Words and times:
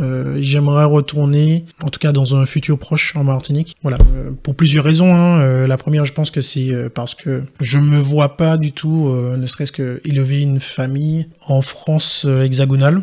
Euh, 0.00 0.38
J'aimerais 0.40 0.84
retourner, 0.84 1.64
en 1.82 1.88
tout 1.88 1.98
cas 1.98 2.12
dans 2.12 2.36
un 2.36 2.46
futur 2.46 2.78
proche 2.78 3.14
en 3.16 3.24
Martinique. 3.24 3.76
Voilà, 3.82 3.98
euh, 4.14 4.30
pour 4.42 4.54
plusieurs 4.54 4.84
raisons. 4.84 5.14
Hein. 5.14 5.40
Euh, 5.40 5.66
la 5.66 5.76
première, 5.76 6.04
je 6.04 6.12
pense 6.12 6.30
que 6.30 6.40
c'est 6.40 6.72
parce 6.94 7.14
que 7.14 7.42
je 7.60 7.78
me 7.78 7.98
vois 7.98 8.36
pas 8.36 8.56
du 8.56 8.72
tout, 8.72 9.08
ne 9.10 9.46
serait-ce 9.46 9.72
que 9.72 10.00
élever 10.04 10.40
une 10.40 10.60
famille 10.60 11.28
en 11.46 11.60
France 11.60 12.26
hexagonale. 12.42 13.02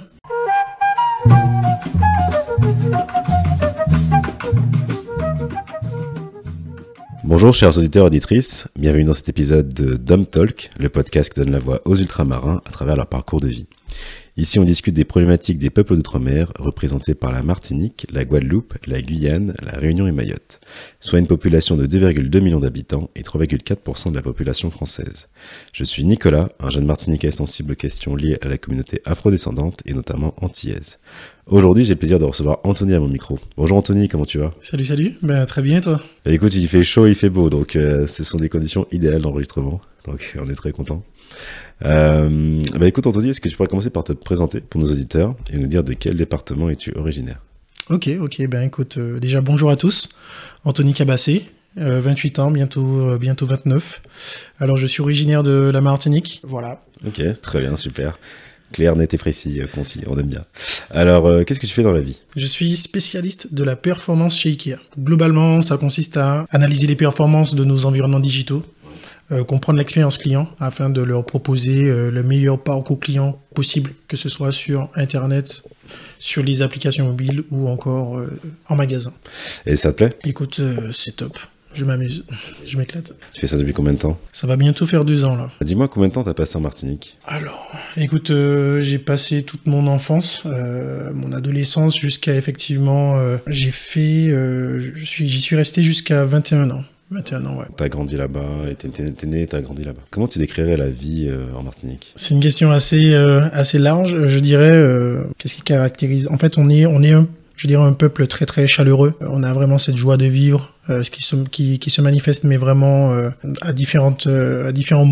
Bonjour 7.23 7.53
chers 7.53 7.77
auditeurs 7.77 8.05
et 8.05 8.07
auditrices, 8.07 8.67
bienvenue 8.75 9.03
dans 9.03 9.13
cet 9.13 9.29
épisode 9.29 9.71
de 9.71 9.95
Dom 9.95 10.25
Talk, 10.25 10.71
le 10.79 10.89
podcast 10.89 11.31
qui 11.31 11.39
donne 11.39 11.51
la 11.51 11.59
voix 11.59 11.79
aux 11.85 11.95
ultramarins 11.95 12.61
à 12.65 12.71
travers 12.71 12.95
leur 12.95 13.05
parcours 13.05 13.39
de 13.39 13.47
vie. 13.47 13.67
Ici 14.39 14.57
on 14.57 14.63
discute 14.63 14.93
des 14.93 15.03
problématiques 15.03 15.59
des 15.59 15.69
peuples 15.69 15.97
d'outre-mer 15.97 16.53
représentés 16.57 17.13
par 17.13 17.33
la 17.33 17.43
Martinique, 17.43 18.07
la 18.09 18.23
Guadeloupe, 18.23 18.73
la 18.87 19.01
Guyane, 19.01 19.53
la 19.61 19.77
Réunion 19.77 20.07
et 20.07 20.13
Mayotte, 20.13 20.61
soit 21.01 21.19
une 21.19 21.27
population 21.27 21.75
de 21.75 21.85
2,2 21.85 22.39
millions 22.39 22.61
d'habitants 22.61 23.09
et 23.17 23.21
3,4% 23.21 24.11
de 24.11 24.15
la 24.15 24.21
population 24.21 24.71
française. 24.71 25.27
Je 25.73 25.83
suis 25.83 26.05
Nicolas, 26.05 26.47
un 26.61 26.69
jeune 26.69 26.85
Martiniquais 26.85 27.31
sensible 27.31 27.73
aux 27.73 27.75
questions 27.75 28.15
liées 28.15 28.37
à 28.41 28.47
la 28.47 28.57
communauté 28.57 29.01
afrodescendante 29.03 29.81
et 29.85 29.93
notamment 29.93 30.33
antillaise. 30.37 30.99
Aujourd'hui, 31.45 31.83
j'ai 31.83 31.95
le 31.95 31.99
plaisir 31.99 32.17
de 32.17 32.23
recevoir 32.23 32.59
Anthony 32.63 32.93
à 32.93 33.01
mon 33.01 33.09
micro. 33.09 33.39
Bonjour 33.57 33.75
Anthony, 33.75 34.07
comment 34.07 34.23
tu 34.23 34.37
vas? 34.37 34.53
Salut, 34.61 34.85
salut. 34.85 35.17
Ben, 35.21 35.45
très 35.47 35.61
bien, 35.61 35.81
toi? 35.81 36.01
Écoute, 36.25 36.55
il 36.55 36.69
fait 36.69 36.85
chaud, 36.85 37.07
il 37.07 37.15
fait 37.15 37.29
beau, 37.29 37.49
donc 37.49 37.75
euh, 37.75 38.07
ce 38.07 38.23
sont 38.23 38.37
des 38.37 38.47
conditions 38.47 38.87
idéales 38.93 39.21
d'enregistrement. 39.21 39.81
Donc 40.05 40.37
on 40.41 40.49
est 40.49 40.55
très 40.55 40.71
content. 40.71 41.03
Euh, 41.85 42.61
bah 42.77 42.87
écoute 42.87 43.07
Anthony, 43.07 43.29
est-ce 43.29 43.41
que 43.41 43.49
tu 43.49 43.55
pourrais 43.55 43.69
commencer 43.69 43.89
par 43.89 44.03
te 44.03 44.11
présenter 44.13 44.59
pour 44.59 44.81
nos 44.81 44.91
auditeurs 44.91 45.35
et 45.51 45.57
nous 45.57 45.67
dire 45.67 45.83
de 45.83 45.93
quel 45.93 46.17
département 46.17 46.69
es-tu 46.69 46.93
originaire? 46.95 47.39
Ok, 47.89 48.09
ok. 48.21 48.47
Ben, 48.47 48.63
écoute, 48.63 48.97
euh, 48.97 49.19
déjà, 49.19 49.41
bonjour 49.41 49.71
à 49.71 49.75
tous. 49.75 50.09
Anthony 50.63 50.93
Cabassé, 50.93 51.45
euh, 51.79 52.01
28 52.01 52.39
ans, 52.39 52.51
bientôt, 52.51 53.01
euh, 53.01 53.17
bientôt 53.17 53.47
29. 53.47 54.01
Alors, 54.59 54.77
je 54.77 54.85
suis 54.85 55.01
originaire 55.01 55.41
de 55.41 55.71
la 55.73 55.81
Martinique. 55.81 56.41
Voilà. 56.43 56.81
Ok, 57.07 57.21
très 57.41 57.61
bien, 57.61 57.75
super. 57.77 58.19
Clair, 58.71 58.95
net 58.95 59.13
et 59.15 59.17
précis, 59.17 59.59
euh, 59.59 59.65
concis, 59.65 60.01
on 60.05 60.17
aime 60.19 60.27
bien. 60.27 60.45
Alors, 60.91 61.25
euh, 61.25 61.43
qu'est-ce 61.43 61.59
que 61.59 61.65
tu 61.65 61.73
fais 61.73 61.81
dans 61.81 61.91
la 61.91 62.01
vie? 62.01 62.21
Je 62.35 62.45
suis 62.45 62.75
spécialiste 62.75 63.51
de 63.51 63.63
la 63.63 63.75
performance 63.75 64.37
chez 64.37 64.49
IKEA. 64.49 64.77
Globalement, 64.99 65.61
ça 65.61 65.77
consiste 65.77 66.17
à 66.17 66.45
analyser 66.51 66.85
les 66.85 66.95
performances 66.95 67.55
de 67.55 67.63
nos 67.63 67.85
environnements 67.85 68.19
digitaux, 68.19 68.63
euh, 69.31 69.43
comprendre 69.43 69.79
l'expérience 69.79 70.17
client 70.17 70.49
afin 70.59 70.89
de 70.89 71.01
leur 71.01 71.25
proposer 71.25 71.85
euh, 71.85 72.11
le 72.11 72.23
meilleur 72.23 72.61
parcours 72.61 72.99
client 72.99 73.41
possible, 73.53 73.91
que 74.07 74.17
ce 74.17 74.29
soit 74.29 74.51
sur 74.51 74.89
Internet, 74.95 75.63
sur 76.19 76.43
les 76.43 76.61
applications 76.61 77.05
mobiles 77.05 77.43
ou 77.51 77.67
encore 77.67 78.17
euh, 78.17 78.39
en 78.67 78.75
magasin. 78.75 79.13
Et 79.65 79.75
ça 79.75 79.91
te 79.91 79.97
plaît? 79.97 80.17
Écoute, 80.25 80.61
c'est 80.91 81.15
top. 81.15 81.37
Je 81.73 81.85
m'amuse. 81.85 82.25
Je 82.65 82.77
m'éclate. 82.77 83.13
Tu 83.31 83.41
fais 83.41 83.47
ça 83.47 83.57
depuis 83.57 83.73
combien 83.73 83.93
de 83.93 83.99
temps? 83.99 84.19
Ça 84.33 84.47
va 84.47 84.55
bientôt 84.55 84.85
faire 84.85 85.05
deux 85.05 85.23
ans 85.23 85.35
là. 85.35 85.49
Dis-moi 85.61 85.87
combien 85.87 86.09
de 86.09 86.13
temps 86.13 86.23
t'as 86.23 86.33
passé 86.33 86.57
en 86.57 86.61
Martinique? 86.61 87.17
Alors, 87.25 87.71
écoute, 87.95 88.31
euh, 88.31 88.81
j'ai 88.81 88.97
passé 88.97 89.43
toute 89.43 89.67
mon 89.67 89.85
enfance, 89.87 90.43
euh, 90.45 91.13
mon 91.13 91.31
adolescence 91.31 91.97
jusqu'à 91.97 92.35
effectivement, 92.35 93.17
euh, 93.17 93.37
j'ai 93.45 93.71
fait, 93.71 94.33
suis, 95.03 95.29
j'y 95.29 95.41
suis 95.41 95.55
resté 95.55 95.83
jusqu'à 95.83 96.25
21 96.25 96.71
ans. 96.71 96.83
21 97.11 97.45
ans, 97.45 97.57
ouais. 97.57 97.65
T'as 97.75 97.89
grandi 97.89 98.15
là-bas, 98.15 98.41
et 98.69 98.75
t'es 98.75 98.87
t'es- 98.89 99.09
t'es 99.09 99.25
né, 99.27 99.47
t'as 99.47 99.61
grandi 99.61 99.83
là-bas. 99.83 100.01
Comment 100.11 100.27
tu 100.27 100.37
décrirais 100.39 100.77
la 100.77 100.89
vie 100.89 101.27
euh, 101.27 101.45
en 101.57 101.63
Martinique? 101.63 102.13
C'est 102.15 102.35
une 102.35 102.39
question 102.39 102.69
assez, 102.71 103.13
euh, 103.13 103.47
assez 103.51 103.79
large. 103.79 104.27
Je 104.27 104.39
dirais, 104.39 104.69
euh, 104.71 105.23
qu'est-ce 105.39 105.55
qui 105.55 105.61
caractérise? 105.63 106.27
En 106.31 106.37
fait, 106.37 106.57
on 106.59 106.69
est, 106.69 106.85
on 106.85 107.01
est 107.01 107.13
un, 107.13 107.27
je 107.59 107.67
dirais, 107.67 107.83
un 107.83 107.91
peuple 107.93 108.25
très 108.27 108.45
très 108.45 108.67
chaleureux. 108.67 109.13
Euh, 109.21 109.27
On 109.29 109.43
a 109.43 109.53
vraiment 109.53 109.77
cette 109.77 109.97
joie 109.97 110.15
de 110.15 110.25
vivre, 110.25 110.73
euh, 110.89 111.03
qui 111.03 111.21
se, 111.21 111.35
qui, 111.35 111.77
qui 111.77 111.89
se 111.89 112.01
manifeste, 112.01 112.45
mais 112.45 112.55
vraiment 112.55 113.11
euh, 113.11 113.31
à 113.59 113.73
différentes, 113.73 114.27
euh, 114.27 114.69
à 114.69 114.71
différents 114.71 115.05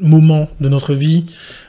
moments 0.00 0.50
de 0.60 0.68
notre 0.68 0.92
vie. 0.92 1.24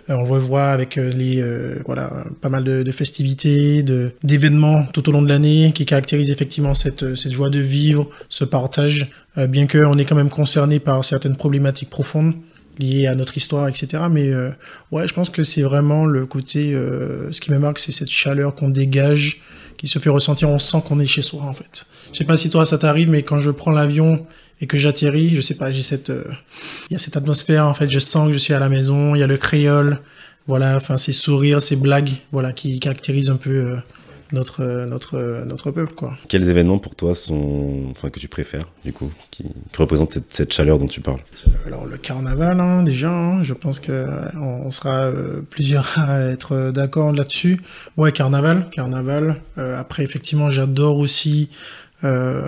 Euh, 0.10 0.16
on 0.16 0.34
le 0.34 0.42
voit 0.42 0.66
avec 0.66 0.98
euh, 0.98 1.10
les, 1.14 1.42
voilà, 1.86 2.12
pas 2.42 2.50
mal 2.50 2.66
de, 2.66 2.84
de 2.84 2.92
festivités, 2.92 3.82
de 3.82 4.12
d'événements 4.24 4.84
tout 4.92 5.08
au 5.08 5.14
long 5.14 5.22
de 5.22 5.30
l'année 5.30 5.72
qui 5.74 5.86
caractérisent 5.86 6.32
effectivement 6.32 6.74
cette, 6.74 7.16
cette 7.16 7.32
joie 7.32 7.50
de 7.50 7.60
vivre, 7.60 8.10
ce 8.28 8.44
partage. 8.44 9.10
Bien 9.50 9.66
qu'on 9.66 9.98
est 9.98 10.06
quand 10.06 10.16
même 10.16 10.30
concerné 10.30 10.80
par 10.80 11.04
certaines 11.04 11.36
problématiques 11.36 11.90
profondes 11.90 12.34
liées 12.80 13.08
à 13.08 13.16
notre 13.16 13.38
histoire, 13.38 13.68
etc. 13.68 14.04
Mais 14.10 14.30
euh, 14.30 14.50
ouais, 14.92 15.08
je 15.08 15.14
pense 15.14 15.30
que 15.30 15.44
c'est 15.44 15.62
vraiment 15.62 16.06
le 16.06 16.26
côté, 16.26 16.74
euh, 16.74 17.32
ce 17.32 17.42
qui 17.42 17.52
me 17.52 17.60
marque, 17.60 17.80
c'est 17.80 17.92
cette 17.92 18.10
chaleur 18.10 18.56
qu'on 18.56 18.70
dégage, 18.70 19.42
qui 19.78 19.88
se 19.88 20.00
fait 20.00 20.10
ressentir. 20.10 20.50
On 20.50 20.60
sent 20.60 20.82
qu'on 20.88 21.00
est 21.00 21.06
chez 21.06 21.22
soi, 21.22 21.44
en 21.44 21.54
fait. 21.54 21.86
Je 22.12 22.18
sais 22.18 22.26
pas 22.26 22.38
si 22.38 22.50
toi 22.50 22.66
ça 22.66 22.78
t'arrive, 22.78 23.10
mais 23.10 23.24
quand 23.24 23.40
je 23.40 23.52
prends 23.52 23.72
l'avion 23.72 24.26
et 24.62 24.68
que 24.68 24.78
j'atterris, 24.78 25.36
je 25.36 25.42
sais 25.42 25.56
pas, 25.56 25.72
j'ai 25.72 25.82
cette, 25.82 26.10
euh, 26.10 26.24
il 26.90 26.94
y 26.94 26.96
a 26.96 27.00
cette 27.00 27.18
atmosphère. 27.18 27.68
En 27.68 27.74
fait, 27.74 27.90
je 27.90 28.00
sens 28.00 28.28
que 28.28 28.34
je 28.34 28.38
suis 28.38 28.54
à 28.54 28.60
la 28.60 28.70
maison. 28.70 29.16
Il 29.16 29.20
y 29.20 29.24
a 29.24 29.28
le 29.28 29.38
créole, 29.38 30.00
voilà, 30.48 30.76
enfin 30.76 30.98
ces 30.98 31.12
sourires, 31.12 31.62
ces 31.62 31.76
blagues, 31.76 32.12
voilà, 32.32 32.54
qui 32.54 32.80
caractérisent 32.80 33.30
un 33.30 33.38
peu 33.38 33.50
euh, 33.50 33.76
notre, 34.34 34.62
euh, 34.62 34.86
notre, 34.86 35.18
euh, 35.18 35.46
notre 35.46 35.72
peuple, 35.72 35.94
quoi. 35.94 36.18
Quels 36.28 36.50
événements 36.50 36.80
pour 36.80 36.96
toi 36.96 37.16
sont, 37.16 37.86
enfin 37.92 38.10
que 38.10 38.20
tu 38.20 38.28
préfères 38.28 38.66
du 38.84 38.92
coup, 38.92 39.12
qui, 39.32 39.44
qui 39.44 39.78
représentent 39.78 40.12
cette, 40.12 40.34
cette 40.34 40.52
chaleur 40.52 40.80
dont 40.80 40.88
tu 40.88 41.00
parles? 41.00 41.22
Alors 41.66 41.86
le 41.86 41.98
carnaval, 41.98 42.60
hein, 42.60 42.84
déjà, 42.84 43.12
hein, 43.12 43.44
je 43.44 43.54
pense 43.54 43.80
que 43.80 43.92
euh, 43.92 44.30
on 44.36 44.72
sera 44.72 45.04
euh, 45.06 45.42
plusieurs 45.50 45.94
à 46.00 46.22
être 46.26 46.72
d'accord 46.72 47.12
là-dessus. 47.14 47.62
Ouais, 47.96 48.12
carnaval, 48.12 48.70
carnaval. 48.72 49.42
Euh, 49.58 49.80
après, 49.80 50.04
effectivement, 50.04 50.52
j'adore 50.52 50.98
aussi 50.98 51.50
euh, 52.04 52.48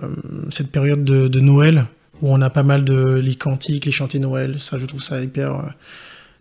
cette 0.50 0.72
période 0.72 1.04
de, 1.04 1.28
de 1.28 1.40
Noël 1.40 1.86
où 2.22 2.34
on 2.34 2.42
a 2.42 2.50
pas 2.50 2.64
mal 2.64 2.84
de 2.84 3.20
les 3.20 3.36
cantiques, 3.36 3.86
les 3.86 3.92
chantés 3.92 4.20
Noël. 4.20 4.60
Ça, 4.60 4.78
je 4.78 4.86
trouve 4.86 5.04
ça 5.04 5.22
hyper. 5.22 5.74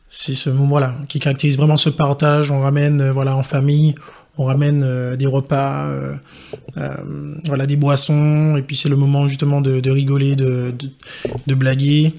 c'est 0.09 0.37
ce 0.37 0.49
moment-là 0.49 0.95
qui 1.09 1.19
caractérise 1.19 1.57
vraiment 1.57 1.77
ce 1.77 1.91
partage. 1.91 2.51
On 2.51 2.61
ramène, 2.61 3.11
voilà, 3.11 3.37
en 3.37 3.43
famille. 3.43 3.95
On 4.37 4.45
ramène 4.45 4.83
euh, 4.83 5.17
des 5.17 5.27
repas, 5.27 5.87
euh, 5.87 6.15
euh, 6.77 6.95
voilà, 7.45 7.67
des 7.67 7.77
boissons, 7.77 8.57
et 8.57 8.63
puis 8.63 8.77
c'est 8.77 8.89
le 8.89 8.97
moment 8.97 9.29
justement 9.29 9.61
de, 9.61 9.81
de 9.81 9.91
rigoler, 9.91 10.35
de, 10.35 10.73
de, 10.77 10.91
de 11.47 11.55
blaguer. 11.55 12.15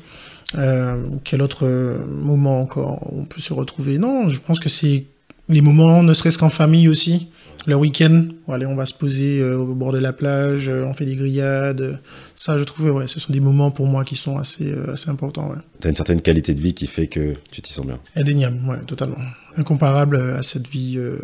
Quel 1.26 1.42
autre 1.42 1.68
moment 2.10 2.62
encore 2.62 3.12
on 3.12 3.26
peut 3.26 3.42
se 3.42 3.52
retrouver? 3.52 3.98
Non, 3.98 4.30
je 4.30 4.40
pense 4.40 4.62
que 4.62 4.70
c'est 4.70 5.06
les 5.50 5.60
moments, 5.60 6.02
ne 6.02 6.14
serait-ce 6.14 6.38
qu'en 6.38 6.50
famille 6.50 6.88
aussi. 6.88 7.28
Le 7.68 7.76
week-end, 7.76 8.28
allez, 8.48 8.66
on 8.66 8.76
va 8.76 8.86
se 8.86 8.94
poser 8.94 9.44
au 9.44 9.74
bord 9.74 9.92
de 9.92 9.98
la 9.98 10.14
plage, 10.14 10.70
on 10.70 10.94
fait 10.94 11.06
des 11.06 11.16
grillades. 11.16 12.00
Ça, 12.36 12.58
je 12.58 12.64
trouve, 12.64 12.92
ouais, 12.92 13.08
ce 13.08 13.20
sont 13.20 13.34
des 13.34 13.42
moments 13.42 13.72
pour 13.72 13.88
moi 13.88 14.06
qui 14.06 14.16
sont 14.16 14.38
assez, 14.38 14.74
assez 14.94 15.10
importants. 15.10 15.50
Ouais. 15.50 15.58
T'as 15.82 15.90
une 15.90 15.96
certaine 15.96 16.22
qualité 16.22 16.54
de 16.54 16.62
vie 16.62 16.74
qui 16.74 16.88
fait 16.88 17.08
que 17.08 17.34
tu 17.52 17.62
t'y 17.62 17.74
sens 17.74 17.86
bien? 17.86 18.00
Indéniable, 18.16 18.60
ouais, 18.70 18.78
totalement. 18.88 19.18
Incomparable 19.58 20.16
à 20.38 20.44
cette 20.44 20.68
vie 20.68 20.96
euh, 20.98 21.18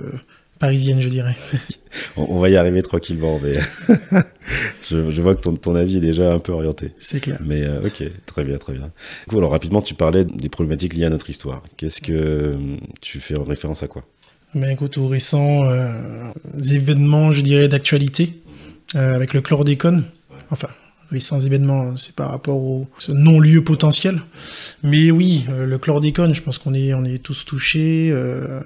parisienne, 0.61 1.01
je 1.01 1.09
dirais. 1.09 1.35
On, 2.15 2.25
on 2.37 2.39
va 2.39 2.49
y 2.49 2.55
arriver 2.55 2.81
tranquillement, 2.83 3.37
mais 3.43 3.57
je, 4.89 5.09
je 5.11 5.21
vois 5.21 5.35
que 5.35 5.41
ton, 5.41 5.55
ton 5.55 5.75
avis 5.75 5.97
est 5.97 6.01
déjà 6.01 6.31
un 6.33 6.39
peu 6.39 6.53
orienté. 6.53 6.93
C'est 6.99 7.19
clair. 7.19 7.37
Mais 7.43 7.63
euh, 7.63 7.85
ok, 7.85 8.03
très 8.25 8.45
bien, 8.45 8.57
très 8.57 8.71
bien. 8.73 8.91
Du 9.25 9.29
coup, 9.31 9.37
alors 9.37 9.51
rapidement, 9.51 9.81
tu 9.81 9.93
parlais 9.93 10.23
des 10.23 10.47
problématiques 10.47 10.93
liées 10.93 11.03
à 11.05 11.09
notre 11.09 11.29
histoire. 11.29 11.63
Qu'est-ce 11.75 11.99
que 12.01 12.13
euh, 12.13 12.53
tu 13.01 13.19
fais 13.19 13.37
en 13.37 13.43
référence 13.43 13.83
à 13.83 13.87
quoi? 13.87 14.03
Mais 14.53 14.71
écoute, 14.71 14.97
aux 14.97 15.07
récents 15.07 15.65
euh, 15.65 16.31
événements, 16.71 17.33
je 17.33 17.41
dirais, 17.41 17.67
d'actualité, 17.67 18.41
euh, 18.95 19.13
avec 19.15 19.33
le 19.33 19.41
chlordécone, 19.41 20.05
enfin, 20.49 20.69
récents 21.09 21.41
événements, 21.41 21.97
c'est 21.97 22.15
par 22.15 22.31
rapport 22.31 22.57
au 22.57 22.87
non-lieu 23.09 23.63
potentiel. 23.65 24.21
Mais 24.81 25.11
oui, 25.11 25.45
euh, 25.49 25.65
le 25.65 25.77
chlordécone, 25.77 26.33
je 26.33 26.41
pense 26.41 26.57
qu'on 26.57 26.73
est, 26.73 26.93
on 26.93 27.03
est 27.03 27.21
tous 27.21 27.43
touchés. 27.45 28.09
euh, 28.11 28.61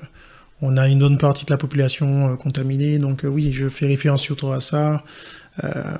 on 0.65 0.77
a 0.77 0.87
une 0.87 0.99
bonne 0.99 1.17
partie 1.17 1.45
de 1.45 1.51
la 1.51 1.57
population 1.57 2.33
euh, 2.33 2.35
contaminée, 2.35 2.97
donc 2.97 3.23
euh, 3.23 3.27
oui, 3.27 3.53
je 3.53 3.69
fais 3.69 3.85
référence 3.85 4.21
surtout 4.21 4.51
à 4.51 4.59
ça. 4.59 5.03
Euh, 5.63 5.97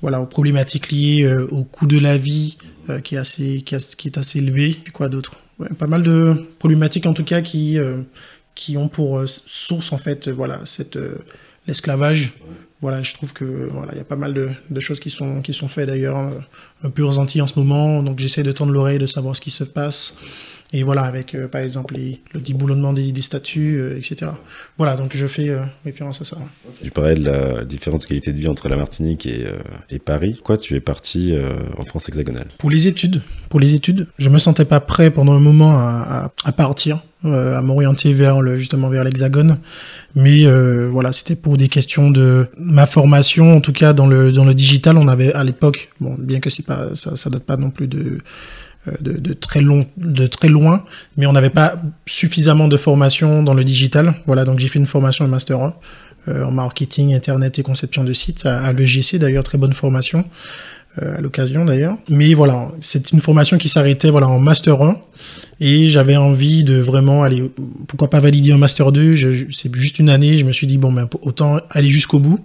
voilà, 0.00 0.20
aux 0.20 0.26
problématiques 0.26 0.90
liées 0.90 1.32
au 1.52 1.62
coût 1.62 1.86
de 1.86 1.98
la 1.98 2.16
vie 2.16 2.56
qui, 3.04 3.14
est 3.14 3.18
assez, 3.18 3.62
qui, 3.62 3.76
est- 3.76 4.18
assez 4.18 4.38
élevé. 4.40 4.76
Quoi 4.92 5.08
d'autre 5.08 5.36
Pas 5.78 5.86
mal 5.86 6.02
de 6.02 6.44
problématiques 6.58 7.06
en 7.06 7.14
tout 7.14 7.22
cas 7.22 7.40
qui, 7.40 7.78
qui 8.56 8.76
ont 8.76 8.88
pour 8.88 9.22
source 9.28 9.92
en 9.92 9.98
fait 9.98 10.28
voilà 10.28 10.58
cette 10.64 10.98
l'esclavage. 11.68 12.32
Voilà, 12.80 13.00
je 13.04 13.14
trouve 13.14 13.32
que 13.32 13.44
voilà 13.44 13.92
il 13.92 13.98
y 13.98 14.00
a 14.00 14.04
pas 14.04 14.16
mal 14.16 14.34
de, 14.34 14.80
choses 14.80 14.98
qui 14.98 15.10
sont 15.10 15.40
qui 15.40 15.54
sont 15.54 15.68
faites 15.68 15.86
d'ailleurs 15.86 16.32
un 16.82 16.90
peu 16.90 17.04
ressenties 17.04 17.40
en 17.40 17.46
ce 17.46 17.56
moment. 17.56 18.02
Donc 18.02 18.18
j'essaie 18.18 18.42
de 18.42 18.50
tendre 18.50 18.72
l'oreille 18.72 18.98
de 18.98 19.06
savoir 19.06 19.36
ce 19.36 19.40
qui 19.40 19.52
se 19.52 19.62
passe. 19.62 20.16
Et 20.74 20.82
voilà, 20.84 21.02
avec 21.02 21.34
euh, 21.34 21.48
par 21.48 21.60
exemple 21.60 21.94
les, 21.94 22.20
le 22.32 22.40
déboulonnement 22.40 22.92
des, 22.94 23.12
des 23.12 23.20
statuts, 23.22 23.76
euh, 23.78 23.98
etc. 23.98 24.30
Voilà, 24.78 24.96
donc 24.96 25.14
je 25.14 25.26
fais 25.26 25.50
euh, 25.50 25.60
référence 25.84 26.22
à 26.22 26.24
ça. 26.24 26.38
Tu 26.82 26.90
parlais 26.90 27.14
de 27.14 27.24
la 27.24 27.64
différente 27.64 28.06
qualité 28.06 28.32
de 28.32 28.38
vie 28.38 28.48
entre 28.48 28.68
la 28.70 28.76
Martinique 28.76 29.26
et, 29.26 29.44
euh, 29.46 29.58
et 29.90 29.98
Paris. 29.98 30.40
Quoi, 30.42 30.56
tu 30.56 30.74
es 30.74 30.80
parti 30.80 31.32
euh, 31.32 31.52
en 31.78 31.84
France 31.84 32.08
hexagonale? 32.08 32.46
Pour 32.58 32.70
les 32.70 32.86
études, 32.86 33.20
pour 33.50 33.60
les 33.60 33.74
études, 33.74 34.06
je 34.18 34.30
me 34.30 34.38
sentais 34.38 34.64
pas 34.64 34.80
prêt 34.80 35.10
pendant 35.10 35.32
un 35.34 35.40
moment 35.40 35.74
à, 35.78 36.30
à- 36.44 36.48
à 36.48 36.52
partir. 36.52 37.02
à 37.24 37.62
m'orienter 37.62 38.12
vers 38.14 38.40
le, 38.42 38.58
justement 38.58 38.88
vers 38.88 39.04
l'Hexagone. 39.04 39.58
Mais 40.16 40.44
voilà, 40.90 41.12
c'était 41.12 41.36
pour 41.36 41.56
des 41.56 41.68
questions 41.68 42.10
de 42.10 42.48
ma 42.58 42.84
formation, 42.86 43.56
en 43.56 43.60
tout 43.60 43.72
cas 43.72 43.92
dans 43.92 44.08
le 44.08 44.32
dans 44.32 44.44
le 44.44 44.54
digital, 44.54 44.96
on 44.98 45.06
avait 45.06 45.32
à 45.32 45.44
l'époque, 45.44 45.90
bon, 46.00 46.16
bien 46.18 46.40
que 46.40 46.50
c'est 46.50 46.66
pas 46.66 46.96
ça, 46.96 47.16
ça 47.16 47.30
date 47.30 47.44
pas 47.44 47.56
non 47.56 47.70
plus 47.70 47.86
de 47.86 48.18
de, 49.00 49.12
de, 49.12 49.32
très 49.32 49.60
long, 49.60 49.86
de 49.96 50.26
très 50.26 50.48
loin, 50.48 50.84
mais 51.16 51.26
on 51.26 51.32
n'avait 51.32 51.50
pas 51.50 51.80
suffisamment 52.06 52.68
de 52.68 52.76
formation 52.76 53.42
dans 53.42 53.54
le 53.54 53.64
digital. 53.64 54.14
Voilà, 54.26 54.44
donc 54.44 54.58
j'ai 54.58 54.68
fait 54.68 54.78
une 54.78 54.86
formation 54.86 55.24
de 55.24 55.30
master 55.30 55.60
1 55.60 55.74
euh, 56.28 56.44
en 56.44 56.50
marketing, 56.50 57.14
internet 57.14 57.58
et 57.58 57.62
conception 57.62 58.04
de 58.04 58.12
site 58.12 58.46
à, 58.46 58.60
à 58.60 58.72
l'EGC 58.72 59.18
d'ailleurs, 59.18 59.44
très 59.44 59.58
bonne 59.58 59.72
formation 59.72 60.24
euh, 61.00 61.16
à 61.16 61.20
l'occasion 61.20 61.64
d'ailleurs. 61.64 61.96
Mais 62.08 62.34
voilà, 62.34 62.68
c'est 62.80 63.12
une 63.12 63.20
formation 63.20 63.56
qui 63.56 63.68
s'arrêtait 63.68 64.10
voilà 64.10 64.28
en 64.28 64.38
master 64.38 64.82
1 64.82 64.98
et 65.60 65.88
j'avais 65.88 66.16
envie 66.16 66.64
de 66.64 66.74
vraiment 66.80 67.22
aller, 67.22 67.50
pourquoi 67.86 68.10
pas 68.10 68.20
valider 68.20 68.52
un 68.52 68.58
master 68.58 68.92
2, 68.92 69.16
c'est 69.52 69.74
juste 69.74 70.00
une 70.00 70.10
année, 70.10 70.36
je 70.38 70.44
me 70.44 70.52
suis 70.52 70.66
dit 70.66 70.76
bon 70.76 70.92
ben 70.92 71.08
autant 71.22 71.60
aller 71.70 71.90
jusqu'au 71.90 72.18
bout. 72.18 72.44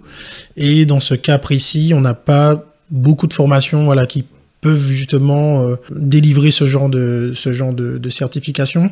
Et 0.56 0.86
dans 0.86 1.00
ce 1.00 1.14
cas 1.14 1.38
précis, 1.38 1.92
on 1.94 2.00
n'a 2.00 2.14
pas 2.14 2.64
beaucoup 2.90 3.26
de 3.26 3.34
formations 3.34 3.84
voilà 3.84 4.06
qui 4.06 4.24
peuvent 4.60 4.90
justement 4.90 5.62
euh, 5.62 5.76
délivrer 5.90 6.50
ce 6.50 6.66
genre 6.66 6.88
de 6.88 7.32
ce 7.34 7.52
genre 7.52 7.72
de, 7.72 7.98
de 7.98 8.10
certification, 8.10 8.90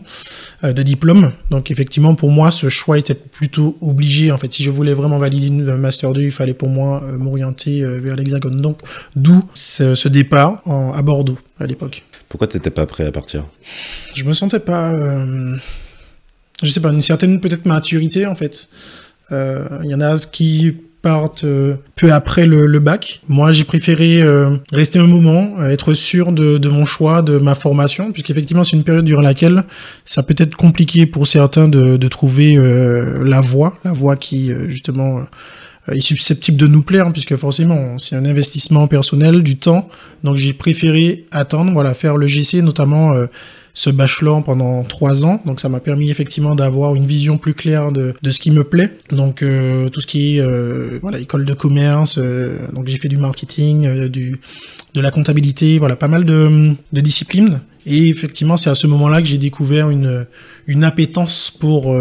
euh, 0.65 0.73
de 0.73 0.83
diplôme. 0.83 1.33
Donc 1.51 1.71
effectivement 1.71 2.15
pour 2.15 2.31
moi 2.31 2.51
ce 2.51 2.69
choix 2.69 2.99
était 2.99 3.15
plutôt 3.15 3.77
obligé. 3.81 4.31
En 4.31 4.39
fait, 4.39 4.53
si 4.53 4.63
je 4.63 4.71
voulais 4.71 4.95
vraiment 4.95 5.19
valider 5.19 5.71
un 5.71 5.77
master 5.77 6.13
2, 6.13 6.23
il 6.23 6.31
fallait 6.31 6.55
pour 6.55 6.69
moi 6.69 7.03
euh, 7.03 7.19
m'orienter 7.19 7.85
vers 7.85 8.17
l'Hexagone. 8.17 8.61
Donc 8.61 8.81
d'où 9.17 9.43
ce, 9.55 9.95
ce, 9.95 10.09
départ 10.09 10.63
en, 10.67 10.93
à 10.93 11.03
Bordeaux 11.03 11.39
à 11.59 11.67
l'époque. 11.67 12.05
Pourquoi 12.29 12.47
tu 12.47 12.57
n'étais 12.57 12.71
pas 12.71 12.87
prêt 12.87 13.05
à 13.05 13.13
partir? 13.13 13.45
Je 14.15 14.25
me 14.25 14.33
sentais 14.33 14.61
pas, 14.61 14.95
je 16.63 16.71
sais 16.71 16.81
pas, 16.81 16.93
une 16.93 17.03
certaine 17.03 17.41
peut-être 17.41 17.67
maturité 17.67 18.27
en 18.27 18.35
fait. 18.35 18.69
Il 19.31 19.91
y 19.91 19.95
en 19.95 20.01
a 20.01 20.17
qui 20.19 20.77
partent 21.03 21.45
euh, 21.45 21.77
peu 21.95 22.13
après 22.13 22.47
le, 22.47 22.79
bac. 22.79 23.21
Moi, 23.29 23.53
j'ai 23.53 23.65
préféré 23.65 24.23
euh, 24.23 24.57
rester 24.73 24.99
un 24.99 25.07
moment, 25.07 25.55
euh, 25.61 25.69
être 25.69 25.95
sûr 25.95 26.33
de, 26.33 26.59
de, 26.59 26.69
mon 26.69 26.85
choix, 26.85 27.23
de 27.23 27.39
ma 27.39 27.55
formation, 27.55 28.13
puisqu'effectivement, 28.13 28.65
c'est 28.65 28.77
une 28.77 28.85
période 28.85 29.05
durant 29.05 29.23
laquelle 29.23 29.65
ça 30.05 30.23
peut 30.23 30.35
être 30.39 30.57
compliqué 30.57 31.07
pour 31.07 31.27
certains 31.27 31.69
de, 31.69 31.97
de 31.97 32.09
trouver 32.09 32.57
la 32.57 33.41
voie, 33.41 33.79
la 33.85 33.93
voie 33.93 34.17
qui, 34.17 34.51
justement, 34.69 35.23
est 35.91 36.01
susceptible 36.01 36.57
de 36.57 36.67
nous 36.67 36.83
plaire, 36.83 37.13
puisque 37.13 37.37
forcément, 37.37 37.99
c'est 37.99 38.17
un 38.17 38.25
investissement 38.25 38.87
personnel, 38.87 39.43
du 39.43 39.57
temps. 39.57 39.89
Donc, 40.25 40.37
j'ai 40.37 40.53
préféré 40.53 41.27
attendre, 41.31 41.73
voilà, 41.73 41.95
faire 41.95 42.17
le 42.17 42.27
GC, 42.27 42.63
notamment 42.63 43.15
ce 43.77 43.91
bachelor 43.91 44.43
pendant 44.43 44.83
trois 44.85 45.27
ans. 45.27 45.43
Donc 45.45 45.61
ça 45.61 45.69
m'a 45.69 45.81
permis 45.81 46.11
effectivement 46.11 46.55
d'avoir 46.55 46.95
une 46.95 47.07
vision 47.07 47.37
plus 47.37 47.53
claire 47.53 47.93
de, 47.93 48.15
de 48.21 48.31
ce 48.31 48.41
qui 48.41 48.51
me 48.51 48.65
plaît. 48.65 48.97
Donc 49.11 49.43
euh, 49.43 49.91
tout 49.91 50.01
ce 50.01 50.07
qui 50.07 50.37
est 50.37 50.41
euh, 50.41 50.99
voilà 51.03 51.19
école 51.21 51.45
de 51.45 51.53
commerce. 51.53 52.17
Euh, 52.19 52.57
donc 52.73 52.89
j'ai 52.89 52.97
fait 52.97 53.09
du 53.09 53.19
marketing, 53.19 54.09
du 54.09 54.41
de 54.95 55.01
la 55.03 55.11
comptabilité, 55.11 55.79
voilà 55.79 55.95
pas 55.95 56.09
mal 56.09 56.25
de, 56.25 56.73
de 56.91 57.01
disciplines. 57.03 57.61
Et 57.85 58.09
effectivement, 58.09 58.57
c'est 58.57 58.71
à 58.71 58.75
ce 58.75 58.87
moment-là 58.87 59.21
que 59.21 59.29
j'ai 59.29 59.39
découvert 59.39 59.91
une, 59.91 60.27
une 60.67 60.83
appétence 60.83 61.53
pour, 61.61 61.95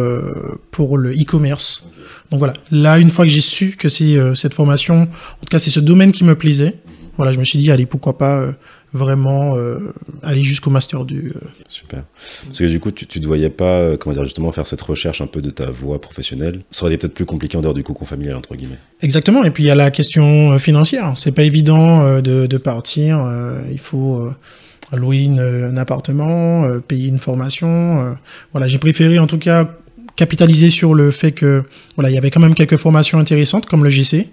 pour 0.72 0.98
le 0.98 1.12
e-commerce. 1.12 1.86
Donc 2.32 2.40
voilà, 2.40 2.54
là, 2.72 2.98
une 2.98 3.12
fois 3.12 3.26
que 3.26 3.30
j'ai 3.30 3.42
su 3.42 3.76
que 3.78 3.88
c'est 3.88 4.18
cette 4.34 4.56
formation, 4.56 5.04
en 5.04 5.06
tout 5.06 5.52
cas, 5.52 5.60
c'est 5.60 5.70
ce 5.70 5.80
domaine 5.80 6.12
qui 6.12 6.24
me 6.24 6.34
plaisait, 6.34 6.74
voilà, 7.18 7.34
je 7.34 7.38
me 7.38 7.44
suis 7.44 7.60
dit, 7.60 7.70
allez, 7.70 7.86
pourquoi 7.86 8.18
pas 8.18 8.56
vraiment 8.96 9.56
euh, 9.56 9.94
aller 10.24 10.44
jusqu'au 10.44 10.70
master 10.70 11.06
du. 11.06 11.34
Euh. 11.36 11.48
Super. 11.68 12.04
Parce 12.46 12.60
que 12.60 12.66
du 12.66 12.80
coup, 12.80 12.92
tu, 12.92 13.06
tu 13.06 13.20
te 13.20 13.28
voyais 13.28 13.50
pas, 13.50 13.80
euh, 13.80 13.98
comment 13.98 14.14
dire, 14.14 14.24
justement 14.24 14.52
faire 14.52 14.66
cette 14.66 14.82
recherche 14.82 15.22
un 15.22 15.28
peu 15.28 15.42
de 15.42 15.50
ta 15.50 15.70
voie 15.70 16.02
professionnelle? 16.02 16.62
Ça 16.72 16.86
aurait 16.86 16.94
été 16.94 17.02
peut-être 17.02 17.14
plus 17.14 17.26
compliqué 17.26 17.58
en 17.58 17.62
dehors 17.62 17.74
du 17.74 17.84
cocon 17.84 18.06
familial 18.06 18.36
entre 18.36 18.56
guillemets. 18.56 18.80
Exactement. 19.02 19.44
Et 19.44 19.52
puis 19.52 19.64
il 19.64 19.68
y 19.68 19.72
a 19.72 19.76
la 19.76 19.92
question 19.92 20.58
financière. 20.58 21.14
C'est 21.16 21.34
pas 21.34 21.44
évident 21.44 22.22
de, 22.22 22.48
de, 22.48 22.58
partir. 22.58 23.22
il 23.72 23.80
faut 23.80 24.30
louer 24.94 25.18
une, 25.24 25.40
un 25.40 25.78
appartement, 25.78 26.80
payer 26.88 27.10
une 27.10 27.20
formation. 27.20 28.18
voilà, 28.54 28.68
j'ai 28.68 28.78
préféré 28.78 29.20
en 29.20 29.28
tout 29.28 29.38
cas 29.38 29.70
capitaliser 30.16 30.70
sur 30.70 30.94
le 30.94 31.12
fait 31.12 31.32
que 31.32 31.64
voilà, 31.96 32.10
il 32.10 32.14
y 32.14 32.18
avait 32.18 32.32
quand 32.32 32.40
même 32.40 32.56
quelques 32.56 32.78
formations 32.78 33.20
intéressantes 33.20 33.66
comme 33.66 33.84
le 33.84 33.90
GC, 33.90 34.30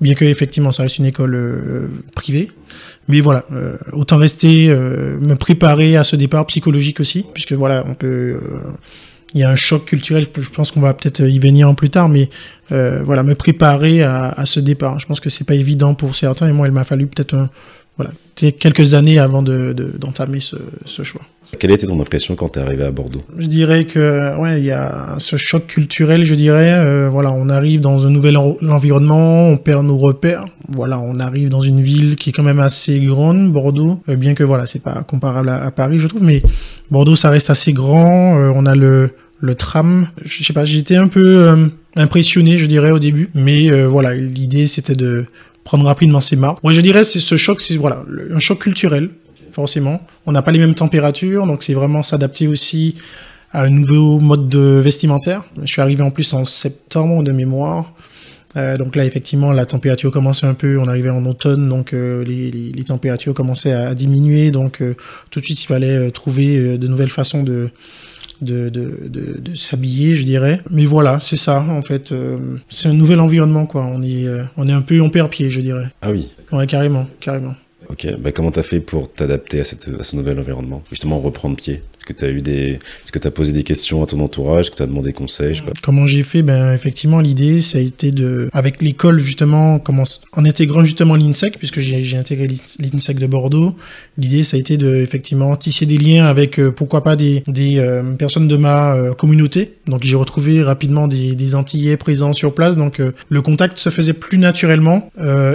bien 0.00 0.14
que 0.14 0.24
effectivement 0.24 0.72
ça 0.72 0.82
reste 0.82 0.98
une 0.98 1.06
école 1.06 1.88
privée. 2.14 2.50
Mais 3.08 3.20
voilà, 3.20 3.44
euh, 3.52 3.76
autant 3.92 4.16
rester, 4.16 4.68
euh, 4.68 5.18
me 5.20 5.34
préparer 5.36 5.96
à 5.96 6.04
ce 6.04 6.16
départ 6.16 6.46
psychologique 6.46 7.00
aussi, 7.00 7.24
puisque 7.34 7.52
voilà, 7.52 7.84
on 7.86 7.94
peut, 7.94 8.06
euh, 8.06 8.38
il 9.32 9.40
y 9.40 9.44
a 9.44 9.50
un 9.50 9.56
choc 9.56 9.84
culturel. 9.84 10.26
Je 10.36 10.50
pense 10.50 10.72
qu'on 10.72 10.80
va 10.80 10.92
peut-être 10.92 11.20
y 11.20 11.38
venir 11.38 11.68
en 11.68 11.74
plus 11.74 11.90
tard, 11.90 12.08
mais 12.08 12.28
voilà, 12.68 13.22
me 13.22 13.34
préparer 13.34 14.02
à, 14.02 14.44
ce 14.44 14.60
départ. 14.60 14.98
Je 14.98 15.06
pense 15.06 15.20
que 15.20 15.30
c'est 15.30 15.44
pas 15.44 15.54
évident 15.54 15.94
pour 15.94 16.16
certains, 16.16 16.48
et 16.48 16.52
moi, 16.52 16.66
il 16.66 16.72
m'a 16.72 16.84
fallu 16.84 17.06
peut-être 17.06 17.48
voilà 17.96 18.12
quelques 18.34 18.92
années 18.94 19.18
avant 19.18 19.42
d'entamer 19.42 20.38
de, 20.38 20.42
ce, 20.42 20.56
ce 20.84 21.02
choix. 21.02 21.22
Quelle 21.58 21.70
était 21.70 21.86
ton 21.86 22.00
impression 22.00 22.34
quand 22.34 22.50
tu 22.50 22.58
es 22.58 22.62
arrivé 22.62 22.84
à 22.84 22.90
Bordeaux? 22.90 23.22
Je 23.38 23.46
dirais 23.46 23.84
que 23.84 24.38
ouais, 24.38 24.58
il 24.58 24.66
y 24.66 24.72
a 24.72 25.16
ce 25.18 25.36
choc 25.36 25.66
culturel, 25.66 26.24
je 26.24 26.34
dirais. 26.34 26.74
Euh, 26.76 27.08
voilà, 27.10 27.32
on 27.32 27.48
arrive 27.48 27.80
dans 27.80 28.06
un 28.06 28.10
nouvel 28.10 28.36
environnement, 28.36 29.48
on 29.48 29.56
perd 29.56 29.86
nos 29.86 29.96
repères. 29.96 30.44
Voilà, 30.68 31.00
on 31.00 31.18
arrive 31.18 31.48
dans 31.48 31.62
une 31.62 31.80
ville 31.80 32.16
qui 32.16 32.30
est 32.30 32.32
quand 32.32 32.42
même 32.42 32.60
assez 32.60 32.98
grande, 32.98 33.52
Bordeaux, 33.52 34.00
euh, 34.08 34.16
bien 34.16 34.34
que 34.34 34.44
voilà, 34.44 34.66
c'est 34.66 34.82
pas 34.82 35.02
comparable 35.02 35.48
à, 35.48 35.70
Paris, 35.70 35.98
je 35.98 36.08
trouve, 36.08 36.24
mais 36.24 36.42
Bordeaux, 36.90 37.16
ça 37.16 37.30
reste 37.30 37.50
assez 37.50 37.72
grand. 37.72 38.38
Euh, 38.38 38.52
on 38.54 38.66
a 38.66 38.74
le 38.74 39.10
le 39.38 39.54
tram. 39.54 40.08
Je 40.24 40.42
sais 40.42 40.54
pas, 40.54 40.64
j'étais 40.64 40.96
un 40.96 41.08
peu 41.08 41.54
impressionné, 41.94 42.56
je 42.56 42.64
dirais 42.64 42.90
au 42.90 42.98
début, 42.98 43.28
mais 43.34 43.68
voilà, 43.84 44.14
l'idée 44.14 44.66
c'était 44.66 44.94
de 44.94 45.26
prendre 45.62 45.84
rapidement 45.84 46.22
ses 46.22 46.36
marques. 46.36 46.62
Moi, 46.62 46.72
je 46.72 46.80
dirais 46.80 47.04
c'est 47.04 47.20
ce 47.20 47.36
choc, 47.36 47.60
c'est 47.60 47.76
voilà, 47.76 48.02
un 48.34 48.38
choc 48.38 48.60
culturel 48.60 49.10
forcément. 49.56 50.02
On 50.26 50.32
n'a 50.32 50.42
pas 50.42 50.52
les 50.52 50.58
mêmes 50.58 50.74
températures, 50.74 51.46
donc 51.46 51.62
c'est 51.62 51.72
vraiment 51.72 52.02
s'adapter 52.02 52.46
aussi 52.46 52.94
à 53.52 53.62
un 53.62 53.70
nouveau 53.70 54.20
mode 54.20 54.50
de 54.50 54.80
vestimentaire. 54.84 55.44
Je 55.62 55.66
suis 55.66 55.80
arrivé 55.80 56.02
en 56.02 56.10
plus 56.10 56.34
en 56.34 56.44
septembre 56.44 57.22
de 57.22 57.32
mémoire. 57.32 57.94
Euh, 58.56 58.76
donc 58.76 58.96
là, 58.96 59.04
effectivement, 59.06 59.52
la 59.52 59.64
température 59.64 60.10
commençait 60.10 60.46
un 60.46 60.52
peu, 60.52 60.78
on 60.78 60.88
arrivait 60.88 61.08
en 61.10 61.24
automne, 61.24 61.68
donc 61.70 61.94
euh, 61.94 62.22
les, 62.24 62.50
les, 62.50 62.72
les, 62.72 62.84
températures 62.84 63.32
commençaient 63.32 63.72
à, 63.72 63.94
diminuer, 63.94 64.50
donc 64.50 64.82
euh, 64.82 64.94
tout 65.30 65.40
de 65.40 65.44
suite, 65.44 65.62
il 65.62 65.66
fallait 65.66 66.10
trouver 66.10 66.78
de 66.78 66.86
nouvelles 66.86 67.10
façons 67.10 67.42
de, 67.42 67.70
de, 68.42 68.68
de, 68.68 69.08
de, 69.08 69.40
de 69.40 69.54
s'habiller, 69.54 70.16
je 70.16 70.24
dirais. 70.24 70.60
Mais 70.70 70.84
voilà, 70.84 71.18
c'est 71.20 71.36
ça, 71.36 71.64
en 71.68 71.82
fait. 71.82 72.14
c'est 72.68 72.88
un 72.88 72.94
nouvel 72.94 73.20
environnement, 73.20 73.64
quoi. 73.64 73.86
On 73.86 74.02
est, 74.02 74.26
on 74.58 74.66
est 74.66 74.72
un 74.72 74.82
peu, 74.82 75.00
on 75.00 75.08
perd 75.08 75.30
pied, 75.30 75.48
je 75.48 75.60
dirais. 75.62 75.88
Ah 76.02 76.10
oui. 76.10 76.28
Ouais, 76.52 76.66
carrément, 76.66 77.06
carrément. 77.20 77.54
Ok, 77.88 78.06
bah 78.18 78.32
comment 78.32 78.50
t'as 78.50 78.62
fait 78.62 78.80
pour 78.80 79.12
t'adapter 79.12 79.60
à, 79.60 79.62
à 79.62 80.02
ce 80.02 80.16
nouvel 80.16 80.38
environnement? 80.40 80.82
Justement, 80.90 81.20
reprendre 81.20 81.56
pied? 81.56 81.82
Que 82.06 82.30
eu 82.30 82.40
des, 82.40 82.78
est-ce 83.02 83.10
que 83.10 83.18
t'as 83.18 83.32
posé 83.32 83.52
des 83.52 83.64
questions 83.64 84.02
à 84.02 84.06
ton 84.06 84.20
entourage 84.20 84.70
que 84.70 84.76
t'as 84.76 84.86
demandé 84.86 85.12
conseil 85.12 85.54
je 85.54 85.60
sais 85.60 85.66
pas. 85.66 85.72
Comment 85.82 86.06
j'ai 86.06 86.22
fait? 86.22 86.42
Ben 86.42 86.72
effectivement, 86.72 87.20
l'idée, 87.20 87.60
ça 87.60 87.78
a 87.78 87.80
été 87.80 88.12
de, 88.12 88.48
avec 88.52 88.80
l'école 88.80 89.20
justement, 89.20 89.82
en 90.32 90.44
intégrant 90.44 90.84
justement 90.84 91.16
l'INSEC, 91.16 91.58
puisque 91.58 91.80
j'ai 91.80 92.16
intégré 92.16 92.46
l'INSEC 92.46 93.18
de 93.18 93.26
Bordeaux, 93.26 93.74
l'idée, 94.18 94.44
ça 94.44 94.56
a 94.56 94.60
été 94.60 94.76
de 94.76 94.94
effectivement 94.94 95.56
tisser 95.56 95.86
des 95.86 95.98
liens 95.98 96.26
avec, 96.26 96.58
euh, 96.58 96.70
pourquoi 96.70 97.02
pas 97.02 97.16
des, 97.16 97.42
des 97.46 97.78
euh, 97.78 98.02
personnes 98.12 98.48
de 98.48 98.56
ma 98.56 98.94
euh, 98.94 99.12
communauté. 99.12 99.74
Donc 99.86 100.04
j'ai 100.04 100.16
retrouvé 100.16 100.62
rapidement 100.62 101.08
des, 101.08 101.34
des 101.34 101.54
Antillais 101.54 101.96
présents 101.96 102.32
sur 102.32 102.54
place, 102.54 102.76
donc 102.76 103.00
le 103.28 103.42
contact 103.42 103.78
se 103.78 103.90
faisait 103.90 104.12
plus 104.12 104.38
naturellement 104.38 105.10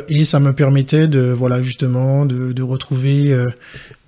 et 0.10 0.24
ça 0.24 0.40
me 0.40 0.54
permettait 0.54 1.08
de, 1.08 1.20
voilà, 1.20 1.62
justement 1.62 2.26
de, 2.26 2.62
retrouver 2.62 3.36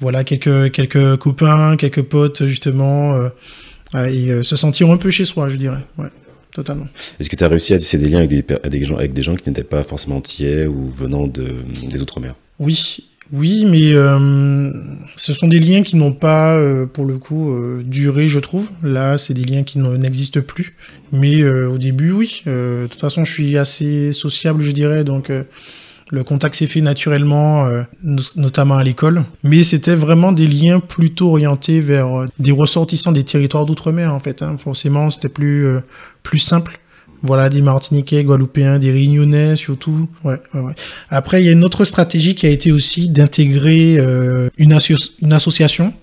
voilà 0.03 0.24
quelques 0.24 0.72
quelques 0.72 1.17
copains, 1.17 1.75
quelques 1.77 2.03
potes 2.03 2.45
justement 2.45 3.15
euh, 3.15 3.29
et 4.07 4.29
euh, 4.31 4.43
se 4.43 4.55
sentir 4.55 4.91
un 4.91 4.98
peu 4.98 5.10
chez 5.10 5.25
soi, 5.25 5.50
je 5.50 5.55
dirais. 5.55 5.83
Ouais, 5.98 6.10
totalement. 6.53 6.88
Est-ce 7.19 7.29
que 7.29 7.36
tu 7.36 7.43
as 7.43 7.48
réussi 7.48 7.74
à 7.74 7.79
tisser 7.79 7.98
des 7.98 8.10
liens 8.10 8.19
avec 8.19 8.29
des, 8.29 8.45
avec 8.63 8.79
des 8.79 8.86
gens 8.86 8.98
avec 8.98 9.13
des 9.13 9.24
gens 9.24 9.36
qui 9.36 9.50
n'étaient 9.50 9.63
pas 9.63 9.83
forcément 9.83 10.17
entiers 10.17 10.67
ou 10.67 10.91
venant 10.95 11.25
de, 11.25 11.55
des 11.89 12.00
outre-mer? 12.00 12.36
Oui, 12.60 13.00
oui, 13.31 13.65
mais 13.65 13.93
euh, 13.93 14.72
ce 15.15 15.33
sont 15.33 15.48
des 15.48 15.60
liens 15.60 15.81
qui 15.81 15.95
n'ont 15.95 16.12
pas, 16.12 16.55
euh, 16.55 16.86
pour 16.86 17.05
le 17.05 17.17
coup, 17.17 17.51
euh, 17.51 17.81
duré, 17.83 18.27
je 18.27 18.39
trouve. 18.39 18.69
Là, 18.83 19.17
c'est 19.17 19.33
des 19.33 19.43
liens 19.43 19.63
qui 19.63 19.79
n'existent 19.79 20.41
plus. 20.41 20.75
Mais 21.12 21.43
au 21.43 21.77
début, 21.79 22.12
oui. 22.12 22.43
de 22.45 22.88
toute 22.89 23.00
façon, 23.00 23.24
je 23.24 23.31
suis 23.31 23.57
assez 23.57 24.12
sociable, 24.12 24.62
je 24.62 24.72
dirais, 24.72 25.03
donc 25.03 25.31
le 26.13 26.24
contact 26.24 26.53
s'est 26.53 26.67
fait 26.67 26.82
naturellement, 26.82 27.65
euh, 27.65 27.82
notamment 28.36 28.75
à 28.75 28.84
l'école. 28.84 29.24
Mais 29.41 29.63
c'était 29.63 29.96
vraiment 29.96 30.32
des 30.32 30.46
liens 30.46 30.79
plutôt 30.79 31.29
orientés 31.29 31.79
vers 31.79 32.20
euh, 32.20 32.27
des 32.38 32.51
ressortissants 32.51 33.12
des 33.12 33.24
territoires 33.24 33.65
d'outre-mer, 33.65 34.13
en 34.13 34.20
fait. 34.20 34.43
Hein. 34.43 34.55
Forcément, 34.60 35.10
c'était 35.10 35.27
plus, 35.27 35.65
euh, 35.65 35.79
plus 36.22 36.38
simple. 36.38 36.77
Voilà, 37.24 37.50
des 37.50 37.63
Martiniquais, 37.63 38.24
Guadeloupéens, 38.24 38.77
des 38.77 38.91
Réunionnais 38.91 39.55
surtout. 39.55 40.08
Ouais, 40.24 40.39
ouais, 40.53 40.60
ouais. 40.60 40.74
Après, 41.10 41.41
il 41.41 41.46
y 41.46 41.50
a 41.50 41.53
une 41.53 41.63
autre 41.63 41.84
stratégie 41.84 42.36
qui 42.36 42.46
a 42.46 42.50
été 42.50 42.72
aussi 42.72 43.10
d'intégrer 43.10 43.96
une, 44.58 44.77
une 45.22 45.34
association 45.34 45.93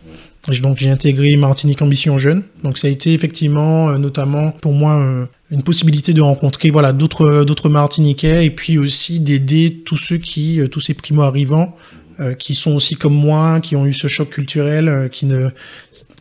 Donc 0.48 0.78
j'ai 0.78 0.90
intégré 0.90 1.36
Martinique 1.36 1.82
Ambition 1.82 2.18
Jeune. 2.18 2.42
Donc 2.64 2.78
ça 2.78 2.88
a 2.88 2.90
été 2.90 3.12
effectivement, 3.12 3.98
notamment 3.98 4.52
pour 4.52 4.72
moi, 4.72 5.28
une 5.50 5.62
possibilité 5.62 6.14
de 6.14 6.22
rencontrer 6.22 6.70
voilà 6.70 6.92
d'autres 6.92 7.44
d'autres 7.44 7.68
Martiniquais 7.68 8.46
et 8.46 8.50
puis 8.50 8.78
aussi 8.78 9.20
d'aider 9.20 9.82
tous 9.84 9.98
ceux 9.98 10.16
qui 10.16 10.60
tous 10.70 10.80
ces 10.80 10.94
primo 10.94 11.22
arrivants 11.22 11.76
qui 12.38 12.54
sont 12.54 12.72
aussi 12.72 12.96
comme 12.96 13.14
moi, 13.14 13.60
qui 13.60 13.76
ont 13.76 13.86
eu 13.86 13.92
ce 13.92 14.06
choc 14.06 14.30
culturel, 14.30 15.08
qui 15.12 15.26
ne 15.26 15.50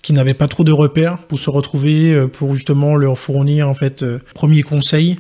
qui 0.02 0.14
n'avaient 0.14 0.34
pas 0.34 0.48
trop 0.48 0.64
de 0.64 0.72
repères 0.72 1.18
pour 1.20 1.40
se 1.40 1.50
retrouver, 1.50 2.14
euh, 2.14 2.28
pour 2.28 2.56
justement 2.56 2.96
leur 2.96 3.18
fournir 3.18 3.68
en 3.68 3.74
fait 3.74 4.04
euh, 4.04 4.20
premiers 4.34 4.64
conseils, 4.64 5.18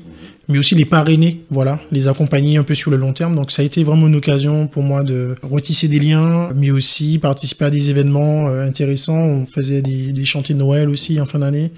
mais 0.49 0.57
aussi 0.57 0.75
les 0.75 0.85
parrainer, 0.85 1.41
voilà, 1.49 1.79
les 1.91 2.07
accompagner 2.07 2.57
un 2.57 2.63
peu 2.63 2.75
sur 2.75 2.91
le 2.91 2.97
long 2.97 3.13
terme. 3.13 3.35
Donc 3.35 3.51
ça 3.51 3.61
a 3.61 3.65
été 3.65 3.83
vraiment 3.83 4.07
une 4.07 4.15
occasion 4.15 4.67
pour 4.67 4.83
moi 4.83 5.03
de 5.03 5.35
retisser 5.43 5.87
des 5.87 5.99
liens, 5.99 6.49
mais 6.55 6.71
aussi 6.71 7.19
participer 7.19 7.65
à 7.65 7.69
des 7.69 7.89
événements 7.89 8.49
euh, 8.49 8.67
intéressants. 8.67 9.19
On 9.19 9.45
faisait 9.45 9.81
des, 9.81 10.25
chantiers 10.25 10.55
de 10.55 10.59
Noël 10.59 10.89
aussi 10.89 11.21
en 11.21 11.25
fin 11.25 11.39
d'année. 11.39 11.71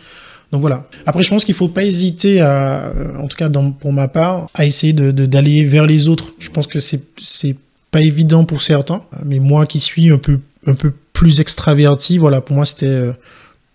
Donc 0.51 0.62
voilà. 0.62 0.88
Après, 1.06 1.22
je 1.22 1.30
pense 1.30 1.46
qu'il 1.46 1.54
faut 1.56 1.68
pas 1.68 1.84
hésiter 1.84 2.42
à, 2.42 2.92
en 3.20 3.28
tout 3.28 3.38
cas 3.38 3.50
pour 3.50 3.94
ma 3.94 4.08
part, 4.08 4.50
à 4.54 4.66
essayer 4.66 4.94
de, 4.94 5.12
d'aller 5.12 5.63
vers 5.63 5.86
les 5.86 6.08
autres. 6.08 6.34
Je 6.40 6.50
pense 6.50 6.68
que 6.68 6.80
c'est, 6.80 7.01
c'est 7.22 7.56
pas 7.92 8.00
évident 8.00 8.46
pour 8.46 8.62
certains, 8.62 9.04
mais 9.25 9.40
moi 9.40 9.66
qui 9.66 9.80
suis 9.80 10.12
un 10.12 10.18
peu, 10.18 10.40
un 10.66 10.74
peu 10.74 10.94
plus 11.13 11.42
extraverti, 11.42 12.18
voilà, 12.18 12.42
pour 12.42 12.56
moi 12.56 12.66
c'était 12.66 12.86
euh, 12.86 13.12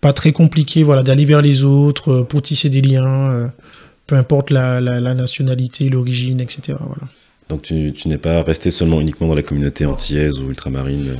pas 0.01 0.11
très 0.11 0.31
compliqué, 0.31 0.83
voilà, 0.83 1.03
d'aller 1.03 1.23
vers 1.23 1.41
les 1.41 1.63
autres 1.63 2.11
euh, 2.11 2.23
pour 2.23 2.41
tisser 2.41 2.69
des 2.69 2.81
liens, 2.81 3.31
euh, 3.31 3.47
peu 4.07 4.15
importe 4.15 4.49
la, 4.49 4.79
nationalité, 5.13 5.89
l'origine, 5.89 6.39
etc. 6.39 6.77
Donc 7.49 7.61
tu, 7.61 7.93
tu 7.93 8.07
n'es 8.07 8.17
pas 8.17 8.41
resté 8.43 8.71
seulement 8.71 8.99
uniquement 8.99 9.27
dans 9.27 9.35
la 9.35 9.43
communauté 9.43 9.85
antillaise 9.85 10.39
ou 10.39 10.49
ultramarine 10.49 11.15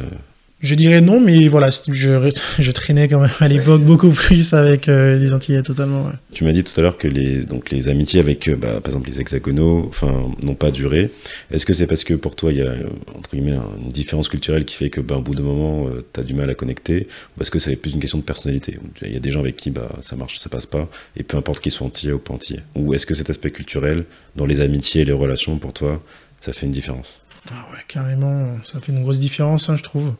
je 0.60 0.74
dirais 0.74 1.02
non, 1.02 1.20
mais 1.20 1.48
voilà, 1.48 1.70
je, 1.70 2.32
je 2.60 2.72
traînais 2.72 3.08
quand 3.08 3.20
même 3.20 3.30
à 3.40 3.48
l'époque 3.48 3.82
beaucoup 3.82 4.10
plus 4.10 4.54
avec 4.54 4.90
euh, 4.90 5.18
les 5.18 5.34
Antillais 5.34 5.62
totalement. 5.62 6.12
Tu 6.34 6.44
m'as 6.44 6.52
dit 6.52 6.64
tout 6.64 6.74
à 6.80 6.82
l'heure 6.82 6.98
que 6.98 7.08
les, 7.08 7.44
donc 7.44 7.70
les 7.70 7.90
amitiés 7.90 8.20
avec, 8.20 8.48
euh, 8.48 8.56
bah, 8.56 8.82
par 8.82 8.88
exemple, 8.88 9.10
les 9.10 9.20
hexagonaux, 9.20 9.86
enfin, 9.88 10.30
n'ont 10.42 10.56
pas 10.56 10.72
duré. 10.72 11.12
Est-ce 11.52 11.66
que 11.66 11.74
c'est 11.74 11.86
parce 11.86 12.04
que 12.04 12.16
pour 12.16 12.36
toi, 12.36 12.52
il 12.52 12.58
y 12.58 12.62
a, 12.64 12.74
entre 13.16 13.36
guillemets, 13.36 13.58
une 13.84 13.90
différence 13.90 14.30
culturelle 14.30 14.66
qui 14.66 14.76
fait 14.76 14.90
que, 14.90 15.00
bah, 15.00 15.18
au 15.18 15.22
bout 15.22 15.36
d'un 15.36 15.44
moment, 15.44 15.88
euh, 15.90 16.04
tu 16.12 16.20
as 16.20 16.24
du 16.24 16.34
mal 16.34 16.50
à 16.50 16.56
connecter? 16.56 17.08
Ou 17.38 17.42
est-ce 17.42 17.52
que 17.52 17.60
c'est 17.60 17.76
plus 17.76 17.94
une 17.94 18.00
question 18.00 18.18
de 18.18 18.24
personnalité? 18.24 18.80
Il 19.04 19.14
y 19.14 19.18
a 19.18 19.20
des 19.20 19.32
gens 19.32 19.42
avec 19.42 19.58
qui, 19.58 19.70
bah, 19.70 19.90
ça 20.02 20.16
marche, 20.16 20.40
ça 20.40 20.50
passe 20.50 20.66
pas, 20.66 20.90
et 21.16 21.24
peu 21.24 21.38
importe 21.38 21.60
qu'ils 21.60 21.72
soient 21.72 21.86
antillais 21.86 22.14
ou 22.14 22.20
pas 22.20 22.34
antillais. 22.34 22.62
Ou 22.76 22.96
est-ce 22.96 23.06
que 23.06 23.14
cet 23.14 23.30
aspect 23.30 23.52
culturel, 23.52 24.06
dans 24.36 24.48
les 24.48 24.62
amitiés 24.62 25.04
et 25.04 25.06
les 25.06 25.12
relations, 25.12 25.60
pour 25.60 25.74
toi, 25.74 26.02
ça 26.42 26.52
fait 26.52 26.66
une 26.66 26.72
différence? 26.72 27.22
Ah 27.52 27.68
ouais, 27.72 27.80
carrément, 27.88 28.58
ça 28.64 28.80
fait 28.80 28.92
une 28.92 29.04
grosse 29.04 29.20
différence, 29.20 29.70
hein, 29.70 29.76
je 29.76 29.84
trouve. 29.84 30.14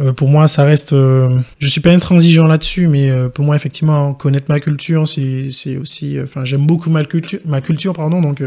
Euh, 0.00 0.12
pour 0.12 0.28
moi, 0.28 0.48
ça 0.48 0.64
reste. 0.64 0.92
Euh, 0.92 1.40
je 1.58 1.66
suis 1.66 1.80
pas 1.80 1.90
intransigeant 1.90 2.46
là-dessus, 2.46 2.88
mais 2.88 3.10
euh, 3.10 3.28
pour 3.28 3.44
moi, 3.44 3.56
effectivement, 3.56 4.14
connaître 4.14 4.46
ma 4.48 4.60
culture, 4.60 5.08
c'est 5.08 5.76
aussi. 5.76 6.18
Enfin, 6.22 6.44
j'aime 6.44 6.66
beaucoup 6.66 6.90
ma 6.90 7.04
culture, 7.04 7.40
ma 7.44 7.60
culture, 7.60 7.92
pardon. 7.92 8.20
Donc, 8.20 8.42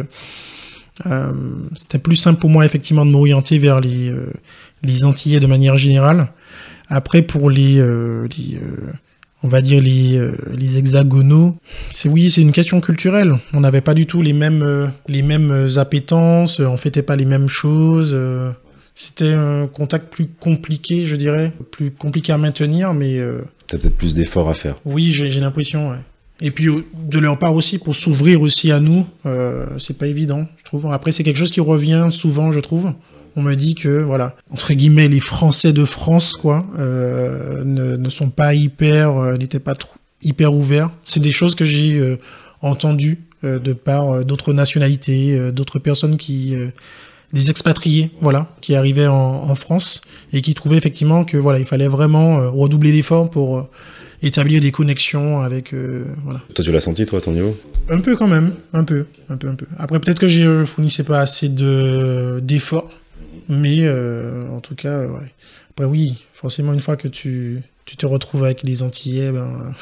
c'était 1.76 1.98
plus 1.98 2.16
simple 2.16 2.40
pour 2.40 2.50
moi, 2.50 2.66
effectivement, 2.66 3.06
de 3.06 3.12
m'orienter 3.12 3.58
vers 3.58 3.80
les 3.80 4.14
les 4.84 5.06
Antillais 5.06 5.40
de 5.40 5.48
manière 5.48 5.78
générale. 5.78 6.28
Après, 6.88 7.22
pour 7.22 7.50
les, 7.50 7.76
les 7.76 8.60
on 9.44 9.48
va 9.48 9.62
dire 9.62 9.82
les, 9.82 10.32
les 10.56 10.78
hexagonaux, 10.78 11.58
c'est 11.90 12.08
oui, 12.08 12.30
c'est 12.30 12.42
une 12.42 12.52
question 12.52 12.82
culturelle. 12.82 13.40
On 13.54 13.62
n'avait 13.62 13.82
pas 13.82 13.96
du 13.96 14.06
tout 14.06 14.22
les 14.22 14.34
mêmes 14.34 14.92
les 15.08 15.24
mêmes 15.24 15.70
appétences, 15.78 16.60
on 16.60 16.78
fêtait 16.78 17.02
pas 17.02 17.16
les 17.16 17.26
mêmes 17.26 17.50
choses. 17.50 18.16
C'était 19.04 19.34
un 19.34 19.66
contact 19.66 20.14
plus 20.14 20.28
compliqué, 20.28 21.08
je 21.08 21.16
dirais, 21.16 21.54
plus 21.72 21.90
compliqué 21.90 22.34
à 22.34 22.38
maintenir, 22.38 22.94
mais... 22.94 23.18
Euh... 23.18 23.42
T'as 23.66 23.80
peut-être 23.80 23.98
plus 23.98 24.14
d'efforts 24.14 24.48
à 24.48 24.54
faire. 24.54 24.76
Oui, 24.86 25.12
j'ai 25.12 25.40
l'impression, 25.40 25.90
ouais. 25.90 25.98
Et 26.40 26.52
puis 26.52 26.68
de 26.94 27.18
leur 27.18 27.40
part 27.40 27.56
aussi, 27.56 27.80
pour 27.80 27.96
s'ouvrir 27.96 28.44
aussi 28.44 28.72
à 28.72 28.80
nous, 28.80 29.08
euh, 29.26 29.66
c'est 29.80 29.98
pas 29.98 30.06
évident, 30.06 30.46
je 30.56 30.64
trouve. 30.66 30.86
Après, 30.86 31.12
c'est 31.12 31.24
quelque 31.24 31.38
chose 31.38 31.50
qui 31.50 31.62
revient 31.62 32.10
souvent, 32.12 32.52
je 32.52 32.60
trouve. 32.60 32.94
On 33.36 33.42
me 33.42 33.56
dit 33.56 33.74
que, 33.74 34.04
voilà, 34.04 34.36
entre 34.52 34.72
guillemets, 34.76 35.08
les 35.08 35.20
Français 35.20 35.74
de 35.74 35.84
France, 35.84 36.34
quoi, 36.34 36.68
euh, 36.78 37.64
ne, 37.64 37.98
ne, 37.98 38.10
sont 38.12 38.30
pas 38.30 38.54
hyper, 38.54 39.18
euh, 39.18 39.36
n'étaient 39.36 39.58
pas 39.58 39.74
trop, 39.74 39.96
hyper 40.22 40.54
ouverts. 40.54 40.92
C'est 41.06 41.22
des 41.22 41.32
choses 41.32 41.56
que 41.56 41.66
j'ai 41.66 42.18
entendues 42.62 43.18
de 43.42 43.74
par 43.74 44.24
d'autres 44.24 44.54
nationalités, 44.54 45.52
d'autres 45.52 45.80
personnes 45.80 46.18
qui 46.18 46.56
des 47.34 47.50
expatriés, 47.50 48.12
voilà, 48.22 48.48
qui 48.62 48.76
arrivaient 48.76 49.08
en, 49.08 49.56
France 49.56 50.02
et 50.34 50.42
qui 50.42 50.54
trouvaient 50.54 50.78
effectivement 50.78 51.24
que 51.24 51.38
voilà, 51.38 51.60
il 51.60 51.66
fallait 51.66 51.88
vraiment 51.88 52.40
euh, 52.40 52.50
redoubler 52.50 52.92
d'efforts 52.92 53.30
pour 53.30 53.58
euh, 53.58 53.70
établir 54.22 54.62
des 54.62 54.72
connexions 54.72 55.42
avec 55.42 55.74
euh, 55.74 56.06
voilà. 56.24 56.42
Toi, 56.54 56.64
tu 56.64 56.72
l'as 56.72 56.82
senti 56.82 57.06
toi 57.06 57.20
à 57.20 57.22
ton 57.22 57.32
niveau? 57.32 57.58
Un 57.90 58.00
peu 58.00 58.16
quand 58.16 58.28
même, 58.28 58.54
un 58.74 58.84
peu, 58.84 59.06
un 59.30 59.38
peu, 59.38 59.50
un 59.50 59.56
peu. 59.56 59.66
Après, 59.78 60.00
peut-être 60.00 60.20
que 60.20 60.28
je 60.28 60.66
fournissais 60.66 61.04
pas 61.04 61.20
assez 61.20 61.50
de 61.50 62.40
d'efforts, 62.42 62.92
mais 63.50 63.90
en 63.90 64.62
tout 64.62 64.76
cas, 64.76 65.02
ouais. 65.02 65.34
Après, 65.72 65.86
oui, 65.86 66.26
forcément, 66.34 66.74
une 66.74 66.80
fois 66.80 66.96
que 66.96 67.08
tu 67.08 67.62
tu 67.86 67.98
te 67.98 68.06
retrouves 68.06 68.46
avec 68.46 68.64
les 68.64 68.84
Antillais, 68.84 69.32
ben 69.32 69.74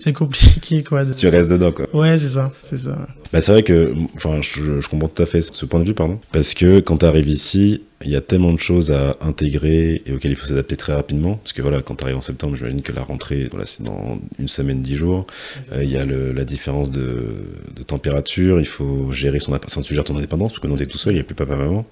c'est 0.00 0.12
compliqué 0.12 0.82
quoi. 0.82 1.04
Tu 1.04 1.28
restes 1.28 1.50
dedans 1.50 1.72
quoi. 1.72 1.94
Ouais, 1.94 2.18
c'est 2.18 2.28
ça, 2.28 2.52
c'est 2.62 2.78
ça. 2.78 3.06
Bah, 3.32 3.40
c'est 3.40 3.52
vrai 3.52 3.62
que, 3.62 3.92
enfin, 4.14 4.40
je, 4.40 4.80
je, 4.80 4.88
comprends 4.88 5.08
tout 5.08 5.22
à 5.22 5.26
fait 5.26 5.42
ce 5.42 5.66
point 5.66 5.80
de 5.80 5.84
vue, 5.84 5.94
pardon, 5.94 6.20
parce 6.32 6.54
que 6.54 6.80
quand 6.80 6.98
tu 6.98 7.06
arrives 7.06 7.28
ici, 7.28 7.82
il 8.04 8.10
y 8.10 8.16
a 8.16 8.20
tellement 8.20 8.52
de 8.52 8.58
choses 8.58 8.92
à 8.92 9.16
intégrer 9.20 10.02
et 10.06 10.12
auxquelles 10.12 10.30
il 10.30 10.36
faut 10.36 10.46
s'adapter 10.46 10.76
très 10.76 10.94
rapidement, 10.94 11.36
parce 11.36 11.52
que 11.52 11.62
voilà, 11.62 11.80
quand 11.80 11.96
tu 11.96 12.04
arrives 12.04 12.16
en 12.16 12.20
septembre, 12.20 12.56
j'imagine 12.56 12.82
que 12.82 12.92
la 12.92 13.02
rentrée, 13.02 13.48
voilà, 13.50 13.66
c'est 13.66 13.82
dans 13.82 14.20
une 14.38 14.48
semaine, 14.48 14.82
dix 14.82 14.96
jours. 14.96 15.26
Euh, 15.72 15.82
il 15.82 15.90
y 15.90 15.96
a 15.96 16.04
le, 16.04 16.32
la 16.32 16.44
différence 16.44 16.90
de, 16.90 17.34
de, 17.74 17.82
température, 17.82 18.60
il 18.60 18.66
faut 18.66 19.12
gérer 19.12 19.40
son, 19.40 19.58
tu 19.82 19.94
gères 19.94 20.04
ton 20.04 20.16
indépendance, 20.16 20.52
parce 20.52 20.60
que 20.60 20.66
nous 20.66 20.74
on 20.74 20.78
est 20.78 20.86
tout 20.86 20.98
seul, 20.98 21.14
il 21.14 21.16
n'y 21.16 21.20
a 21.20 21.24
plus 21.24 21.34
papa 21.34 21.56
maman. 21.56 21.86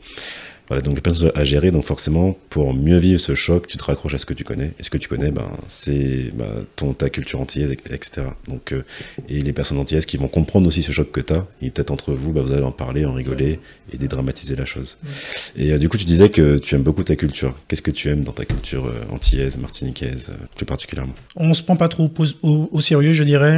Voilà, 0.68 0.80
donc 0.80 1.00
plein 1.00 1.12
de 1.12 1.32
à 1.34 1.44
gérer. 1.44 1.70
Donc 1.70 1.84
forcément, 1.84 2.36
pour 2.48 2.72
mieux 2.72 2.96
vivre 2.98 3.20
ce 3.20 3.34
choc, 3.34 3.66
tu 3.66 3.76
te 3.76 3.84
raccroches 3.84 4.14
à 4.14 4.18
ce 4.18 4.24
que 4.24 4.32
tu 4.32 4.44
connais. 4.44 4.72
Et 4.78 4.82
ce 4.82 4.90
que 4.90 4.96
tu 4.96 5.08
connais, 5.08 5.30
ben, 5.30 5.50
c'est 5.68 6.32
ben, 6.34 6.64
ton, 6.76 6.94
ta 6.94 7.10
culture 7.10 7.40
antillaise, 7.40 7.72
etc. 7.72 8.28
Donc, 8.48 8.72
euh, 8.72 8.82
et 9.28 9.40
les 9.40 9.52
personnes 9.52 9.78
antillaises 9.78 10.06
qui 10.06 10.16
vont 10.16 10.28
comprendre 10.28 10.66
aussi 10.66 10.82
ce 10.82 10.92
choc 10.92 11.10
que 11.10 11.20
tu 11.20 11.34
as. 11.34 11.46
Et 11.60 11.70
peut-être 11.70 11.90
entre 11.90 12.12
vous, 12.12 12.32
ben, 12.32 12.40
vous 12.40 12.52
allez 12.52 12.62
en 12.62 12.72
parler, 12.72 13.04
en 13.04 13.12
rigoler 13.12 13.60
et 13.92 13.98
dédramatiser 13.98 14.56
la 14.56 14.64
chose. 14.64 14.96
Et 15.56 15.72
euh, 15.72 15.78
du 15.78 15.90
coup, 15.90 15.98
tu 15.98 16.06
disais 16.06 16.30
que 16.30 16.56
tu 16.56 16.74
aimes 16.74 16.82
beaucoup 16.82 17.02
ta 17.02 17.16
culture. 17.16 17.54
Qu'est-ce 17.68 17.82
que 17.82 17.90
tu 17.90 18.08
aimes 18.08 18.24
dans 18.24 18.32
ta 18.32 18.46
culture 18.46 18.86
euh, 18.86 19.14
antillaise, 19.14 19.58
martiniquaise, 19.58 20.32
plus 20.56 20.64
particulièrement? 20.64 21.14
On 21.36 21.52
se 21.52 21.62
prend 21.62 21.76
pas 21.76 21.88
trop 21.88 22.10
au, 22.42 22.68
au, 22.72 22.80
sérieux, 22.80 23.12
je 23.12 23.24
dirais. 23.24 23.54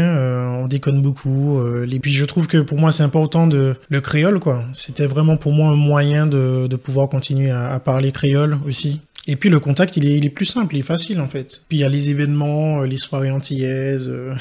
on 0.60 0.66
déconne 0.66 1.02
beaucoup. 1.02 1.60
et 1.84 2.00
puis, 2.00 2.12
je 2.12 2.24
trouve 2.24 2.48
que 2.48 2.58
pour 2.58 2.78
moi, 2.78 2.90
c'est 2.90 3.04
important 3.04 3.46
de 3.46 3.76
le 3.88 4.00
créole, 4.00 4.40
quoi. 4.40 4.64
C'était 4.72 5.06
vraiment 5.06 5.36
pour 5.36 5.52
moi 5.52 5.68
un 5.68 5.76
moyen 5.76 6.26
de, 6.26 6.66
de 6.66 6.76
pouvoir 6.76 6.95
continuer 7.04 7.50
à, 7.50 7.78
parler 7.80 8.12
créole 8.12 8.58
aussi. 8.66 9.00
Et 9.28 9.36
puis 9.36 9.48
le 9.48 9.60
contact, 9.60 9.96
il 9.96 10.06
est, 10.06 10.16
il 10.16 10.24
est, 10.24 10.30
plus 10.30 10.46
simple, 10.46 10.76
il 10.76 10.80
est 10.80 10.82
facile 10.82 11.20
en 11.20 11.28
fait. 11.28 11.62
Puis 11.68 11.78
il 11.78 11.80
y 11.80 11.84
a 11.84 11.88
les 11.88 12.10
événements, 12.10 12.82
euh, 12.82 12.86
les 12.86 12.96
soirées 12.96 13.30
antillaises, 13.30 14.08
euh, 14.08 14.34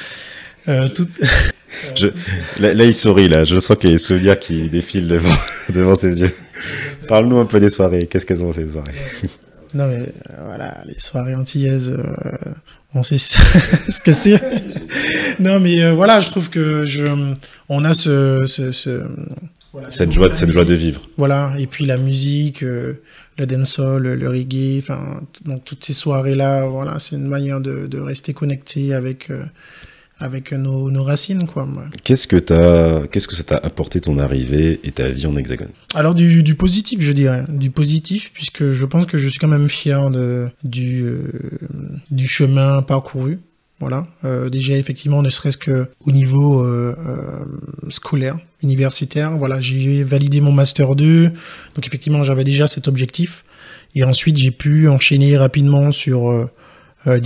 euh, 0.68 0.88
tout... 0.88 1.06
Je, 1.96 2.08
là, 2.60 2.84
il 2.84 2.92
sourit, 2.92 3.28
là. 3.28 3.44
Je 3.44 3.58
sens 3.58 3.76
qu'il 3.78 3.88
y 3.88 3.92
a 3.92 3.96
des 3.96 4.02
souvenirs 4.02 4.38
qui 4.38 4.68
défilent 4.68 5.08
devant, 5.08 5.34
devant 5.74 5.94
ses 5.94 6.20
yeux. 6.20 6.32
Parle-nous 7.08 7.38
un 7.38 7.46
peu 7.46 7.60
des 7.60 7.70
soirées. 7.70 8.06
Qu'est-ce 8.06 8.26
qu'elles 8.26 8.44
ont, 8.44 8.52
ces 8.52 8.68
soirées? 8.68 8.92
Non, 9.74 9.88
mais 9.88 10.12
voilà, 10.46 10.84
les 10.86 10.98
soirées 10.98 11.34
antillaises, 11.34 11.96
on 12.94 13.02
sait 13.02 13.16
ce 13.16 14.02
que 14.02 14.12
c'est. 14.12 14.38
non, 15.40 15.60
mais 15.60 15.90
voilà, 15.92 16.20
je 16.20 16.28
trouve 16.28 16.50
que 16.50 16.84
je, 16.84 17.06
on 17.70 17.84
a 17.84 17.94
ce, 17.94 18.44
ce 18.46 19.02
cette 19.90 20.12
joie, 20.12 20.32
cette 20.32 20.50
joie 20.50 20.64
de 20.64 20.74
vivre. 20.74 21.02
Voilà, 21.16 21.54
et 21.58 21.66
puis 21.66 21.84
la 21.84 21.96
musique, 21.96 22.62
euh, 22.62 22.94
le 23.38 23.46
dancehall, 23.46 24.02
le, 24.02 24.28
reggae, 24.28 24.78
enfin, 24.78 25.20
donc 25.44 25.64
toutes 25.64 25.84
ces 25.84 25.92
soirées-là, 25.92 26.66
voilà, 26.66 26.98
c'est 26.98 27.16
une 27.16 27.28
manière 27.28 27.60
de, 27.60 27.86
de, 27.86 27.98
rester 27.98 28.32
connecté 28.32 28.94
avec, 28.94 29.30
euh, 29.30 29.44
avec 30.18 30.52
nos, 30.52 30.90
nos, 30.90 31.02
racines, 31.02 31.46
quoi. 31.46 31.66
Qu'est-ce 32.04 32.26
que 32.26 32.36
t'as, 32.36 33.06
qu'est-ce 33.06 33.26
que 33.26 33.34
ça 33.34 33.42
t'a 33.42 33.56
apporté 33.56 34.00
ton 34.00 34.18
arrivée 34.18 34.80
et 34.84 34.90
ta 34.90 35.08
vie 35.08 35.26
en 35.26 35.36
Hexagone? 35.36 35.70
Alors 35.94 36.14
du, 36.14 36.42
du, 36.42 36.54
positif, 36.54 37.00
je 37.00 37.12
dirais, 37.12 37.44
du 37.48 37.70
positif, 37.70 38.30
puisque 38.32 38.72
je 38.72 38.86
pense 38.86 39.06
que 39.06 39.18
je 39.18 39.28
suis 39.28 39.38
quand 39.38 39.48
même 39.48 39.68
fier 39.68 40.10
de, 40.10 40.48
du, 40.64 41.02
euh, 41.02 41.30
du 42.10 42.26
chemin 42.26 42.82
parcouru. 42.82 43.38
Voilà. 43.82 44.06
Déjà, 44.48 44.76
effectivement, 44.76 45.22
ne 45.22 45.28
serait-ce 45.28 45.58
qu'au 45.58 46.12
niveau 46.12 46.64
euh, 46.64 46.94
euh, 47.04 47.44
scolaire, 47.90 48.38
universitaire. 48.62 49.36
Voilà, 49.36 49.60
j'ai 49.60 50.02
validé 50.02 50.40
mon 50.40 50.52
master 50.52 50.94
2. 50.94 51.28
Donc, 51.74 51.86
effectivement, 51.86 52.22
j'avais 52.22 52.44
déjà 52.44 52.66
cet 52.66 52.88
objectif. 52.88 53.44
Et 53.94 54.04
ensuite, 54.04 54.36
j'ai 54.36 54.50
pu 54.50 54.88
enchaîner 54.88 55.36
rapidement 55.36 55.92
sur 55.92 56.48
euh, 57.06 57.20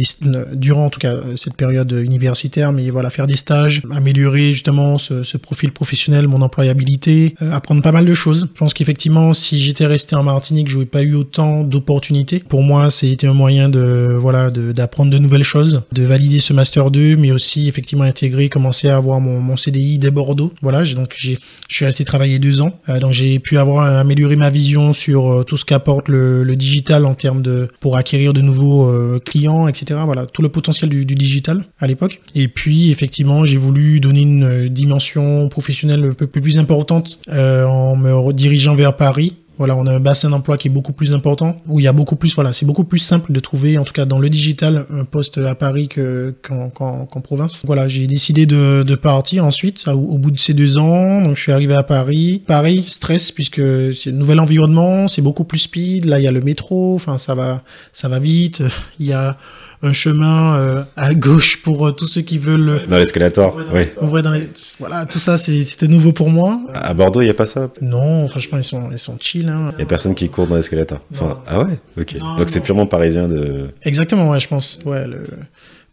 durant 0.52 0.86
en 0.86 0.90
tout 0.90 1.00
cas 1.00 1.16
cette 1.36 1.54
période 1.54 1.92
universitaire, 1.92 2.72
mais 2.72 2.90
voilà, 2.90 3.10
faire 3.10 3.26
des 3.26 3.36
stages, 3.36 3.82
améliorer 3.90 4.52
justement 4.52 4.98
ce, 4.98 5.22
ce 5.22 5.36
profil 5.36 5.72
professionnel, 5.72 6.28
mon 6.28 6.42
employabilité, 6.42 7.34
apprendre 7.52 7.82
pas 7.82 7.92
mal 7.92 8.04
de 8.04 8.14
choses. 8.14 8.48
Je 8.54 8.58
pense 8.58 8.74
qu'effectivement, 8.74 9.34
si 9.34 9.60
j'étais 9.60 9.86
resté 9.86 10.16
en 10.16 10.22
Martinique, 10.22 10.68
j'aurais 10.68 10.86
pas 10.86 11.02
eu 11.02 11.14
autant 11.14 11.62
d'opportunités. 11.62 12.40
Pour 12.40 12.62
moi, 12.62 12.90
c'était 12.90 13.26
un 13.26 13.34
moyen 13.34 13.68
de 13.68 14.16
voilà 14.18 14.50
d'apprendre 14.50 15.10
de, 15.10 15.18
nouvelles 15.18 15.42
choses, 15.42 15.82
de 15.92 16.02
valider 16.04 16.40
ce 16.40 16.52
master 16.52 16.90
2, 16.90 17.16
mais 17.16 17.32
aussi 17.32 17.68
effectivement 17.68 18.04
intégrer, 18.04 18.48
commencer 18.48 18.88
à 18.88 18.96
avoir 18.96 19.20
mon, 19.20 19.40
mon 19.40 19.56
CDI 19.56 19.98
dès 19.98 20.10
Bordeaux. 20.10 20.52
Voilà, 20.62 20.84
donc 20.84 21.14
j'ai 21.16 21.38
je 21.68 21.74
suis 21.74 21.84
resté 21.84 22.04
travailler 22.04 22.38
deux 22.38 22.60
ans, 22.60 22.78
donc 23.00 23.12
j'ai 23.12 23.40
pu 23.40 23.58
avoir 23.58 23.86
amélioré 23.98 24.36
ma 24.36 24.50
vision 24.50 24.92
sur 24.92 25.44
tout 25.44 25.56
ce 25.56 25.64
qu'apporte 25.64 26.08
le, 26.08 26.44
le, 26.44 26.56
digital 26.56 27.04
en 27.06 27.14
termes 27.14 27.42
de 27.42 27.68
pour 27.80 27.96
acquérir 27.96 28.32
de 28.32 28.40
nouveaux 28.40 28.88
euh, 28.88 29.20
etc. 29.68 30.00
Voilà, 30.04 30.26
tout 30.26 30.42
le 30.42 30.48
potentiel 30.48 30.90
du, 30.90 31.04
du 31.04 31.14
digital 31.14 31.64
à 31.78 31.86
l'époque. 31.86 32.20
Et 32.34 32.48
puis 32.48 32.90
effectivement, 32.90 33.44
j'ai 33.44 33.56
voulu 33.56 34.00
donner 34.00 34.22
une 34.22 34.44
euh, 34.44 34.68
dimension 34.68 35.48
professionnelle 35.48 36.04
un 36.04 36.14
peu 36.14 36.26
plus 36.26 36.58
importante 36.58 37.18
euh, 37.28 37.64
en 37.64 37.96
me 37.96 38.14
redirigeant 38.14 38.74
vers 38.74 38.96
Paris 38.96 39.34
voilà, 39.58 39.76
on 39.76 39.86
a 39.86 39.94
un 39.94 40.00
bassin 40.00 40.30
d'emploi 40.30 40.58
qui 40.58 40.68
est 40.68 40.70
beaucoup 40.70 40.92
plus 40.92 41.12
important, 41.12 41.60
où 41.66 41.80
il 41.80 41.84
y 41.84 41.86
a 41.86 41.92
beaucoup 41.92 42.16
plus, 42.16 42.34
voilà, 42.34 42.52
c'est 42.52 42.66
beaucoup 42.66 42.84
plus 42.84 42.98
simple 42.98 43.32
de 43.32 43.40
trouver, 43.40 43.78
en 43.78 43.84
tout 43.84 43.92
cas 43.92 44.04
dans 44.04 44.18
le 44.18 44.28
digital, 44.28 44.86
un 44.90 45.04
poste 45.04 45.38
à 45.38 45.54
Paris 45.54 45.88
qu'en 45.88 47.20
province. 47.22 47.62
Voilà, 47.64 47.88
j'ai 47.88 48.06
décidé 48.06 48.46
de, 48.46 48.82
de, 48.82 48.94
partir 48.94 49.44
ensuite, 49.44 49.86
au, 49.88 50.18
bout 50.18 50.30
de 50.30 50.38
ces 50.38 50.54
deux 50.54 50.78
ans, 50.78 51.22
donc 51.22 51.36
je 51.36 51.42
suis 51.42 51.52
arrivé 51.52 51.74
à 51.74 51.82
Paris. 51.82 52.42
Paris, 52.46 52.84
stress, 52.86 53.32
puisque 53.32 53.62
c'est 53.94 54.10
un 54.10 54.12
nouvel 54.12 54.40
environnement, 54.40 55.08
c'est 55.08 55.22
beaucoup 55.22 55.44
plus 55.44 55.60
speed, 55.60 56.04
là 56.04 56.18
il 56.18 56.24
y 56.24 56.28
a 56.28 56.32
le 56.32 56.40
métro, 56.40 56.94
enfin 56.94 57.18
ça 57.18 57.34
va, 57.34 57.62
ça 57.92 58.08
va 58.08 58.18
vite, 58.18 58.62
il 59.00 59.06
y 59.06 59.12
a 59.12 59.36
un 59.82 59.92
chemin 59.92 60.56
euh, 60.56 60.82
à 60.96 61.14
gauche 61.14 61.62
pour 61.62 61.86
euh, 61.86 61.92
tous 61.92 62.06
ceux 62.06 62.22
qui 62.22 62.38
veulent. 62.38 62.68
Euh, 62.68 62.86
dans 62.86 62.96
l'escalator, 62.96 63.58
oui. 63.72 64.22
Dans 64.22 64.30
les... 64.30 64.48
Voilà, 64.78 65.06
tout 65.06 65.18
ça, 65.18 65.38
c'était 65.38 65.88
nouveau 65.88 66.12
pour 66.12 66.30
moi. 66.30 66.60
À 66.74 66.94
Bordeaux, 66.94 67.20
il 67.20 67.24
n'y 67.24 67.30
a 67.30 67.34
pas 67.34 67.46
ça 67.46 67.70
Non, 67.80 68.28
franchement, 68.28 68.58
ils 68.58 68.64
sont, 68.64 68.90
ils 68.90 68.98
sont 68.98 69.16
chill. 69.20 69.48
Hein. 69.48 69.70
Il 69.72 69.76
n'y 69.78 69.82
a 69.82 69.86
personne 69.86 70.14
qui 70.14 70.28
court 70.28 70.46
dans 70.46 70.56
l'escalator. 70.56 71.00
Enfin, 71.12 71.40
ah 71.46 71.60
ouais 71.60 71.78
Ok. 72.00 72.16
Donc 72.18 72.48
c'est 72.48 72.60
purement 72.60 72.86
parisien 72.86 73.26
de. 73.26 73.68
Exactement, 73.82 74.30
ouais, 74.30 74.40
je 74.40 74.48
pense. 74.48 74.78
Ouais, 74.84 75.06
le... 75.06 75.26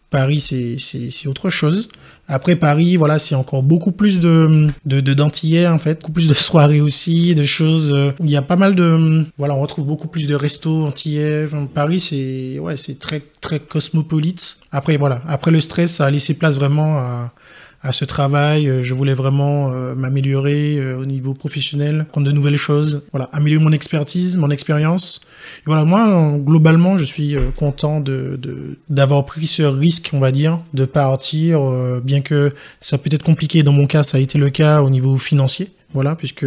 Paris, 0.10 0.40
c'est 0.40 1.28
autre 1.28 1.50
chose. 1.50 1.90
Après 2.27 2.56
Paris, 2.56 2.96
voilà, 2.96 3.20
c'est 3.20 3.36
encore 3.36 3.63
beaucoup 3.63 3.92
plus 3.92 4.20
de 4.20 4.68
de 4.86 5.13
d'antillais 5.13 5.68
en 5.68 5.77
fait, 5.77 6.01
beaucoup 6.01 6.13
plus 6.13 6.27
de 6.27 6.34
soirées 6.34 6.82
aussi, 6.82 7.36
de 7.36 7.44
choses. 7.44 7.94
Euh, 7.94 8.12
il 8.24 8.32
y 8.32 8.38
a 8.38 8.42
pas 8.42 8.56
mal 8.56 8.75
de, 8.75 9.25
voilà, 9.38 9.56
on 9.56 9.62
retrouve 9.62 9.86
beaucoup 9.86 10.08
plus 10.08 10.25
de 10.25 10.36
restos 10.36 10.86
antillais. 10.86 11.48
Paris, 11.74 12.00
c'est 12.00 12.60
ouais, 12.60 12.77
c'est 12.77 12.98
très 12.98 13.22
très 13.42 13.60
cosmopolite. 13.60 14.58
Après 14.72 14.98
voilà, 14.98 15.22
après 15.27 15.51
le 15.51 15.60
stress, 15.60 15.96
ça 15.96 16.06
a 16.06 16.12
laissé 16.12 16.34
place 16.34 16.56
vraiment 16.56 16.98
à 16.98 17.34
à 17.84 17.92
ce 17.92 18.06
travail. 18.06 18.68
Euh, 18.68 18.82
je 18.82 18.94
voulais 18.94 19.13
vraiment 19.13 19.72
euh, 19.72 19.94
m'améliorer 19.94 20.78
euh, 20.78 20.98
au 20.98 21.06
niveau 21.06 21.34
professionnel, 21.34 22.06
prendre 22.10 22.25
de 22.25 22.32
nouvelles 22.32 22.58
choses, 22.58 23.04
voilà, 23.12 23.30
améliorer 23.34 23.63
mon 23.63 23.72
expertise, 23.72 24.38
mon 24.38 24.50
expérience. 24.50 25.22
voilà, 25.66 25.84
moi, 25.84 26.34
globalement, 26.38 26.98
je 26.98 27.04
suis 27.04 27.36
content 27.58 28.00
de 28.00 28.40
d'avoir 28.90 29.25
pris 29.25 29.48
ce 29.48 29.63
risque, 29.63 30.12
on 30.13 30.20
va 30.20 30.32
dire, 30.32 30.60
de 30.74 30.86
partir, 30.86 31.60
bien 32.02 32.22
que 32.22 32.54
ça 32.80 32.98
peut 32.98 33.10
être 33.12 33.24
compliqué. 33.24 33.63
Dans 33.63 33.74
mon 33.74 33.88
cas, 33.88 34.04
ça 34.04 34.18
a 34.18 34.22
été 34.22 34.38
le 34.38 34.50
cas 34.50 34.82
au 34.82 34.90
niveau 34.90 35.18
financier. 35.18 35.70
Voilà, 35.94 36.16
puisque 36.16 36.46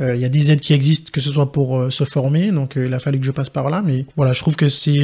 il 0.00 0.16
y 0.16 0.24
a 0.24 0.28
des 0.28 0.50
aides 0.50 0.60
qui 0.60 0.72
existent, 0.72 1.10
que 1.12 1.20
ce 1.20 1.30
soit 1.32 1.52
pour 1.52 1.92
se 1.92 2.04
former, 2.04 2.52
donc 2.52 2.74
il 2.76 2.94
a 2.94 3.00
fallu 3.00 3.18
que 3.18 3.26
je 3.26 3.32
passe 3.32 3.50
par 3.50 3.68
là, 3.68 3.82
mais 3.84 4.06
voilà, 4.16 4.32
je 4.32 4.40
trouve 4.40 4.56
que 4.56 4.68
c'est, 4.68 5.00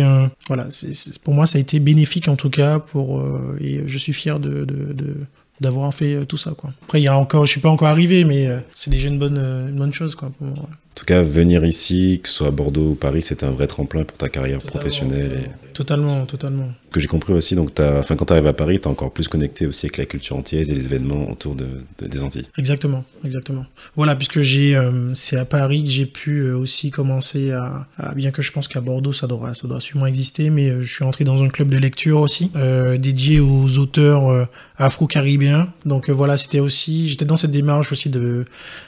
voilà, 0.47 0.69
c'est, 0.71 1.19
pour 1.19 1.35
moi 1.35 1.47
ça 1.47 1.59
a 1.59 1.61
été 1.61 1.81
bénéfique 1.81 2.29
en 2.29 2.37
tout 2.37 2.51
cas 2.51 2.79
pour, 2.79 3.23
et 3.61 3.83
je 3.87 3.99
suis 3.99 4.13
fier 4.13 4.39
de, 4.41 4.65
de, 4.65 4.93
de, 4.93 5.17
d'avoir 5.61 5.93
fait 5.93 6.15
euh, 6.15 6.25
tout 6.25 6.37
ça 6.37 6.53
quoi. 6.53 6.71
Après 6.83 7.01
il 7.01 7.05
y 7.05 7.09
a 7.09 7.17
encore 7.17 7.47
je 7.47 7.53
suis 7.53 7.61
pas 7.61 7.71
encore 7.71 7.89
arrivé 7.89 8.25
mais 8.25 8.47
euh, 8.47 8.61
c'est 8.75 8.91
déjà 8.91 9.09
une 9.09 9.19
bonne 9.19 9.39
euh, 9.39 9.69
une 9.69 9.77
bonne 9.77 9.93
chose 9.93 10.15
quoi 10.15 10.31
pour 10.31 10.47
moi. 10.47 10.69
Tout 10.97 11.05
cas, 11.05 11.23
venir 11.23 11.65
ici, 11.65 12.21
que 12.23 12.29
ce 12.29 12.37
soit 12.37 12.47
à 12.49 12.51
Bordeaux 12.51 12.91
ou 12.91 12.95
Paris, 12.95 13.23
c'était 13.23 13.45
un 13.45 13.51
vrai 13.51 13.67
tremplin 13.67 14.03
pour 14.05 14.17
ta 14.17 14.31
carrière 14.31 14.61
professionnelle. 14.61 15.45
Et... 15.45 15.67
Totalement, 15.75 16.25
totalement. 16.25 16.71
Que 16.91 17.01
j'ai 17.01 17.07
compris 17.07 17.35
aussi, 17.35 17.55
donc 17.55 17.79
as, 17.79 17.99
enfin, 17.99 18.17
quand 18.17 18.25
tu 18.25 18.33
arrives 18.33 18.47
à 18.47 18.55
Paris, 18.55 18.81
tu 18.81 18.85
es 18.85 18.91
encore 18.91 19.13
plus 19.13 19.29
connecté 19.29 19.67
aussi 19.67 19.85
avec 19.85 19.99
la 19.99 20.07
culture 20.07 20.37
antillaise 20.37 20.71
et 20.71 20.75
les 20.75 20.87
événements 20.87 21.31
autour 21.31 21.55
de, 21.55 21.67
des 22.01 22.23
Antilles. 22.23 22.47
Exactement, 22.57 23.05
exactement. 23.27 23.67
Voilà, 23.95 24.17
puisque 24.17 24.41
j'ai, 24.41 24.75
euh, 24.75 25.15
c'est 25.15 25.37
à 25.37 25.45
Paris 25.45 25.85
que 25.85 25.91
j'ai 25.91 26.07
pu 26.07 26.39
euh, 26.39 26.57
aussi 26.57 26.91
commencer 26.91 27.53
à, 27.53 27.87
bien 28.15 28.31
que 28.31 28.41
je 28.41 28.51
pense 28.53 28.67
qu'à 28.67 28.81
Bordeaux, 28.81 29.13
ça 29.13 29.27
doit, 29.27 29.53
ça 29.53 29.69
doit 29.69 29.81
sûrement 29.81 30.07
exister, 30.07 30.49
mais 30.49 30.71
euh, 30.71 30.83
je 30.83 30.91
suis 30.91 31.05
entré 31.05 31.25
dans 31.25 31.43
un 31.43 31.49
club 31.49 31.69
de 31.69 31.77
lecture 31.77 32.21
aussi, 32.21 32.51
dédié 32.99 33.41
aux 33.41 33.77
auteurs 33.77 34.49
afro-caribéens. 34.79 35.69
Donc 35.85 36.09
voilà, 36.09 36.39
c'était 36.39 36.61
aussi, 36.61 37.11
j'étais 37.11 37.27
dans 37.27 37.37
cette 37.37 37.51
démarche 37.51 37.93
aussi 37.93 38.09
de 38.09 38.47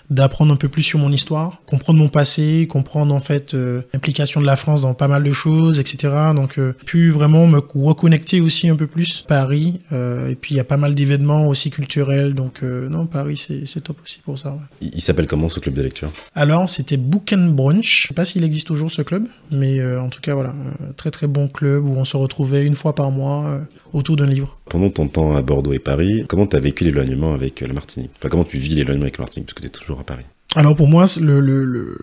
d'apprendre 0.08 0.54
un 0.54 0.56
peu 0.56 0.70
plus 0.70 0.82
sur 0.82 0.98
mon 0.98 1.12
histoire, 1.12 1.60
comprendre 1.66 1.97
mon 1.98 2.08
passé, 2.08 2.66
comprendre 2.68 3.14
en 3.14 3.20
fait 3.20 3.54
euh, 3.54 3.82
l'implication 3.92 4.40
de 4.40 4.46
la 4.46 4.56
France 4.56 4.82
dans 4.82 4.94
pas 4.94 5.08
mal 5.08 5.22
de 5.22 5.32
choses, 5.32 5.78
etc. 5.78 6.12
Donc, 6.34 6.58
euh, 6.58 6.72
pu 6.86 7.10
vraiment 7.10 7.46
me 7.46 7.60
reconnecter 7.74 8.40
aussi 8.40 8.68
un 8.68 8.76
peu 8.76 8.86
plus 8.86 9.24
Paris. 9.26 9.80
Euh, 9.92 10.30
et 10.30 10.34
puis 10.34 10.54
il 10.54 10.56
y 10.56 10.60
a 10.60 10.64
pas 10.64 10.76
mal 10.76 10.94
d'événements 10.94 11.48
aussi 11.48 11.70
culturels. 11.70 12.34
Donc 12.34 12.62
euh, 12.62 12.88
non, 12.88 13.06
Paris 13.06 13.36
c'est 13.36 13.80
top 13.80 13.98
aussi 14.02 14.20
pour 14.24 14.38
ça. 14.38 14.52
Ouais. 14.52 14.88
Il, 14.94 15.00
s'appelle 15.00 15.26
comment 15.26 15.48
ce 15.48 15.60
club 15.60 15.74
de 15.74 15.82
lecture? 15.82 16.10
Alors 16.34 16.68
c'était 16.68 16.96
Book 16.96 17.32
and 17.32 17.50
Brunch. 17.50 18.02
Je 18.02 18.08
sais 18.08 18.14
pas 18.14 18.24
s'il 18.24 18.44
existe 18.44 18.66
toujours 18.66 18.90
ce 18.90 19.02
club, 19.02 19.26
mais 19.50 19.84
en 19.96 20.08
tout 20.08 20.20
cas 20.20 20.34
voilà, 20.34 20.54
très 20.96 21.10
très 21.10 21.26
bon 21.26 21.48
club 21.48 21.88
où 21.88 21.94
on 21.96 22.04
se 22.04 22.16
retrouvait 22.16 22.64
une 22.64 22.76
fois 22.76 22.94
par 22.94 23.10
mois 23.10 23.60
autour 23.92 24.16
d'un 24.16 24.26
livre. 24.26 24.58
Pendant 24.70 24.90
ton 24.90 25.08
temps 25.08 25.34
à 25.34 25.42
Bordeaux 25.42 25.72
et 25.72 25.78
Paris, 25.78 26.24
comment 26.28 26.46
tu 26.46 26.56
as 26.56 26.60
vécu 26.60 26.84
l'éloignement 26.84 27.32
avec 27.32 27.60
la 27.60 27.72
Martinique? 27.72 28.10
Enfin 28.18 28.28
comment 28.28 28.44
tu 28.44 28.58
vis 28.58 28.74
l'éloignement 28.74 29.04
avec 29.04 29.18
la 29.18 29.22
Martinique 29.22 29.48
parce 29.48 29.54
que 29.54 29.62
tu 29.62 29.66
es 29.66 29.70
toujours 29.70 30.00
à 30.00 30.04
Paris? 30.04 30.24
Alors 30.56 30.74
pour 30.74 30.88
moi, 30.88 31.04
le, 31.20 31.40
le, 31.40 31.94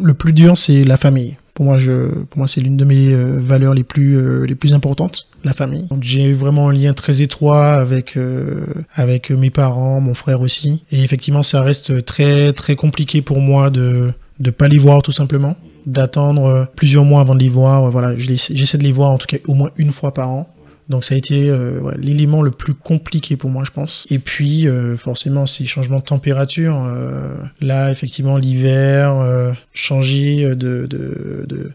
le, 0.00 0.14
plus 0.14 0.32
dur, 0.32 0.56
c'est 0.56 0.82
la 0.84 0.96
famille. 0.96 1.36
Pour 1.52 1.66
moi, 1.66 1.76
je, 1.76 2.08
pour 2.24 2.38
moi, 2.38 2.48
c'est 2.48 2.62
l'une 2.62 2.78
de 2.78 2.86
mes 2.86 3.08
euh, 3.08 3.36
valeurs 3.38 3.74
les 3.74 3.84
plus, 3.84 4.16
euh, 4.16 4.46
les 4.46 4.54
plus 4.54 4.72
importantes, 4.72 5.28
la 5.44 5.52
famille. 5.52 5.86
J'ai 6.00 6.24
eu 6.24 6.32
vraiment 6.32 6.70
un 6.70 6.72
lien 6.72 6.94
très 6.94 7.20
étroit 7.20 7.74
avec, 7.74 8.16
euh, 8.16 8.64
avec 8.94 9.30
mes 9.30 9.50
parents, 9.50 10.00
mon 10.00 10.14
frère 10.14 10.40
aussi. 10.40 10.84
Et 10.90 11.02
effectivement, 11.02 11.42
ça 11.42 11.60
reste 11.60 12.04
très, 12.06 12.54
très 12.54 12.76
compliqué 12.76 13.20
pour 13.20 13.40
moi 13.40 13.68
de 13.68 14.12
ne 14.40 14.50
pas 14.50 14.68
les 14.68 14.78
voir 14.78 15.02
tout 15.02 15.12
simplement 15.12 15.56
d'attendre 15.84 16.68
plusieurs 16.76 17.04
mois 17.04 17.20
avant 17.20 17.34
de 17.34 17.40
les 17.40 17.48
voir. 17.50 17.90
Voilà, 17.90 18.16
j'essaie 18.16 18.78
de 18.78 18.82
les 18.84 18.92
voir 18.92 19.10
en 19.10 19.18
tout 19.18 19.26
cas 19.26 19.38
au 19.46 19.54
moins 19.54 19.70
une 19.76 19.92
fois 19.92 20.14
par 20.14 20.30
an. 20.30 20.48
Donc 20.92 21.04
ça 21.04 21.14
a 21.14 21.18
été 21.18 21.48
euh, 21.48 21.90
l'élément 21.96 22.42
le 22.42 22.50
plus 22.50 22.74
compliqué 22.74 23.36
pour 23.36 23.48
moi, 23.48 23.64
je 23.64 23.70
pense. 23.70 24.06
Et 24.10 24.18
puis 24.18 24.68
euh, 24.68 24.96
forcément 24.96 25.46
ces 25.46 25.64
changements 25.64 25.98
de 25.98 26.04
température. 26.04 26.84
Euh, 26.84 27.34
là, 27.62 27.90
effectivement, 27.90 28.36
l'hiver, 28.36 29.54
changer 29.72 30.44
de, 30.54 30.86
de, 30.86 31.46
de, 31.48 31.72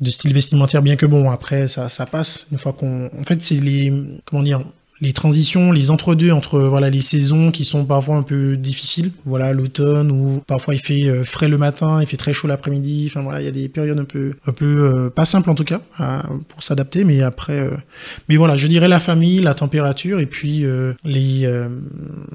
de, 0.00 0.10
style 0.10 0.34
vestimentaire, 0.34 0.82
bien 0.82 0.96
que 0.96 1.06
bon, 1.06 1.30
après 1.30 1.66
ça, 1.66 1.88
ça 1.88 2.04
passe. 2.04 2.46
Une 2.52 2.58
fois 2.58 2.74
qu'on, 2.74 3.06
en 3.06 3.24
fait, 3.24 3.42
c'est 3.42 3.54
les 3.54 3.90
comment 4.26 4.42
dire, 4.42 4.62
les 5.00 5.12
transitions, 5.12 5.70
les 5.72 5.90
entre-deux 5.90 6.32
entre 6.32 6.60
voilà 6.60 6.90
les 6.90 7.02
saisons 7.02 7.50
qui 7.50 7.64
sont 7.64 7.84
parfois 7.84 8.16
un 8.16 8.22
peu 8.22 8.56
difficiles. 8.56 9.12
Voilà 9.24 9.52
l'automne 9.52 10.10
où 10.10 10.42
parfois 10.46 10.74
il 10.74 10.80
fait 10.80 11.04
euh, 11.04 11.24
frais 11.24 11.48
le 11.48 11.58
matin, 11.58 11.98
il 12.00 12.06
fait 12.06 12.16
très 12.16 12.32
chaud 12.32 12.48
l'après-midi. 12.48 13.06
Enfin 13.08 13.22
voilà, 13.22 13.40
il 13.40 13.44
y 13.44 13.48
a 13.48 13.52
des 13.52 13.68
périodes 13.68 13.98
un 13.98 14.04
peu 14.04 14.34
un 14.46 14.52
peu 14.52 14.66
euh, 14.66 15.10
pas 15.10 15.24
simples 15.24 15.50
en 15.50 15.54
tout 15.54 15.64
cas 15.64 15.80
pour 16.48 16.62
s'adapter, 16.62 17.04
mais 17.04 17.22
après, 17.22 17.60
euh, 17.60 17.70
mais 18.28 18.36
voilà, 18.36 18.56
je 18.56 18.66
dirais 18.66 18.88
la 18.88 19.00
famille, 19.00 19.40
la 19.40 19.54
température 19.54 20.20
et 20.20 20.26
puis 20.26 20.64
les 21.04 21.48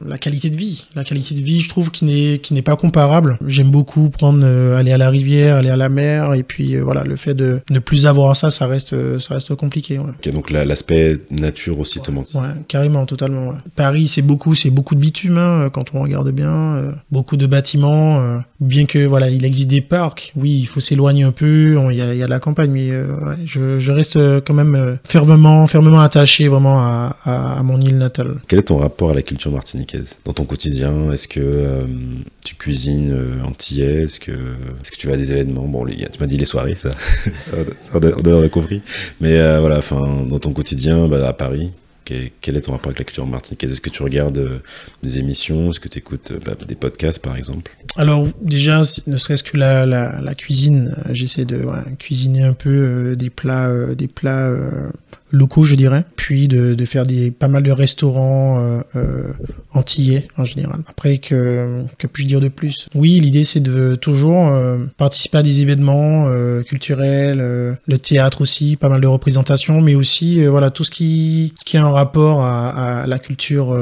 la 0.06 0.18
qualité 0.18 0.50
de 0.50 0.58
vie. 0.58 0.86
La 0.96 1.04
qualité 1.04 1.36
de 1.36 1.42
vie, 1.42 1.60
je 1.60 1.70
trouve 1.70 1.92
qui 1.92 2.06
n'est 2.06 2.40
qui 2.40 2.54
n'est 2.54 2.62
pas 2.62 2.76
comparable. 2.76 3.38
J'aime 3.46 3.72
beaucoup 3.72 4.10
prendre 4.10 4.46
aller 4.46 4.92
à 4.92 4.98
la 4.98 5.10
rivière, 5.10 5.56
aller 5.56 5.70
à 5.70 5.78
la 5.78 5.90
mer 5.90 6.34
et 6.34 6.44
puis 6.44 6.78
voilà 6.78 7.04
le 7.04 7.16
fait 7.16 7.34
de 7.34 7.60
ne 7.70 7.80
plus 7.80 8.06
avoir 8.06 8.36
ça, 8.36 8.52
ça 8.52 8.68
reste 8.68 9.20
ça 9.20 9.36
reste 9.36 9.54
compliqué. 9.56 10.00
Ouais. 10.00 10.12
Ok, 10.12 10.34
donc 10.34 10.52
l'aspect 10.52 11.20
nature 11.30 11.80
aussi 11.80 12.00
te 12.00 12.12
manque. 12.12 12.28
Ouais 12.34 12.53
carrément, 12.68 13.06
totalement. 13.06 13.54
Paris, 13.76 14.08
c'est 14.08 14.22
beaucoup, 14.22 14.56
c'est 14.56 14.70
beaucoup 14.70 14.96
de 14.96 15.00
bitume 15.00 15.38
hein, 15.38 15.70
quand 15.72 15.94
on 15.94 16.02
regarde 16.02 16.32
bien, 16.32 16.52
euh, 16.52 16.92
beaucoup 17.12 17.38
de 17.38 17.46
bâtiments. 17.46 18.20
Euh, 18.20 18.38
bien 18.60 18.86
que 18.86 19.06
voilà, 19.06 19.30
il 19.30 19.46
existe 19.46 19.70
des 19.70 19.82
parcs. 19.82 20.32
Oui, 20.36 20.60
il 20.60 20.66
faut 20.66 20.80
s'éloigner 20.80 21.24
un 21.24 21.32
peu. 21.32 21.78
Il 21.92 21.98
y 21.98 22.24
a, 22.24 22.28
la 22.28 22.40
campagne, 22.40 22.72
mais 22.72 22.92
euh, 22.92 23.36
je, 23.46 23.92
reste 23.92 24.18
quand 24.42 24.54
même 24.54 24.98
fermement, 25.04 25.68
fermement 25.68 26.02
attaché 26.02 26.48
vraiment 26.48 26.80
à, 26.80 27.62
mon 27.64 27.80
île 27.80 27.98
natale. 27.98 28.38
Quel 28.48 28.60
est 28.60 28.64
ton 28.64 28.78
rapport 28.78 29.12
à 29.12 29.14
la 29.14 29.22
culture 29.22 29.52
martiniquaise? 29.52 30.18
Dans 30.26 30.34
ton 30.34 30.46
quotidien 30.46 31.12
Est-ce 31.12 31.28
que 31.28 31.86
tu 32.46 32.56
cuisines 32.56 33.16
antillais 33.46 34.04
Est-ce 34.04 34.20
que, 34.20 34.32
est-ce 34.32 34.92
que 34.92 34.98
tu 34.98 35.08
vas 35.08 35.14
à 35.14 35.18
des 35.18 35.32
événements? 35.32 35.66
Bon, 35.66 35.86
tu 35.86 36.20
m'as 36.20 36.28
dit 36.28 36.38
les 36.38 36.46
soirées, 36.46 36.76
ça, 36.76 36.90
ça, 37.42 37.58
ça, 37.82 38.00
on 38.00 38.44
a 38.44 38.50
compris. 38.50 38.82
Mais 39.22 39.38
voilà, 39.60 39.78
enfin, 39.78 40.26
dans 40.30 40.40
ton 40.40 40.52
quotidien, 40.52 41.08
bah, 41.08 41.28
à 41.28 41.34
Paris, 41.34 41.72
quel 42.06 42.58
est 42.58 42.62
ton 42.62 42.74
rapport 42.74 42.88
avec 42.88 43.00
la 43.00 43.06
culture 43.06 43.26
martiniquaise? 43.26 43.72
Est-ce 43.72 43.82
que 43.82 43.90
tu 43.90 44.04
regardes 44.04 44.38
euh, 44.38 44.60
des 45.02 45.18
émissions? 45.18 45.70
Est-ce 45.70 45.80
que 45.80 45.88
tu 45.88 46.00
écoutes 46.00 46.32
euh, 46.32 46.40
bah, 46.44 46.56
des 46.68 46.76
podcasts, 46.76 47.20
par 47.20 47.36
exemple? 47.36 47.72
Alors, 47.96 48.28
déjà, 48.42 48.82
ne 49.08 49.18
serait-ce 49.18 49.44
que 49.44 49.58
la, 49.58 50.36
cuisine, 50.36 50.96
j'essaie 51.12 51.46
de 51.46 51.66
cuisiner 52.00 52.44
un 52.44 52.54
peu 52.54 53.16
des 53.16 53.30
plats, 53.30 53.72
des 53.96 54.08
plats 54.08 54.52
locaux, 55.34 55.66
je 55.66 55.76
dirais, 55.76 56.06
puis 56.16 56.48
de, 56.48 56.76
de 56.76 56.86
faire 56.86 57.06
des 57.06 57.32
pas 57.32 57.48
mal 57.48 57.64
de 57.64 57.72
restaurants 57.72 58.60
euh, 58.60 58.82
euh, 58.96 59.34
antillais 59.74 60.28
en 60.38 60.44
général. 60.44 60.82
Après, 60.88 61.18
que, 61.18 61.82
que 61.98 62.06
puis-je 62.08 62.28
dire 62.28 62.40
de 62.40 62.48
plus? 62.48 62.88
Oui, 62.94 63.20
l'idée 63.20 63.44
c'est 63.44 63.60
de 63.60 63.96
toujours 63.96 64.48
euh, 64.50 64.78
participer 64.96 65.40
à 65.40 65.44
des 65.44 65.62
événements 65.62 66.28
euh, 66.28 66.62
culturels, 66.62 67.40
euh, 67.42 67.74
le 67.88 67.98
théâtre 67.98 68.42
aussi, 68.42 68.76
pas 68.76 68.90
mal 68.90 69.02
de 69.02 69.08
représentations, 69.08 69.82
mais 69.82 69.96
aussi 69.96 70.46
voilà 70.46 70.70
tout 70.70 70.84
ce 70.84 70.92
qui 70.92 71.54
qui 71.66 71.78
a 71.78 71.84
un 71.84 71.92
rapport 71.92 72.42
à, 72.42 73.02
à 73.02 73.08
la 73.08 73.18
culture 73.18 73.76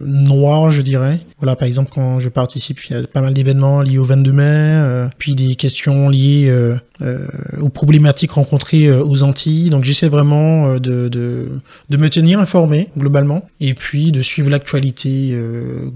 noire, 0.00 0.70
je 0.70 0.82
dirais. 0.82 1.20
Voilà, 1.38 1.54
par 1.54 1.68
exemple 1.68 1.92
quand 1.94 2.18
je 2.18 2.28
participe, 2.28 2.84
il 2.90 2.96
y 2.96 2.98
a 2.98 3.06
pas 3.06 3.20
mal 3.20 3.32
d'événements 3.32 3.80
liés 3.80 3.98
au 3.98 4.04
22 4.04 4.32
mai, 4.32 5.08
puis 5.18 5.36
des 5.36 5.54
questions 5.54 6.08
liées 6.08 6.50
euh, 7.02 7.26
aux 7.60 7.70
problématiques 7.70 8.30
rencontrées 8.30 8.86
euh, 8.86 9.04
aux 9.04 9.24
Antilles. 9.24 9.68
Donc 9.68 9.82
j'essaie 9.82 10.08
vraiment 10.08 10.63
euh, 10.64 10.78
de, 10.78 11.08
de, 11.08 11.48
de, 11.90 11.96
me 11.96 12.08
tenir 12.08 12.38
informé 12.38 12.88
globalement 12.96 13.48
et 13.60 13.74
puis 13.74 14.12
de 14.12 14.22
suivre 14.22 14.50
l'actualité 14.50 15.36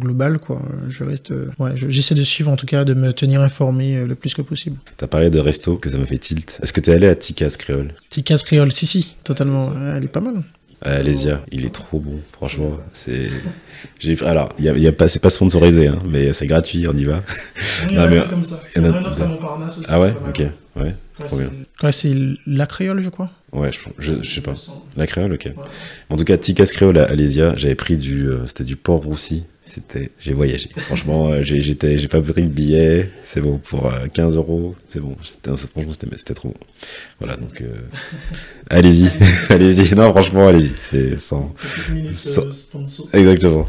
globale. 0.00 0.38
Quoi. 0.38 0.62
Je 0.88 1.04
reste, 1.04 1.32
ouais, 1.58 1.72
j'essaie 1.74 2.14
de 2.14 2.22
suivre 2.22 2.50
en 2.50 2.56
tout 2.56 2.66
cas, 2.66 2.84
de 2.84 2.94
me 2.94 3.12
tenir 3.12 3.40
informé 3.40 4.04
le 4.04 4.14
plus 4.14 4.34
que 4.34 4.42
possible. 4.42 4.76
Tu 4.96 5.04
as 5.04 5.08
parlé 5.08 5.30
de 5.30 5.38
resto, 5.38 5.76
que 5.76 5.88
ça 5.88 5.98
me 5.98 6.04
fait 6.04 6.18
tilt. 6.18 6.58
Est-ce 6.62 6.72
que 6.72 6.80
tu 6.80 6.90
es 6.90 6.94
allé 6.94 7.08
à 7.08 7.14
Tikas 7.14 7.56
Créole? 7.58 7.94
Tikas 8.08 8.42
Créole, 8.44 8.72
si, 8.72 8.86
si, 8.86 9.16
totalement. 9.24 9.72
Elle 9.96 10.04
est 10.04 10.08
pas 10.08 10.20
mal. 10.20 10.42
Alésia, 10.82 11.44
il 11.50 11.64
est 11.64 11.74
trop 11.74 11.98
bon, 11.98 12.20
franchement. 12.32 12.78
C'est, 12.92 13.30
j'ai, 13.98 14.16
alors, 14.24 14.50
il 14.58 14.64
y 14.64 14.68
a, 14.68 14.76
y 14.76 14.86
a 14.86 14.92
pas, 14.92 15.08
c'est 15.08 15.20
pas 15.20 15.30
sponsorisé, 15.30 15.88
hein, 15.88 15.98
mais 16.06 16.32
c'est 16.32 16.46
gratuit, 16.46 16.86
on 16.88 16.96
y 16.96 17.04
va. 17.04 17.22
Il 17.90 17.96
y 17.96 17.98
en 17.98 18.02
a 18.02 18.20
comme 18.22 18.44
ça. 18.44 18.60
Il 18.76 18.82
y 18.82 18.86
en 18.86 18.92
a 18.92 18.96
un 18.96 19.04
autre 19.04 19.22
à 19.22 19.26
Montparnasse 19.26 19.78
aussi. 19.78 19.86
Ah 19.90 20.00
ouais, 20.00 20.14
ok, 20.28 20.42
ouais, 20.76 20.94
trop 21.26 21.36
bien. 21.36 21.50
Ouais, 21.82 21.92
c'est 21.92 22.14
la 22.46 22.66
créole, 22.66 23.02
je 23.02 23.08
crois. 23.08 23.30
Ouais, 23.52 23.70
je, 23.98 24.14
je, 24.22 24.28
sais 24.28 24.40
pas. 24.40 24.54
La 24.96 25.06
créole, 25.06 25.32
ok. 25.32 25.52
En 26.10 26.16
tout 26.16 26.24
cas, 26.24 26.36
Ticas 26.36 26.66
créole 26.66 26.98
à 26.98 27.04
Alésia, 27.04 27.54
j'avais 27.56 27.74
pris 27.74 27.96
du, 27.96 28.28
euh, 28.28 28.46
c'était 28.46 28.64
du 28.64 28.76
porc 28.76 29.04
roussi 29.04 29.44
c'était, 29.68 30.10
j'ai 30.18 30.32
voyagé. 30.32 30.70
Franchement, 30.76 31.28
euh, 31.28 31.42
j'ai, 31.42 31.60
j'étais, 31.60 31.98
j'ai 31.98 32.08
pas 32.08 32.22
pris 32.22 32.42
le 32.42 32.48
billet. 32.48 33.10
C'est 33.22 33.42
bon 33.42 33.58
pour 33.58 33.92
15 34.14 34.34
euh, 34.34 34.38
euros. 34.38 34.74
C'est 34.88 35.00
bon. 35.00 35.14
C'était, 35.22 35.54
franchement, 35.56 35.92
c'était, 35.92 36.06
c'était 36.16 36.34
trop 36.34 36.48
bon. 36.48 36.54
Voilà, 37.20 37.36
donc, 37.36 37.60
euh, 37.60 37.74
allez-y, 38.70 39.10
allez-y. 39.50 39.94
Non, 39.94 40.10
franchement, 40.10 40.48
allez-y. 40.48 40.72
C'est 40.80 41.16
sans, 41.16 41.54
sans... 42.14 42.42
exactement 43.12 43.68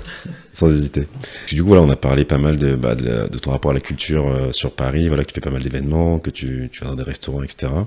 sans 0.59 0.67
hésiter. 0.67 1.07
du 1.47 1.62
coup, 1.62 1.69
voilà, 1.69 1.83
on 1.83 1.89
a 1.89 1.95
parlé 1.95 2.25
pas 2.25 2.38
mal 2.38 2.57
de, 2.57 2.75
bah, 2.75 2.95
de, 2.95 3.29
de, 3.29 3.39
ton 3.39 3.51
rapport 3.51 3.71
à 3.71 3.73
la 3.73 3.79
culture 3.79 4.27
euh, 4.27 4.51
sur 4.51 4.71
Paris, 4.71 5.07
voilà, 5.07 5.23
que 5.23 5.29
tu 5.29 5.35
fais 5.35 5.41
pas 5.41 5.51
mal 5.51 5.63
d'événements, 5.63 6.19
que 6.19 6.29
tu, 6.29 6.69
tu 6.71 6.83
vas 6.83 6.89
dans 6.89 6.95
des 6.95 7.03
restaurants, 7.03 7.43
etc. 7.43 7.71
Mhm. 7.71 7.85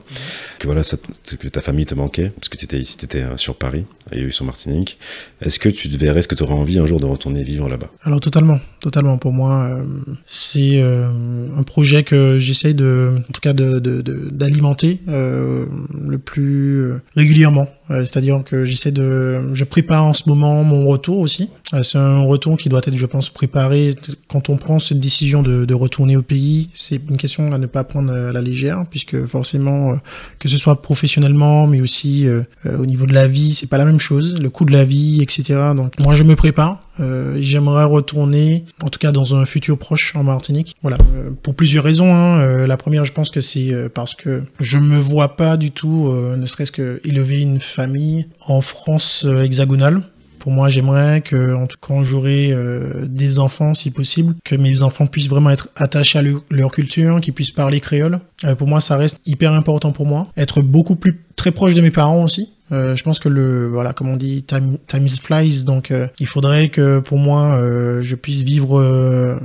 Que 0.58 0.66
voilà, 0.66 0.82
ça, 0.82 0.96
que 1.38 1.48
ta 1.48 1.60
famille 1.60 1.86
te 1.86 1.94
manquait, 1.94 2.30
parce 2.30 2.48
que 2.48 2.56
tu 2.56 2.64
étais 2.64 2.78
ici, 2.78 2.96
tu 2.96 3.04
étais 3.04 3.22
euh, 3.22 3.36
sur 3.36 3.56
Paris, 3.56 3.84
et 4.12 4.20
eu 4.20 4.32
sur 4.32 4.44
Martinique. 4.44 4.98
Est-ce 5.42 5.58
que 5.58 5.68
tu 5.68 5.88
devrais, 5.88 6.18
est-ce 6.18 6.28
que 6.28 6.34
tu 6.34 6.42
aurais 6.42 6.54
envie 6.54 6.78
un 6.78 6.86
jour 6.86 6.98
de 6.98 7.06
retourner 7.06 7.42
vivre 7.42 7.68
là-bas? 7.68 7.90
Alors, 8.04 8.18
totalement, 8.20 8.58
totalement. 8.82 9.16
Pour 9.16 9.32
moi, 9.32 9.68
euh, 9.70 9.84
c'est 10.26 10.82
euh, 10.82 11.08
un 11.56 11.62
projet 11.62 12.02
que 12.02 12.38
j'essaye 12.38 12.74
de, 12.74 13.14
en 13.16 13.32
tout 13.32 13.40
cas, 13.40 13.54
d'alimenter 13.54 15.00
de, 15.06 15.68
le 16.06 16.18
plus 16.18 16.92
régulièrement. 17.16 17.68
C'est-à-dire 17.88 18.42
que 18.42 18.64
j'essaie 18.64 18.90
de, 18.90 19.52
je 19.52 19.64
prépare 19.64 20.04
en 20.04 20.14
ce 20.14 20.26
moment 20.26 20.64
mon 20.64 20.86
retour 20.86 21.18
aussi. 21.18 21.50
C'est 21.82 21.98
un 21.98 22.22
retour 22.22 22.56
qui 22.56 22.70
doit 22.70 22.80
être, 22.86 22.96
je 22.96 23.04
pense, 23.04 23.28
préparé 23.28 23.94
quand 24.28 24.48
on 24.48 24.56
prend 24.56 24.78
cette 24.78 25.00
décision 25.00 25.42
de, 25.42 25.66
de 25.66 25.74
retourner 25.74 26.16
au 26.16 26.22
pays. 26.22 26.70
C'est 26.74 27.00
une 27.08 27.18
question 27.18 27.52
à 27.52 27.58
ne 27.58 27.66
pas 27.66 27.84
prendre 27.84 28.12
à 28.12 28.32
la 28.32 28.40
légère, 28.40 28.84
puisque 28.88 29.24
forcément, 29.26 29.92
euh, 29.92 29.96
que 30.38 30.48
ce 30.48 30.58
soit 30.58 30.80
professionnellement, 30.82 31.66
mais 31.66 31.80
aussi 31.80 32.26
euh, 32.26 32.42
euh, 32.66 32.78
au 32.78 32.86
niveau 32.86 33.06
de 33.06 33.14
la 33.14 33.26
vie, 33.26 33.54
c'est 33.54 33.66
pas 33.66 33.78
la 33.78 33.84
même 33.84 34.00
chose. 34.00 34.40
Le 34.40 34.50
coût 34.50 34.64
de 34.64 34.72
la 34.72 34.84
vie, 34.84 35.22
etc. 35.22 35.60
Donc 35.76 35.98
moi, 35.98 36.14
je 36.14 36.24
me 36.24 36.36
prépare. 36.36 36.80
Euh, 37.00 37.38
J'aimerais 37.40 37.84
retourner, 37.84 38.64
en 38.82 38.88
tout 38.88 38.98
cas 38.98 39.12
dans 39.12 39.34
un 39.34 39.44
futur 39.44 39.78
proche 39.78 40.14
en 40.16 40.22
Martinique. 40.22 40.74
Voilà, 40.82 40.98
euh, 41.14 41.30
pour 41.42 41.54
plusieurs 41.54 41.84
raisons. 41.84 42.14
Hein. 42.14 42.40
Euh, 42.40 42.66
la 42.66 42.76
première, 42.76 43.04
je 43.04 43.12
pense 43.12 43.30
que 43.30 43.40
c'est 43.40 43.72
parce 43.94 44.14
que 44.14 44.42
je 44.60 44.78
me 44.78 44.98
vois 44.98 45.36
pas 45.36 45.56
du 45.56 45.70
tout, 45.70 46.12
ne 46.12 46.46
serait-ce 46.46 46.72
que 46.72 47.00
élever 47.04 47.40
une 47.40 47.60
famille 47.60 48.26
en 48.46 48.60
France 48.60 49.26
hexagonale. 49.42 50.02
Pour 50.42 50.50
moi, 50.50 50.68
j'aimerais 50.68 51.20
que, 51.20 51.54
en 51.54 51.68
tout 51.68 51.76
cas, 51.76 51.86
quand 51.86 52.02
j'aurai 52.02 52.50
euh, 52.50 53.06
des 53.06 53.38
enfants, 53.38 53.74
si 53.74 53.92
possible, 53.92 54.34
que 54.44 54.56
mes 54.56 54.82
enfants 54.82 55.06
puissent 55.06 55.28
vraiment 55.28 55.50
être 55.50 55.68
attachés 55.76 56.18
à 56.18 56.22
leur 56.50 56.72
culture, 56.72 57.20
qu'ils 57.20 57.32
puissent 57.32 57.52
parler 57.52 57.78
créole. 57.78 58.18
Euh, 58.44 58.56
pour 58.56 58.66
moi, 58.66 58.80
ça 58.80 58.96
reste 58.96 59.20
hyper 59.24 59.52
important 59.52 59.92
pour 59.92 60.04
moi. 60.04 60.26
Être 60.36 60.60
beaucoup 60.60 60.96
plus 60.96 61.20
très 61.36 61.52
proche 61.52 61.74
de 61.74 61.80
mes 61.80 61.92
parents 61.92 62.24
aussi. 62.24 62.54
Euh, 62.72 62.96
je 62.96 63.02
pense 63.04 63.18
que 63.18 63.28
le 63.28 63.66
voilà 63.66 63.92
comme 63.92 64.08
on 64.08 64.16
dit 64.16 64.42
time, 64.42 64.78
time 64.86 65.08
flies 65.08 65.64
donc 65.64 65.90
euh, 65.90 66.06
il 66.18 66.26
faudrait 66.26 66.68
que 66.68 67.00
pour 67.00 67.18
moi 67.18 67.56
euh, 67.56 68.00
je 68.02 68.14
puisse 68.16 68.42
vivre 68.42 68.80
euh, 68.80 69.36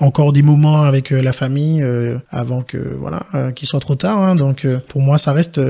encore 0.00 0.32
des 0.32 0.42
moments 0.42 0.82
avec 0.82 1.10
la 1.10 1.32
famille 1.32 1.84
avant 2.30 2.62
que 2.62 2.78
voilà 2.78 3.26
qu'il 3.54 3.68
soit 3.68 3.80
trop 3.80 3.94
tard 3.94 4.18
hein. 4.18 4.34
donc 4.34 4.66
pour 4.88 5.00
moi 5.00 5.18
ça 5.18 5.32
reste 5.32 5.60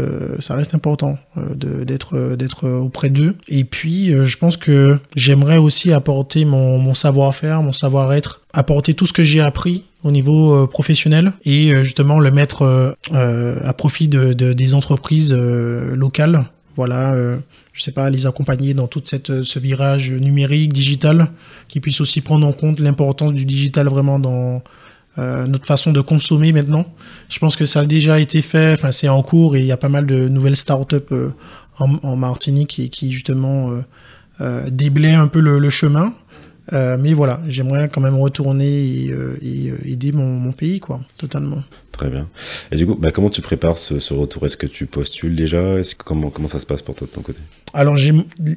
ça 0.41 0.55
reste 0.55 0.75
important 0.75 1.19
d'être 1.37 2.37
d'être 2.37 2.69
auprès 2.69 3.11
d'eux 3.11 3.35
et 3.49 3.65
puis 3.65 4.15
je 4.25 4.37
pense 4.37 4.57
que 4.57 4.99
j'aimerais 5.17 5.59
aussi 5.59 5.93
apporter 5.93 6.45
mon, 6.45 6.79
mon 6.79 6.95
savoir-faire 6.95 7.63
mon 7.63 7.73
savoir-être 7.73 8.43
apporter 8.53 8.95
tout 8.95 9.07
ce 9.07 9.13
que 9.13 9.25
j'ai 9.25 9.41
appris 9.41 9.85
au 10.03 10.11
niveau 10.11 10.67
professionnel 10.67 11.33
et 11.45 11.73
justement 11.83 12.21
le 12.21 12.31
mettre 12.31 12.95
à 13.13 13.73
profit 13.73 14.09
de, 14.09 14.33
de, 14.33 14.53
des 14.53 14.75
entreprises 14.75 15.33
locales 15.33 16.45
voilà, 16.77 17.15
euh, 17.15 17.39
je 17.73 17.83
sais 17.83 17.93
pas, 17.93 18.11
les 18.11 18.27
accompagner 18.27 18.75
dans 18.75 18.87
tout 18.87 19.03
euh, 19.31 19.43
ce 19.43 19.59
virage 19.59 20.11
numérique, 20.11 20.73
digital, 20.73 21.31
qui 21.69 21.81
puisse 21.81 22.01
aussi 22.01 22.21
prendre 22.21 22.47
en 22.47 22.53
compte 22.53 22.81
l'importance 22.81 23.33
du 23.33 23.45
digital 23.45 23.89
vraiment 23.89 24.19
dans 24.19 24.63
euh, 25.17 25.47
notre 25.47 25.65
façon 25.65 25.93
de 25.93 26.01
consommer 26.01 26.51
maintenant. 26.53 26.87
Je 27.29 27.39
pense 27.39 27.55
que 27.55 27.67
ça 27.67 27.81
a 27.81 27.87
déjà 27.87 28.19
été 28.19 28.43
fait, 28.43 28.73
enfin 28.73 28.91
c'est 28.91 29.09
en 29.09 29.23
cours 29.23 29.55
et 29.55 29.61
il 29.61 29.67
y 29.67 29.71
a 29.71 29.77
pas 29.77 29.89
mal 29.89 30.07
de 30.07 30.29
nouvelles 30.29 30.57
startups 30.57 30.97
euh, 31.13 31.31
en, 31.79 32.17
Martinique 32.17 32.91
qui, 32.91 33.13
justement 33.13 33.71
euh, 34.41 34.69
déblaient 34.71 35.15
un 35.15 35.29
peu 35.29 35.39
le, 35.39 35.71
chemin. 35.71 36.15
Mais 36.73 37.13
voilà, 37.13 37.41
j'aimerais 37.47 37.89
quand 37.89 38.01
même 38.01 38.17
retourner 38.17 38.67
et, 38.67 39.15
et 39.43 39.73
aider 39.85 40.13
mon, 40.13 40.39
mon, 40.39 40.53
pays, 40.53 40.81
quoi, 40.81 41.01
totalement. 41.19 41.63
Très 41.95 42.11
bien. 42.11 42.29
Et 42.73 42.77
du 42.77 42.87
coup, 42.87 42.97
bah, 42.97 43.13
comment 43.13 43.31
tu 43.31 43.41
prépares 43.41 43.79
ce, 43.79 44.13
retour? 44.13 44.45
Est-ce 44.45 44.57
que 44.57 44.67
tu 44.67 44.87
postules 44.87 45.37
déjà? 45.37 45.77
Comment, 46.05 46.31
comment 46.31 46.49
ça 46.49 46.59
se 46.59 46.67
passe 46.67 46.83
pour 46.83 46.97
toi 46.97 47.07
de 47.07 47.13
ton 47.13 47.23
côté? 47.23 47.39
Alors, 47.75 47.97
j'ai 47.97 48.13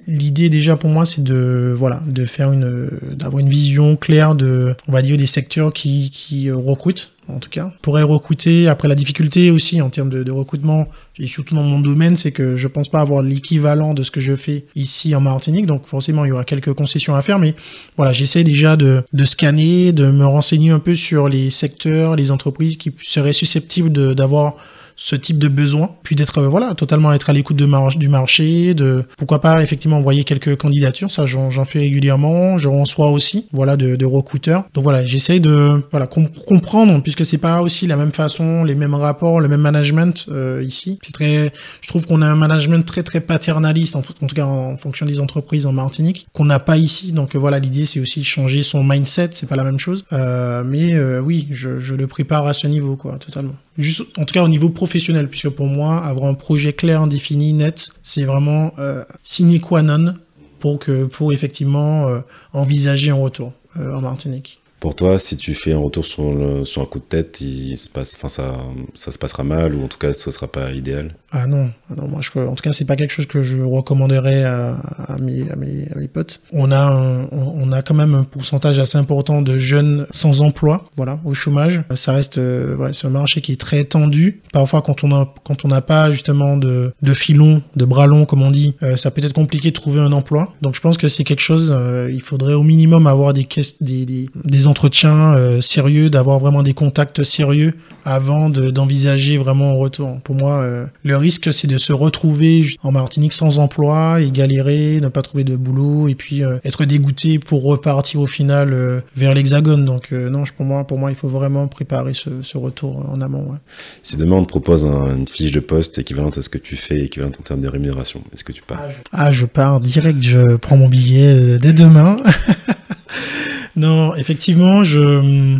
l'idée 0.05 0.47
déjà 0.47 0.75
pour 0.75 0.91
moi, 0.91 1.05
c'est 1.05 1.23
de 1.23 1.73
voilà, 1.75 2.01
de 2.07 2.25
faire 2.25 2.51
une, 2.51 2.89
d'avoir 3.13 3.39
une 3.39 3.49
vision 3.49 3.95
claire 3.95 4.35
de, 4.35 4.75
on 4.87 4.91
va 4.91 5.01
dire, 5.01 5.17
des 5.17 5.25
secteurs 5.25 5.73
qui, 5.73 6.11
qui 6.11 6.51
recrutent 6.51 7.11
en 7.29 7.39
tout 7.39 7.49
cas. 7.49 7.73
Pourrait 7.81 8.03
recruter, 8.03 8.67
après 8.67 8.87
la 8.87 8.95
difficulté 8.95 9.51
aussi 9.51 9.81
en 9.81 9.89
termes 9.89 10.09
de, 10.09 10.23
de, 10.23 10.31
recrutement, 10.31 10.87
et 11.19 11.27
surtout 11.27 11.55
dans 11.55 11.63
mon 11.63 11.79
domaine, 11.79 12.15
c'est 12.15 12.31
que 12.31 12.55
je 12.55 12.67
pense 12.67 12.89
pas 12.89 13.01
avoir 13.01 13.21
l'équivalent 13.21 13.93
de 13.93 14.03
ce 14.03 14.11
que 14.11 14.21
je 14.21 14.35
fais 14.35 14.65
ici 14.75 15.13
en 15.15 15.21
Martinique, 15.21 15.65
donc 15.65 15.85
forcément 15.85 16.23
il 16.25 16.29
y 16.29 16.31
aura 16.31 16.45
quelques 16.45 16.73
concessions 16.73 17.15
à 17.15 17.21
faire, 17.21 17.39
mais 17.39 17.55
voilà, 17.97 18.13
j'essaie 18.13 18.43
déjà 18.43 18.77
de, 18.77 19.03
de 19.11 19.25
scanner, 19.25 19.91
de 19.91 20.09
me 20.09 20.25
renseigner 20.25 20.71
un 20.71 20.79
peu 20.79 20.95
sur 20.95 21.27
les 21.27 21.49
secteurs, 21.49 22.15
les 22.15 22.31
entreprises 22.31 22.77
qui 22.77 22.93
seraient 23.03 23.33
susceptibles 23.33 24.15
d'avoir 24.15 24.55
ce 24.97 25.15
type 25.15 25.37
de 25.37 25.47
besoin, 25.47 25.91
puis 26.03 26.15
d'être 26.15 26.39
euh, 26.39 26.47
voilà 26.47 26.73
totalement 26.75 27.13
être 27.13 27.29
à 27.29 27.33
l'écoute 27.33 27.55
de 27.55 27.65
marge, 27.65 27.97
du 27.97 28.09
marché, 28.09 28.73
de 28.73 29.05
pourquoi 29.17 29.39
pas 29.39 29.61
effectivement 29.63 29.97
envoyer 29.97 30.23
quelques 30.23 30.57
candidatures, 30.57 31.11
ça 31.11 31.25
j'en 31.25 31.65
fais 31.65 31.79
régulièrement, 31.79 32.57
je 32.57 32.67
reçois 32.67 33.11
aussi 33.11 33.47
voilà 33.53 33.77
de, 33.77 33.95
de 33.95 34.05
recruteurs. 34.05 34.65
Donc 34.73 34.83
voilà, 34.83 35.05
j'essaye 35.05 35.39
de 35.39 35.83
voilà 35.91 36.07
comp 36.07 36.27
comprendre 36.45 37.01
puisque 37.01 37.25
c'est 37.25 37.37
pas 37.37 37.61
aussi 37.61 37.87
la 37.87 37.95
même 37.95 38.11
façon, 38.11 38.63
les 38.63 38.75
mêmes 38.75 38.95
rapports, 38.95 39.39
le 39.39 39.47
même 39.47 39.61
management 39.61 40.25
euh, 40.29 40.63
ici. 40.65 40.97
C'est 41.03 41.13
très, 41.13 41.53
je 41.81 41.87
trouve 41.87 42.07
qu'on 42.07 42.21
a 42.21 42.27
un 42.27 42.35
management 42.35 42.85
très 42.85 43.03
très 43.03 43.21
paternaliste 43.21 43.95
en, 43.95 44.01
tout 44.01 44.13
cas 44.35 44.45
en, 44.45 44.71
en, 44.71 44.77
fonction 44.77 45.05
des 45.05 45.19
entreprises 45.19 45.65
en 45.65 45.71
Martinique 45.71 46.27
qu'on 46.33 46.45
n'a 46.45 46.59
pas 46.59 46.77
ici. 46.77 47.11
Donc 47.11 47.35
euh, 47.35 47.39
voilà, 47.39 47.59
l'idée 47.59 47.85
c'est 47.85 47.99
aussi 47.99 48.21
de 48.21 48.25
changer 48.25 48.63
son 48.63 48.83
mindset, 48.83 49.29
c'est 49.33 49.47
pas 49.47 49.55
la 49.55 49.63
même 49.63 49.79
chose. 49.79 50.05
Euh, 50.13 50.63
mais 50.65 50.93
euh, 50.93 51.19
oui, 51.19 51.47
je, 51.51 51.79
je 51.79 51.95
le 51.95 52.07
prépare 52.07 52.47
à 52.47 52.53
ce 52.53 52.67
niveau 52.67 52.95
quoi, 52.95 53.17
totalement 53.17 53.55
juste 53.77 54.01
en 54.17 54.25
tout 54.25 54.33
cas 54.33 54.43
au 54.43 54.47
niveau 54.47 54.69
professionnel, 54.69 55.29
puisque 55.29 55.49
pour 55.49 55.67
moi, 55.67 56.03
avoir 56.03 56.29
un 56.29 56.33
projet 56.33 56.73
clair, 56.73 57.07
défini, 57.07 57.53
net, 57.53 57.89
c'est 58.03 58.23
vraiment 58.23 58.73
euh, 58.79 59.03
sine 59.23 59.59
qua 59.59 59.81
non 59.81 60.15
pour 60.59 60.79
que 60.79 61.05
pour 61.05 61.33
effectivement 61.33 62.07
euh, 62.07 62.19
envisager 62.53 63.11
un 63.11 63.15
retour 63.15 63.53
euh, 63.77 63.93
en 63.93 64.01
Martinique. 64.01 64.59
Pour 64.79 64.95
toi, 64.95 65.17
si 65.17 65.37
tu 65.37 65.53
fais 65.53 65.73
un 65.73 65.79
retour 65.79 66.05
sur, 66.05 66.23
un 66.23 66.85
coup 66.85 66.99
de 66.99 67.03
tête, 67.03 67.43
ça, 67.75 68.05
se 68.05 69.17
passera 69.17 69.43
mal 69.43 69.73
ou 69.73 69.83
en 69.83 69.87
tout 69.87 69.97
cas, 69.97 70.13
ce 70.13 70.29
sera 70.29 70.47
pas 70.47 70.71
idéal? 70.71 71.15
Ah 71.31 71.47
non, 71.47 71.71
ah 71.89 71.95
non 71.95 72.07
moi 72.07 72.21
en 72.35 72.55
tout 72.55 72.61
cas, 72.63 72.73
c'est 72.73 72.85
pas 72.85 72.95
quelque 72.95 73.11
chose 73.11 73.25
que 73.25 73.43
je 73.43 73.61
recommanderais 73.61 74.43
à, 74.43 74.77
mes, 75.19 76.07
potes. 76.07 76.41
On 76.53 76.71
a, 76.71 77.81
quand 77.81 77.95
même 77.95 78.13
un 78.13 78.23
pourcentage 78.23 78.79
assez 78.79 78.97
important 78.97 79.41
de 79.41 79.57
jeunes 79.57 80.05
sans 80.11 80.41
emploi, 80.41 80.85
voilà, 80.95 81.19
au 81.25 81.33
chômage. 81.33 81.81
Ça 81.95 82.13
reste, 82.13 82.37
euh, 82.37 82.91
un 83.03 83.09
marché 83.09 83.41
qui 83.41 83.53
est 83.53 83.59
très 83.59 83.83
tendu. 83.83 84.41
Parfois, 84.53 84.81
quand 84.81 85.03
on 85.03 85.11
a, 85.11 85.33
quand 85.43 85.65
on 85.65 85.69
n'a 85.69 85.81
pas 85.81 86.11
justement 86.11 86.57
de, 86.57 86.93
de 87.01 87.13
filon, 87.13 87.61
de 87.75 87.85
bras 87.85 88.07
longs, 88.07 88.25
comme 88.25 88.41
on 88.41 88.51
dit, 88.51 88.75
euh, 88.83 88.95
ça 88.95 89.11
peut 89.11 89.23
être 89.23 89.33
compliqué 89.33 89.69
de 89.69 89.75
trouver 89.75 89.99
un 89.99 90.11
emploi. 90.11 90.53
Donc, 90.61 90.75
je 90.75 90.81
pense 90.81 90.97
que 90.97 91.07
c'est 91.07 91.23
quelque 91.23 91.41
chose. 91.41 91.73
Euh, 91.75 92.09
il 92.13 92.21
faudrait 92.21 92.53
au 92.53 92.63
minimum 92.63 93.07
avoir 93.07 93.33
des, 93.33 93.47
des, 93.81 94.05
des, 94.05 94.29
des 94.43 94.66
entretiens 94.67 95.33
euh, 95.35 95.61
sérieux, 95.61 96.09
d'avoir 96.09 96.39
vraiment 96.39 96.63
des 96.63 96.73
contacts 96.73 97.23
sérieux 97.23 97.73
avant 98.07 98.49
d'envisager 98.49 99.37
vraiment 99.37 99.71
un 99.71 99.73
retour. 99.73 100.17
Pour 100.23 100.33
moi, 100.33 100.61
euh, 100.61 100.85
le 101.03 101.17
risque, 101.17 101.53
c'est 101.53 101.67
de 101.67 101.77
se 101.77 101.91
retrouver 101.91 102.65
en 102.81 102.93
Martinique 102.93 103.33
sans 103.33 103.59
emploi 103.59 104.21
et 104.21 104.31
galérer, 104.31 104.99
ne 105.01 105.09
pas 105.09 105.21
trouver 105.21 105.43
de 105.43 105.57
boulot 105.57 106.07
et 106.07 106.15
puis 106.15 106.41
euh, 106.41 106.57
être 106.63 106.85
dégoûté 106.85 107.37
pour 107.37 107.63
repartir 107.63 108.21
au 108.21 108.27
final 108.27 108.71
euh, 108.71 109.01
vers 109.17 109.33
l'Hexagone. 109.33 109.83
Donc 109.83 110.13
non, 110.13 110.45
je, 110.45 110.53
pour 110.53 110.65
moi, 110.65 110.87
pour 110.87 110.97
moi, 110.97 111.11
il 111.11 111.15
faut 111.15 111.27
vraiment 111.27 111.67
préparer 111.67 112.13
ce, 112.13 112.29
ce 112.43 112.57
retour 112.57 113.09
en 113.09 113.19
amont. 113.19 113.51
Ouais. 113.51 113.57
Si 114.03 114.15
demain 114.15 114.37
on 114.37 114.43
te 114.43 114.49
propose 114.49 114.85
un, 114.85 115.17
une 115.17 115.27
fiche 115.27 115.51
de 115.51 115.59
poste 115.59 115.99
équivalente 115.99 116.37
à 116.37 116.41
ce 116.41 116.47
que 116.47 116.57
tu 116.57 116.77
fais, 116.77 117.03
équivalente 117.03 117.35
en 117.41 117.43
termes 117.43 117.61
de 117.61 117.67
rémunération, 117.67 118.21
est-ce 118.33 118.45
que 118.45 118.53
tu 118.53 118.61
pars? 118.61 118.79
Ah 118.81 118.89
je... 118.89 118.97
ah, 119.11 119.31
je 119.33 119.45
pars 119.45 119.81
direct. 119.81 120.21
Je 120.21 120.55
prends 120.55 120.77
mon 120.77 120.87
billet 120.87 121.59
dès 121.59 121.73
demain. 121.73 122.15
non, 123.77 124.15
effectivement, 124.15 124.83
je 124.83 125.59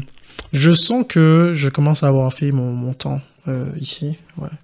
je 0.54 0.74
sens 0.74 1.06
que 1.08 1.52
je 1.54 1.70
commence 1.70 2.04
à 2.04 2.08
avoir 2.08 2.34
fait 2.34 2.52
mon, 2.52 2.72
mon 2.72 2.94
temps 2.94 3.22
euh, 3.48 3.66
ici. 3.80 4.16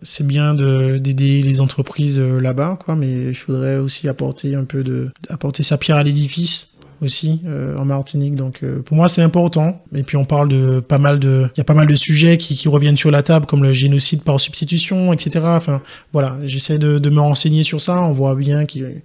C'est 0.02 0.26
bien 0.26 0.56
d'aider 0.56 1.42
les 1.42 1.62
entreprises 1.62 2.20
euh, 2.20 2.40
là-bas, 2.40 2.78
quoi, 2.84 2.96
mais 2.96 3.30
il 3.30 3.36
faudrait 3.36 3.78
aussi 3.78 4.10
apporter 4.10 4.56
un 4.56 4.66
peu 4.66 4.84
de 4.84 5.10
apporter 5.30 5.64
sa 5.64 5.78
pierre 5.78 5.98
à 5.98 6.04
l'édifice 6.04 6.70
aussi 7.02 7.42
euh, 7.46 7.78
en 7.78 7.86
Martinique. 7.86 8.36
Donc 8.36 8.62
pour 8.86 8.98
moi 8.98 9.08
c'est 9.08 9.22
important. 9.22 9.84
Et 9.96 10.04
puis 10.04 10.18
on 10.18 10.26
parle 10.26 10.50
de 10.50 10.80
pas 10.80 10.98
mal 10.98 11.20
de, 11.20 11.48
il 11.56 11.60
y 11.60 11.62
a 11.62 11.66
pas 11.66 11.74
mal 11.74 11.88
de 11.88 11.96
sujets 11.96 12.38
qui, 12.38 12.56
qui, 12.56 12.68
reviennent 12.68 12.98
sur 12.98 13.12
la 13.12 13.24
table 13.24 13.46
comme 13.46 13.62
le 13.62 13.72
génocide 13.72 14.24
par 14.24 14.40
substitution, 14.40 15.14
etc. 15.14 15.42
Enfin 15.46 15.82
voilà, 16.12 16.38
j'essaie 16.44 16.80
de, 16.80 16.98
de, 16.98 17.10
me 17.10 17.20
renseigner 17.20 17.64
sur 17.64 17.82
ça. 17.82 18.02
On 18.02 18.14
voit 18.14 18.36
bien 18.36 18.66
qu'il 18.66 19.02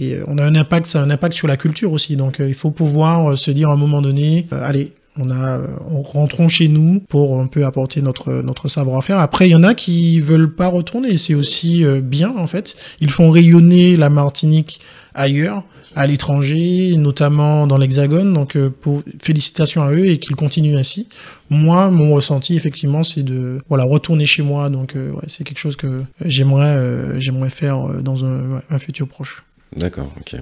et 0.00 0.18
on 0.26 0.38
a 0.38 0.44
un 0.44 0.54
impact, 0.54 0.86
ça 0.86 1.00
a 1.00 1.04
un 1.04 1.10
impact 1.10 1.34
sur 1.34 1.48
la 1.48 1.56
culture 1.56 1.92
aussi. 1.92 2.16
Donc 2.16 2.40
euh, 2.40 2.48
il 2.48 2.54
faut 2.54 2.70
pouvoir 2.70 3.36
se 3.36 3.50
dire 3.50 3.70
à 3.70 3.74
un 3.74 3.76
moment 3.76 4.02
donné, 4.02 4.46
allez, 4.50 4.92
on 5.18 5.30
a, 5.30 5.60
on 5.90 6.02
rentrons 6.02 6.48
chez 6.48 6.68
nous 6.68 7.00
pour 7.08 7.40
un 7.40 7.46
peu 7.46 7.64
apporter 7.64 8.00
notre 8.00 8.32
notre 8.42 8.68
savoir-faire. 8.68 9.18
Après, 9.18 9.48
il 9.48 9.52
y 9.52 9.54
en 9.54 9.64
a 9.64 9.74
qui 9.74 10.20
veulent 10.20 10.54
pas 10.54 10.68
retourner, 10.68 11.16
c'est 11.16 11.34
aussi 11.34 11.84
bien 12.02 12.32
en 12.36 12.46
fait. 12.46 12.76
Ils 13.00 13.10
font 13.10 13.30
rayonner 13.30 13.96
la 13.96 14.08
Martinique 14.08 14.80
ailleurs, 15.14 15.64
à 15.96 16.06
l'étranger, 16.06 16.96
notamment 16.96 17.66
dans 17.66 17.78
l'Hexagone. 17.78 18.32
Donc, 18.32 18.56
pour 18.80 19.02
félicitations 19.20 19.82
à 19.82 19.90
eux 19.92 20.06
et 20.06 20.18
qu'ils 20.18 20.36
continuent 20.36 20.76
ainsi. 20.76 21.08
Moi, 21.50 21.90
mon 21.90 22.14
ressenti, 22.14 22.56
effectivement, 22.56 23.02
c'est 23.02 23.22
de 23.22 23.60
voilà 23.68 23.84
retourner 23.84 24.26
chez 24.26 24.42
moi. 24.42 24.70
Donc, 24.70 24.94
euh, 24.94 25.12
c'est 25.26 25.44
quelque 25.44 25.58
chose 25.58 25.76
que 25.76 26.02
j'aimerais 26.24 26.76
euh, 26.76 27.20
j'aimerais 27.20 27.50
faire 27.50 28.02
dans 28.02 28.24
un 28.24 28.78
futur 28.78 29.08
proche. 29.08 29.42
D'accord, 29.76 30.12
ok. 30.18 30.36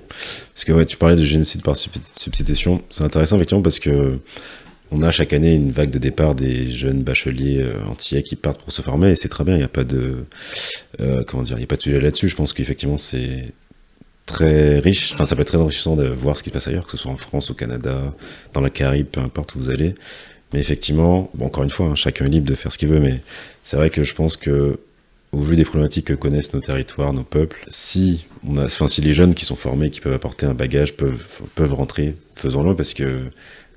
Parce 0.55 0.65
que 0.65 0.85
tu 0.85 0.97
parlais 0.97 1.17
de 1.17 1.25
génocide 1.25 1.63
par 1.63 1.77
substitution. 1.77 2.83
C'est 2.91 3.05
intéressant 3.05 3.37
effectivement 3.37 3.63
parce 3.63 3.79
que 3.79 4.19
on 4.91 5.03
a 5.03 5.11
chaque 5.11 5.35
année 5.35 5.55
une 5.55 5.71
vague 5.71 5.91
de 5.91 5.99
départ 5.99 6.35
des 6.35 6.71
jeunes 6.71 7.03
bacheliers 7.03 7.61
euh, 7.61 7.85
antillais 7.87 8.23
qui 8.23 8.37
partent 8.37 8.63
pour 8.63 8.73
se 8.73 8.81
former 8.81 9.11
et 9.11 9.17
c'est 9.17 9.29
très 9.29 9.45
bien. 9.45 9.55
Il 9.55 9.59
n'y 9.59 9.65
a 9.65 9.69
pas 9.69 9.85
de 9.85 10.25
euh, 11.01 11.23
comment 11.27 11.43
dire, 11.43 11.57
il 11.57 11.61
n'y 11.61 11.65
a 11.65 11.67
pas 11.67 11.77
de 11.77 11.83
sujet 11.83 12.01
là-dessus. 12.01 12.29
Je 12.29 12.37
pense 12.37 12.55
qu'effectivement 12.55 12.97
c'est 12.97 13.53
très 14.25 14.79
riche. 14.79 15.13
Enfin, 15.13 15.25
ça 15.25 15.37
peut 15.37 15.43
être 15.43 15.49
très 15.49 15.61
enrichissant 15.61 15.97
de 15.97 16.07
voir 16.07 16.37
ce 16.37 16.43
qui 16.43 16.51
se 16.51 16.55
passe 16.55 16.69
ailleurs, 16.69 16.85
que 16.85 16.93
ce 16.93 16.97
soit 16.97 17.11
en 17.11 17.17
France, 17.17 17.51
au 17.51 17.55
Canada, 17.55 18.15
dans 18.55 18.61
la 18.61 18.71
Caraïbe, 18.71 19.07
peu 19.07 19.21
importe 19.21 19.55
où 19.57 19.59
vous 19.59 19.71
allez. 19.71 19.95
Mais 20.53 20.61
effectivement, 20.61 21.31
encore 21.41 21.65
une 21.65 21.71
fois, 21.71 21.87
hein, 21.87 21.95
chacun 21.95 22.27
est 22.27 22.31
libre 22.31 22.47
de 22.47 22.55
faire 22.55 22.73
ce 22.73 22.79
qu'il 22.79 22.89
veut, 22.89 23.01
mais 23.01 23.21
c'est 23.65 23.77
vrai 23.77 23.91
que 23.91 24.03
je 24.05 24.15
pense 24.15 24.37
que 24.37 24.79
au 25.33 25.41
vu 25.41 25.57
des 25.57 25.65
problématiques 25.65 26.07
que 26.07 26.15
connaissent 26.15 26.55
nos 26.55 26.61
territoires, 26.61 27.13
nos 27.13 27.25
peuples, 27.25 27.65
si 27.69 28.27
on 28.47 28.57
a, 28.57 28.65
enfin, 28.65 28.89
si 28.89 29.01
les 29.01 29.13
jeunes 29.13 29.35
qui 29.35 29.45
sont 29.45 29.57
formés, 29.57 29.91
qui 29.91 30.01
peuvent 30.01 30.15
apporter 30.15 30.47
un 30.47 30.55
bagage, 30.55 30.95
peuvent, 30.95 31.25
peuvent 31.55 31.75
rentrer, 31.75 32.17
faisons-le 32.35 32.75
parce 32.75 32.95
que, 32.95 33.25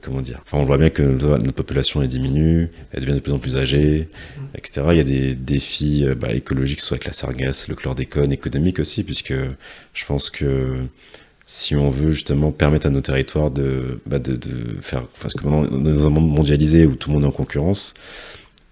comment 0.02 0.22
dire, 0.22 0.42
enfin, 0.46 0.60
on 0.60 0.66
voit 0.66 0.78
bien 0.78 0.90
que 0.90 1.02
notre 1.04 1.52
population 1.52 2.02
est 2.02 2.08
diminue, 2.08 2.70
elle 2.94 3.02
devient 3.02 3.16
de 3.16 3.20
plus 3.20 3.34
en 3.34 3.40
plus 3.40 3.58
âgée, 3.58 4.08
etc. 4.56 4.88
Il 4.92 4.98
y 4.98 5.02
a 5.02 5.04
des 5.04 5.36
défis 5.36 6.06
bah, 6.18 6.34
écologiques, 6.34 6.80
soit 6.80 6.96
avec 6.96 7.06
la 7.06 7.14
sargasse, 7.14 7.68
le 7.68 7.76
chlordécone, 7.76 8.32
économique 8.32 8.80
aussi, 8.80 9.04
puisque 9.04 9.34
je 9.94 10.06
pense 10.06 10.30
que 10.30 10.78
si 11.46 11.76
on 11.76 11.90
veut 11.90 12.14
justement 12.14 12.54
permettre 12.54 12.88
à 12.88 12.90
nos 12.90 13.02
territoires 13.02 13.52
de, 13.52 14.00
bah, 14.06 14.20
de, 14.20 14.38
de 14.38 14.78
faire, 14.82 15.08
parce 15.22 15.34
que 15.34 15.44
dans 15.44 16.08
un 16.08 16.10
monde 16.10 16.30
mondialisé 16.30 16.86
où 16.86 16.96
tout 16.96 17.10
le 17.10 17.16
monde 17.16 17.24
est 17.26 17.28
en 17.28 17.32
concurrence, 17.32 17.94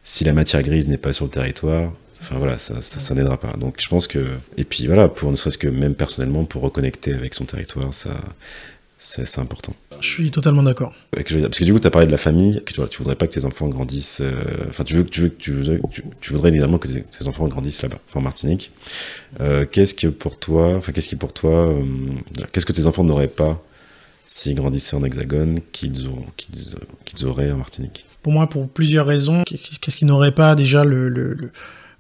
si 0.04 0.24
la 0.24 0.32
matière 0.32 0.64
grise 0.64 0.88
n'est 0.88 0.98
pas 0.98 1.12
sur 1.12 1.26
le 1.26 1.32
territoire, 1.32 1.92
Enfin 2.22 2.36
voilà, 2.38 2.58
ça, 2.58 2.82
ça, 2.82 3.00
ça 3.00 3.14
n'aidera 3.16 3.38
pas. 3.38 3.54
Donc 3.58 3.78
je 3.80 3.88
pense 3.88 4.08
que 4.08 4.26
et 4.58 4.64
puis 4.64 4.88
voilà, 4.88 5.08
pour 5.08 5.32
ne 5.32 5.36
serait-ce 5.36 5.58
que 5.58 5.68
même 5.68 5.96
personnellement 5.96 6.44
pour 6.46 6.62
reconnecter 6.62 7.14
avec 7.14 7.34
son 7.34 7.46
territoire, 7.46 7.94
ça 7.94 8.20
c'est 9.02 9.40
important. 9.40 9.74
Je 10.02 10.08
suis 10.08 10.30
totalement 10.30 10.62
d'accord. 10.62 10.94
Parce 11.12 11.24
que 11.24 11.64
du 11.64 11.72
coup, 11.72 11.80
tu 11.80 11.88
as 11.88 11.90
parlé 11.90 12.06
de 12.06 12.12
la 12.12 12.18
famille, 12.18 12.62
que 12.66 12.74
tu, 12.74 12.82
tu 12.90 12.98
voudrais 12.98 13.16
pas 13.16 13.28
que 13.28 13.34
tes 13.34 13.46
enfants 13.46 13.70
grandissent. 13.70 14.22
Enfin, 14.70 14.84
euh, 14.84 14.86
tu 14.86 14.96
veux 14.96 15.04
que 15.04 15.10
tu 15.10 15.22
veux, 15.22 15.34
tu, 15.34 15.52
veux, 15.54 15.80
tu, 15.90 16.04
tu 16.20 16.34
voudrais 16.34 16.50
évidemment 16.50 16.78
que 16.78 16.90
tes, 16.90 17.02
tes 17.04 17.28
enfants 17.30 17.48
grandissent 17.48 17.82
là-bas, 17.82 18.00
en 18.14 18.22
Martinique. 18.22 18.72
Euh, 19.40 19.66
qu'est-ce 19.66 19.94
que 19.94 20.08
pour 20.08 20.38
toi, 20.38 20.76
enfin, 20.76 20.92
qu'est-ce 20.92 21.08
qui 21.08 21.16
pour 21.16 21.32
toi, 21.32 21.70
euh, 21.70 21.82
qu'est-ce 22.52 22.66
que 22.66 22.74
tes 22.74 22.88
enfants 22.88 23.06
n'auraient 23.06 23.30
pas 23.30 23.64
s'ils 24.26 24.56
grandissaient 24.56 24.98
en 24.98 25.04
Hexagone 25.06 25.60
qu'ils 25.72 26.08
ont, 26.10 26.26
qu'ils, 26.36 26.76
qu'ils 27.06 27.26
auraient 27.26 27.52
en 27.52 27.58
Martinique? 27.58 28.06
Pour 28.22 28.34
moi, 28.34 28.48
pour 28.48 28.68
plusieurs 28.68 29.06
raisons. 29.06 29.44
Qu'est-ce 29.46 29.96
qu'ils 29.96 30.08
n'auraient 30.08 30.34
pas 30.34 30.56
déjà 30.56 30.84
le, 30.84 31.08
le, 31.08 31.34
le 31.36 31.52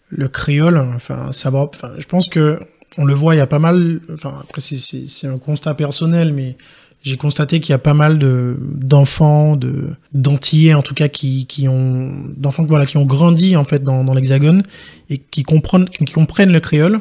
le 0.09 0.27
créole, 0.27 0.77
enfin, 0.77 1.31
ça 1.31 1.49
va, 1.49 1.59
enfin, 1.59 1.91
je 1.97 2.05
pense 2.05 2.27
que 2.27 2.59
on 2.97 3.05
le 3.05 3.13
voit, 3.13 3.35
il 3.35 3.37
y 3.37 3.41
a 3.41 3.47
pas 3.47 3.59
mal, 3.59 4.01
enfin, 4.11 4.33
après, 4.41 4.61
c'est 4.61 5.27
un 5.27 5.37
constat 5.37 5.75
personnel, 5.75 6.33
mais 6.33 6.57
j'ai 7.01 7.15
constaté 7.15 7.59
qu'il 7.59 7.71
y 7.71 7.75
a 7.75 7.79
pas 7.79 7.93
mal 7.93 8.19
de 8.19 8.57
d'enfants, 8.59 9.55
de 9.55 9.89
d'antillais 10.13 10.73
en 10.73 10.81
tout 10.81 10.93
cas, 10.93 11.07
qui, 11.07 11.45
qui 11.45 11.67
ont, 11.67 12.11
d'enfants 12.35 12.65
voilà, 12.65 12.85
qui 12.85 12.97
ont 12.97 13.05
grandi 13.05 13.55
en 13.55 13.63
fait 13.63 13.83
dans, 13.83 14.03
dans 14.03 14.13
l'Hexagone 14.13 14.63
et 15.09 15.17
qui 15.17 15.43
comprennent, 15.43 15.85
qui 15.85 16.05
comprennent 16.05 16.51
le 16.51 16.59
créole, 16.59 16.99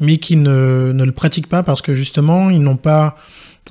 mais 0.00 0.18
qui 0.18 0.36
ne, 0.36 0.92
ne 0.92 1.04
le 1.04 1.12
pratiquent 1.12 1.48
pas 1.48 1.62
parce 1.62 1.80
que 1.80 1.94
justement, 1.94 2.50
ils 2.50 2.60
n'ont 2.60 2.76
pas 2.76 3.16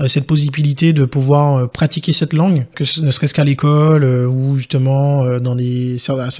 cette 0.05 0.27
possibilité 0.27 0.93
de 0.93 1.05
pouvoir 1.05 1.69
pratiquer 1.71 2.13
cette 2.13 2.33
langue, 2.33 2.65
que 2.75 2.83
ce 2.83 3.01
ne 3.01 3.11
serait-ce 3.11 3.33
qu'à 3.33 3.43
l'école 3.43 4.03
euh, 4.03 4.27
ou 4.27 4.57
justement 4.57 5.23
euh, 5.23 5.39
dans, 5.39 5.55
des, 5.55 5.97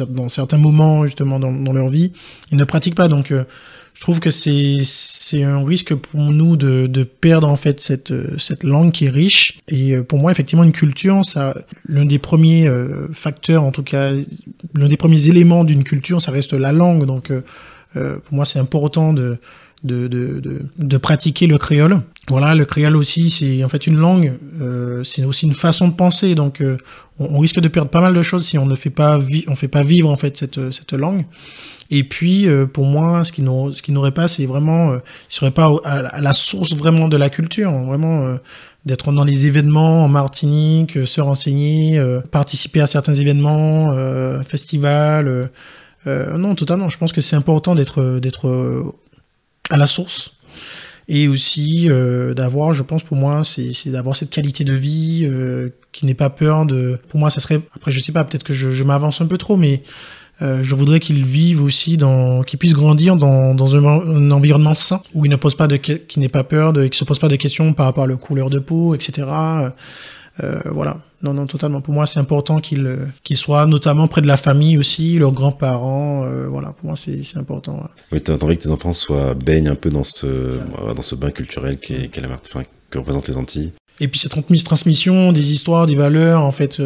dans 0.10 0.30
certains 0.30 0.58
moments 0.58 1.04
justement 1.04 1.40
dans, 1.40 1.74
leur 1.74 1.90
vie, 1.90 2.12
ils 2.52 2.58
ne 2.58 2.64
pratiquent 2.64 2.96
pas. 2.96 3.08
Donc 3.08 3.32
euh, 3.32 3.44
je 3.94 4.02
trouve 4.02 4.20
que 4.20 4.30
c'est 4.30 4.82
c'est 4.84 5.44
un 5.44 5.66
risque 5.66 5.96
pour 5.96 6.20
nous 6.20 6.56
de, 6.56 6.86
de 6.86 7.04
perdre 7.04 7.50
en 7.50 7.56
fait 7.56 7.80
cette 7.80 8.14
cette 8.38 8.64
langue 8.64 8.92
qui 8.92 9.06
est 9.06 9.10
riche 9.10 9.60
et 9.68 9.98
pour 9.98 10.20
moi 10.20 10.32
effectivement 10.32 10.64
une 10.64 10.72
culture 10.72 11.26
ça 11.26 11.58
l'un 11.90 12.06
des 12.06 12.20
premiers 12.20 12.70
facteurs 13.12 13.64
en 13.64 13.72
tout 13.72 13.82
cas 13.82 14.12
l'un 14.76 14.88
des 14.88 14.98
premiers 14.98 15.30
éléments 15.30 15.64
d'une 15.64 15.84
culture 15.84 16.22
ça 16.22 16.32
reste 16.32 16.54
la 16.54 16.72
langue 16.72 17.06
donc 17.08 17.32
pour 17.96 18.34
moi 18.34 18.46
c'est 18.46 18.60
important 18.60 19.14
de 19.14 19.40
de, 19.88 20.98
pratiquer 20.98 21.48
le 21.48 21.58
créole. 21.58 22.02
Voilà, 22.30 22.56
le 22.56 22.66
créole 22.66 22.98
aussi, 22.98 23.30
c'est 23.30 23.64
en 23.64 23.70
fait 23.70 23.88
une 23.88 23.98
langue, 23.98 24.34
euh, 24.62 25.04
c'est 25.04 25.24
aussi 25.24 25.46
une 25.46 25.54
façon 25.54 25.88
de 25.88 25.94
penser. 25.94 26.36
Donc, 26.36 26.62
euh, 26.62 26.78
on, 27.20 27.40
risque 27.40 27.60
de 27.60 27.68
perdre 27.68 27.90
pas 27.90 28.02
mal 28.02 28.14
de 28.14 28.22
choses 28.22 28.46
si 28.46 28.58
on 28.58 28.66
ne 28.66 28.76
fait 28.76 28.90
pas, 28.90 29.18
on 29.48 29.56
fait 29.56 29.70
pas 29.70 29.84
vivre 29.84 30.10
en 30.10 30.18
fait 30.18 30.36
cette, 30.36 30.72
cette 30.72 30.94
langue. 30.94 31.26
Et 31.90 32.04
puis, 32.04 32.48
euh, 32.48 32.66
pour 32.66 32.86
moi, 32.86 33.24
ce 33.24 33.32
qui 33.32 33.42
n'aurait 33.92 34.12
pas, 34.12 34.28
c'est 34.28 34.46
vraiment, 34.46 34.92
euh, 34.92 34.98
il 35.30 35.34
serait 35.34 35.52
pas 35.52 35.72
à, 35.84 36.22
la 36.22 36.34
source 36.34 36.76
vraiment 36.76 37.08
de 37.08 37.18
la 37.18 37.30
culture, 37.30 37.72
vraiment 37.72 38.26
euh, 38.26 38.38
d'être 38.86 39.12
dans 39.12 39.24
les 39.24 39.46
événements 39.46 40.04
en 40.04 40.08
Martinique, 40.08 41.06
se 41.06 41.22
renseigner, 41.22 42.02
participer 42.32 42.80
à 42.80 42.88
certains 42.88 43.16
événements, 43.16 43.94
festivals. 44.46 45.50
non, 46.06 46.56
totalement. 46.56 46.88
Je 46.88 46.98
pense 46.98 47.12
que 47.12 47.20
c'est 47.20 47.36
important 47.36 47.76
d'être 47.76 48.94
à 49.70 49.78
la 49.78 49.88
source 49.88 50.32
et 51.10 51.28
aussi 51.28 51.88
euh, 51.90 52.34
d'avoir, 52.34 52.74
je 52.74 52.84
pense 52.84 53.04
pour 53.04 53.16
moi, 53.16 53.44
c'est 53.44 53.90
d'avoir 53.90 54.16
cette 54.16 54.30
qualité 54.30 54.64
de 54.64 54.74
vie 54.74 55.26
euh, 55.26 55.70
qui 55.92 56.06
n'est 56.06 56.14
pas 56.14 56.30
peur 56.30 56.66
de. 56.66 57.00
Pour 57.10 57.20
moi, 57.20 57.30
ça 57.30 57.40
serait. 57.40 57.62
Après, 57.74 57.92
je 57.92 58.00
sais 58.00 58.12
pas, 58.12 58.24
peut-être 58.26 58.44
que 58.44 58.54
je, 58.54 58.72
je 58.72 58.84
m'avance 58.84 59.22
un 59.22 59.26
peu 59.26 59.38
trop, 59.38 59.56
mais 59.56 59.84
euh, 60.42 60.64
je 60.64 60.76
voudrais 60.76 61.00
qu'ils 61.00 61.24
vivent 61.24 61.64
aussi 61.64 61.96
dans, 61.96 62.44
qu'ils 62.44 62.60
puissent 62.60 62.74
grandir 62.74 63.16
dans, 63.16 63.56
dans 63.56 63.76
un, 63.76 64.32
environnement 64.32 64.76
sain 64.76 65.02
où 65.14 65.26
ils 65.26 65.30
ne 65.30 65.38
posent 65.38 65.56
pas 65.56 65.68
de, 65.68 65.78
qui 65.78 66.20
n'aient 66.20 66.28
pas 66.28 66.44
peur 66.44 66.74
de, 66.74 66.84
qu'ils 66.88 66.96
se 66.96 67.06
posent 67.06 67.20
pas 67.20 67.30
de 67.30 67.38
questions 67.38 67.74
par 67.74 67.86
rapport 67.86 68.04
à 68.04 68.08
leur 68.08 68.20
couleur 68.20 68.50
de 68.50 68.60
peau, 68.60 68.94
etc. 68.94 69.28
voilà. 70.66 70.98
Non, 71.24 71.34
non, 71.34 71.48
totalement. 71.48 71.82
Pour 71.82 71.94
moi, 71.94 72.06
c'est 72.06 72.20
important 72.20 72.60
qu'ils 72.60 73.12
qu'ils 73.24 73.38
soient 73.38 73.66
notamment 73.66 74.08
près 74.08 74.22
de 74.22 74.28
la 74.28 74.38
famille 74.38 74.78
aussi, 74.78 75.18
leurs 75.18 75.32
grands-parents. 75.32 76.26
voilà, 76.50 76.74
pour 76.74 76.86
moi, 76.86 76.96
c'est 76.96 77.38
important. 77.38 77.90
Oui, 78.12 78.22
tu 78.22 78.32
as 78.32 78.36
envie 78.36 78.58
que 78.58 78.64
tes 78.64 78.70
enfants 78.70 78.94
soient 78.94 79.34
baignent 79.34 79.70
un 79.70 79.76
peu 79.76 79.90
dans 79.90 80.04
ce, 80.04 80.60
dans 80.96 81.02
ce 81.02 81.16
bain 81.16 81.32
culturel 81.32 81.80
qui 81.80 81.94
est, 81.94 82.18
la, 82.18 82.28
enfin, 82.30 82.64
que 82.90 83.00
représentent 83.00 83.28
les 83.28 83.38
Antilles. 83.38 83.72
Et 84.00 84.08
puis 84.08 84.20
cette 84.20 84.34
transmission 84.64 85.32
des 85.32 85.52
histoires, 85.52 85.88
des 85.88 85.96
valeurs, 85.96 86.44
en 86.44 86.52
fait, 86.52 86.78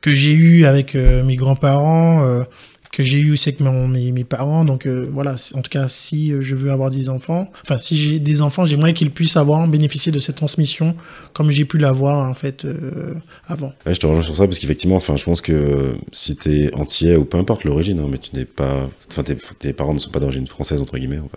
que 0.00 0.14
j'ai 0.14 0.32
eu 0.32 0.64
avec 0.64 0.94
mes 0.96 1.36
grands-parents, 1.36 2.44
que 2.92 3.02
j'ai 3.02 3.18
eu 3.18 3.32
aussi 3.32 3.48
avec 3.48 3.60
mes, 3.60 4.12
mes, 4.12 4.22
parents. 4.22 4.64
Donc 4.66 4.86
euh, 4.86 5.08
voilà, 5.10 5.34
en 5.54 5.62
tout 5.62 5.70
cas, 5.70 5.88
si 5.88 6.30
euh, 6.30 6.42
je 6.42 6.54
veux 6.54 6.70
avoir 6.70 6.90
des 6.90 7.08
enfants, 7.08 7.50
enfin 7.64 7.78
si 7.78 7.96
j'ai 7.96 8.18
des 8.18 8.42
enfants, 8.42 8.66
j'aimerais 8.66 8.92
qu'ils 8.92 9.10
puissent 9.10 9.38
avoir 9.38 9.66
bénéficier 9.66 10.12
de 10.12 10.18
cette 10.18 10.36
transmission 10.36 10.94
comme 11.32 11.50
j'ai 11.50 11.64
pu 11.64 11.78
l'avoir 11.78 12.28
en 12.28 12.34
fait 12.34 12.66
euh, 12.66 13.14
avant. 13.46 13.72
Je 13.86 13.94
te 13.94 14.06
rejoins 14.06 14.22
sur 14.22 14.36
ça 14.36 14.44
parce 14.44 14.58
qu'effectivement, 14.58 14.96
enfin, 14.96 15.16
je 15.16 15.24
pense 15.24 15.40
que 15.40 15.94
si 16.12 16.36
tu 16.36 16.52
es 16.54 16.74
entier 16.74 17.16
ou 17.16 17.24
peu 17.24 17.38
importe 17.38 17.64
l'origine, 17.64 17.98
hein, 17.98 18.08
mais 18.10 18.18
tu 18.18 18.36
n'es 18.36 18.44
pas, 18.44 18.90
enfin, 19.10 19.22
tes, 19.22 19.72
parents 19.72 19.94
ne 19.94 19.98
sont 19.98 20.10
pas 20.10 20.20
d'origine 20.20 20.46
française 20.46 20.82
entre 20.82 20.98
guillemets, 20.98 21.20
on, 21.20 21.30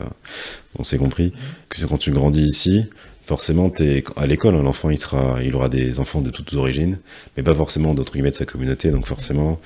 on 0.80 0.84
s'est 0.84 0.98
compris 0.98 1.32
que 1.70 1.78
c'est 1.78 1.88
quand 1.88 1.98
tu 1.98 2.12
grandis 2.12 2.46
ici. 2.46 2.86
Forcément, 3.26 3.72
es 3.80 4.04
à 4.18 4.28
l'école, 4.28 4.54
hein, 4.54 4.62
l'enfant 4.62 4.92
il 4.92 5.00
sera, 5.00 5.42
il 5.42 5.56
aura 5.56 5.68
des 5.68 6.00
enfants 6.00 6.22
de 6.22 6.30
toutes 6.30 6.54
origines, 6.54 7.00
mais 7.36 7.42
pas 7.42 7.56
forcément 7.56 7.96
d'autres 7.96 8.14
guillemets 8.14 8.30
de 8.30 8.36
sa 8.36 8.46
communauté. 8.46 8.92
Donc 8.92 9.08
forcément, 9.08 9.60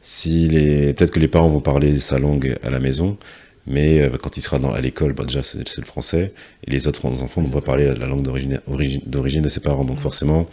si 0.00 0.48
les, 0.48 0.92
peut-être 0.94 1.10
que 1.10 1.20
les 1.20 1.28
parents 1.28 1.48
vont 1.48 1.60
parler 1.60 1.98
sa 1.98 2.18
langue 2.18 2.56
à 2.62 2.70
la 2.70 2.80
maison, 2.80 3.18
mais 3.66 4.00
euh, 4.00 4.10
quand 4.20 4.36
il 4.36 4.40
sera 4.40 4.58
dans, 4.58 4.72
à 4.72 4.80
l'école, 4.80 5.12
bah 5.12 5.24
déjà 5.24 5.42
c'est, 5.42 5.78
le 5.78 5.84
français, 5.84 6.32
et 6.66 6.70
les 6.70 6.86
autres 6.86 7.04
enfants 7.04 7.42
vont 7.42 7.50
pas 7.50 7.60
parler 7.60 7.86
la 7.86 8.06
langue 8.06 8.22
d'origine, 8.22 9.42
de 9.42 9.48
ses 9.48 9.60
parents. 9.60 9.84
Donc 9.84 10.00
forcément, 10.00 10.48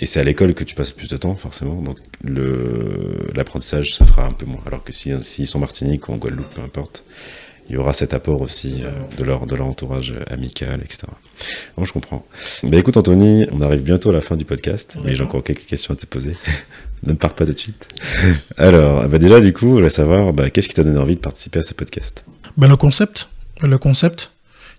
et 0.00 0.06
c'est 0.06 0.20
à 0.20 0.24
l'école 0.24 0.54
que 0.54 0.64
tu 0.64 0.74
passes 0.74 0.92
plus 0.92 1.08
de 1.08 1.16
temps, 1.16 1.34
forcément. 1.34 1.80
Donc 1.82 1.98
l'apprentissage 3.34 3.94
se 3.94 4.04
fera 4.04 4.26
un 4.26 4.32
peu 4.32 4.46
moins. 4.46 4.60
Alors 4.66 4.84
que 4.84 4.92
s'ils 4.92 5.24
si, 5.24 5.46
sont 5.46 5.58
Martinique 5.58 6.08
ou 6.08 6.12
en 6.12 6.16
Guadeloupe, 6.16 6.54
peu 6.54 6.62
importe, 6.62 7.04
il 7.68 7.74
y 7.74 7.78
aura 7.78 7.92
cet 7.92 8.14
apport 8.14 8.40
aussi 8.40 8.82
euh, 8.82 8.90
de, 9.18 9.24
leur, 9.24 9.46
de 9.46 9.54
leur 9.56 9.66
entourage 9.66 10.14
amical, 10.30 10.80
etc. 10.84 11.08
Non, 11.76 11.84
je 11.84 11.92
comprends. 11.92 12.26
Bah 12.62 12.76
écoute 12.76 12.96
Anthony, 12.96 13.46
on 13.52 13.60
arrive 13.60 13.82
bientôt 13.82 14.10
à 14.10 14.12
la 14.12 14.20
fin 14.20 14.36
du 14.36 14.44
podcast, 14.44 14.96
mais 15.04 15.14
j'ai 15.14 15.22
encore 15.22 15.42
quelques 15.42 15.66
questions 15.66 15.92
à 15.92 15.96
te 15.96 16.06
poser. 16.06 16.36
ne 17.02 17.12
pars 17.12 17.34
pas 17.34 17.44
tout 17.44 17.52
de 17.52 17.58
suite. 17.58 17.88
Alors, 18.56 19.08
bah 19.08 19.18
déjà 19.18 19.40
du 19.40 19.52
coup, 19.52 19.66
je 19.66 19.72
voulais 19.72 19.90
savoir, 19.90 20.32
bah, 20.32 20.50
qu'est-ce 20.50 20.68
qui 20.68 20.74
t'a 20.74 20.84
donné 20.84 20.98
envie 20.98 21.16
de 21.16 21.20
participer 21.20 21.58
à 21.58 21.62
ce 21.62 21.74
podcast? 21.74 22.24
Ben, 22.56 22.68
Le 22.68 22.76
concept. 22.76 23.28
Le 23.60 23.78
concept. 23.78 24.30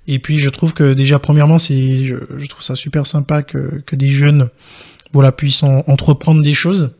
Et 0.07 0.19
puis 0.19 0.39
je 0.39 0.49
trouve 0.49 0.73
que 0.73 0.93
déjà, 0.93 1.19
premièrement, 1.19 1.59
c'est, 1.59 2.03
je, 2.03 2.47
trouve 2.47 2.63
ça 2.63 2.75
super 2.75 3.05
sympa 3.05 3.43
que, 3.43 3.81
que 3.85 3.95
des 3.95 4.09
jeunes 4.09 4.49
voilà, 5.13 5.31
puissent 5.31 5.63
entreprendre 5.63 6.41
des 6.41 6.53
choses. 6.53 6.91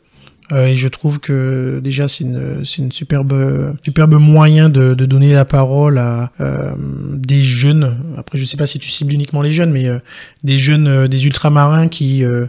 Euh, 0.52 0.68
et 0.68 0.78
je 0.78 0.88
trouve 0.88 1.20
que 1.20 1.80
déjà 1.84 2.08
c'est 2.08 2.24
une, 2.24 2.64
une 2.78 2.92
superbe, 2.92 3.76
superbe 3.84 4.14
moyen 4.14 4.70
de, 4.70 4.94
de 4.94 5.06
donner 5.06 5.34
la 5.34 5.46
parole 5.46 5.98
à 5.98 6.32
euh, 6.40 6.74
des 7.14 7.42
jeunes. 7.44 7.98
Après, 8.18 8.38
je 8.38 8.46
sais 8.46 8.58
pas 8.58 8.68
si 8.68 8.80
tu 8.80 8.90
cibles 8.90 9.14
uniquement 9.14 9.42
les 9.42 9.52
jeunes, 9.52 9.72
mais 9.72 9.88
euh, 9.88 10.00
des 10.44 10.58
jeunes, 10.58 10.88
euh, 10.88 11.08
des 11.08 11.26
ultramarins 11.26 11.88
qui 11.88 12.24
euh, 12.24 12.48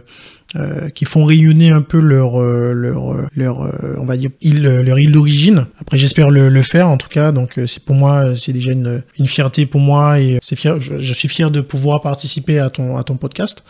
qui 0.95 1.05
font 1.05 1.25
rayonner 1.25 1.69
un 1.69 1.81
peu 1.81 1.99
leur 1.99 2.41
leur 2.41 3.15
leur 3.35 3.71
on 3.99 4.05
va 4.05 4.17
dire 4.17 4.31
île 4.41 4.63
leur 4.63 4.97
île 4.97 5.11
d'origine. 5.11 5.67
Après 5.79 5.99
j'espère 5.99 6.31
le, 6.31 6.49
le, 6.49 6.63
faire 6.63 6.87
en 6.87 6.97
tout 6.97 7.07
cas 7.07 7.31
donc 7.31 7.59
c'est 7.67 7.83
pour 7.83 7.93
moi 7.93 8.35
c'est 8.35 8.51
déjà 8.51 8.71
une, 8.71 9.03
une 9.19 9.27
fierté 9.27 9.67
pour 9.67 9.79
moi 9.79 10.19
et 10.19 10.39
c'est 10.41 10.55
fier 10.55 10.81
je, 10.81 10.97
je, 10.97 11.13
suis 11.13 11.27
fier 11.27 11.51
de 11.51 11.61
pouvoir 11.61 12.01
participer 12.01 12.57
à 12.57 12.71
ton 12.71 12.97
à 12.97 13.03
ton 13.03 13.15
podcast. 13.15 13.63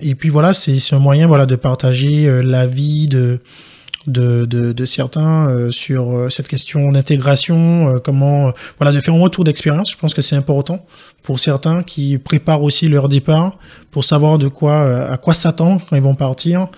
Et 0.00 0.14
puis 0.14 0.30
voilà 0.30 0.54
c'est 0.54 0.78
c'est 0.78 0.94
un 0.94 1.00
moyen 1.00 1.26
voilà 1.26 1.44
de 1.44 1.54
partager 1.54 2.42
la 2.42 2.66
vie 2.66 3.08
de 3.08 3.38
de, 4.06 4.44
de, 4.44 4.72
de 4.72 4.84
certains 4.84 5.48
euh, 5.48 5.70
sur 5.70 6.16
euh, 6.16 6.30
cette 6.30 6.48
question 6.48 6.92
d'intégration, 6.92 7.88
euh, 7.88 7.98
comment 7.98 8.52
voilà 8.78 8.92
de 8.92 9.00
faire 9.00 9.14
un 9.14 9.20
retour 9.20 9.44
d'expérience. 9.44 9.90
Je 9.90 9.96
pense 9.96 10.14
que 10.14 10.22
c'est 10.22 10.36
important 10.36 10.84
pour 11.22 11.38
certains 11.38 11.82
qui 11.82 12.18
préparent 12.18 12.62
aussi 12.62 12.88
leur 12.88 13.08
départ 13.08 13.56
pour 13.90 14.04
savoir 14.04 14.38
de 14.38 14.48
quoi 14.48 15.06
à 15.06 15.16
quoi 15.18 15.34
s'attendre 15.34 15.80
quand 15.88 15.96
ils 15.96 16.02
vont 16.02 16.14
partir. 16.14 16.68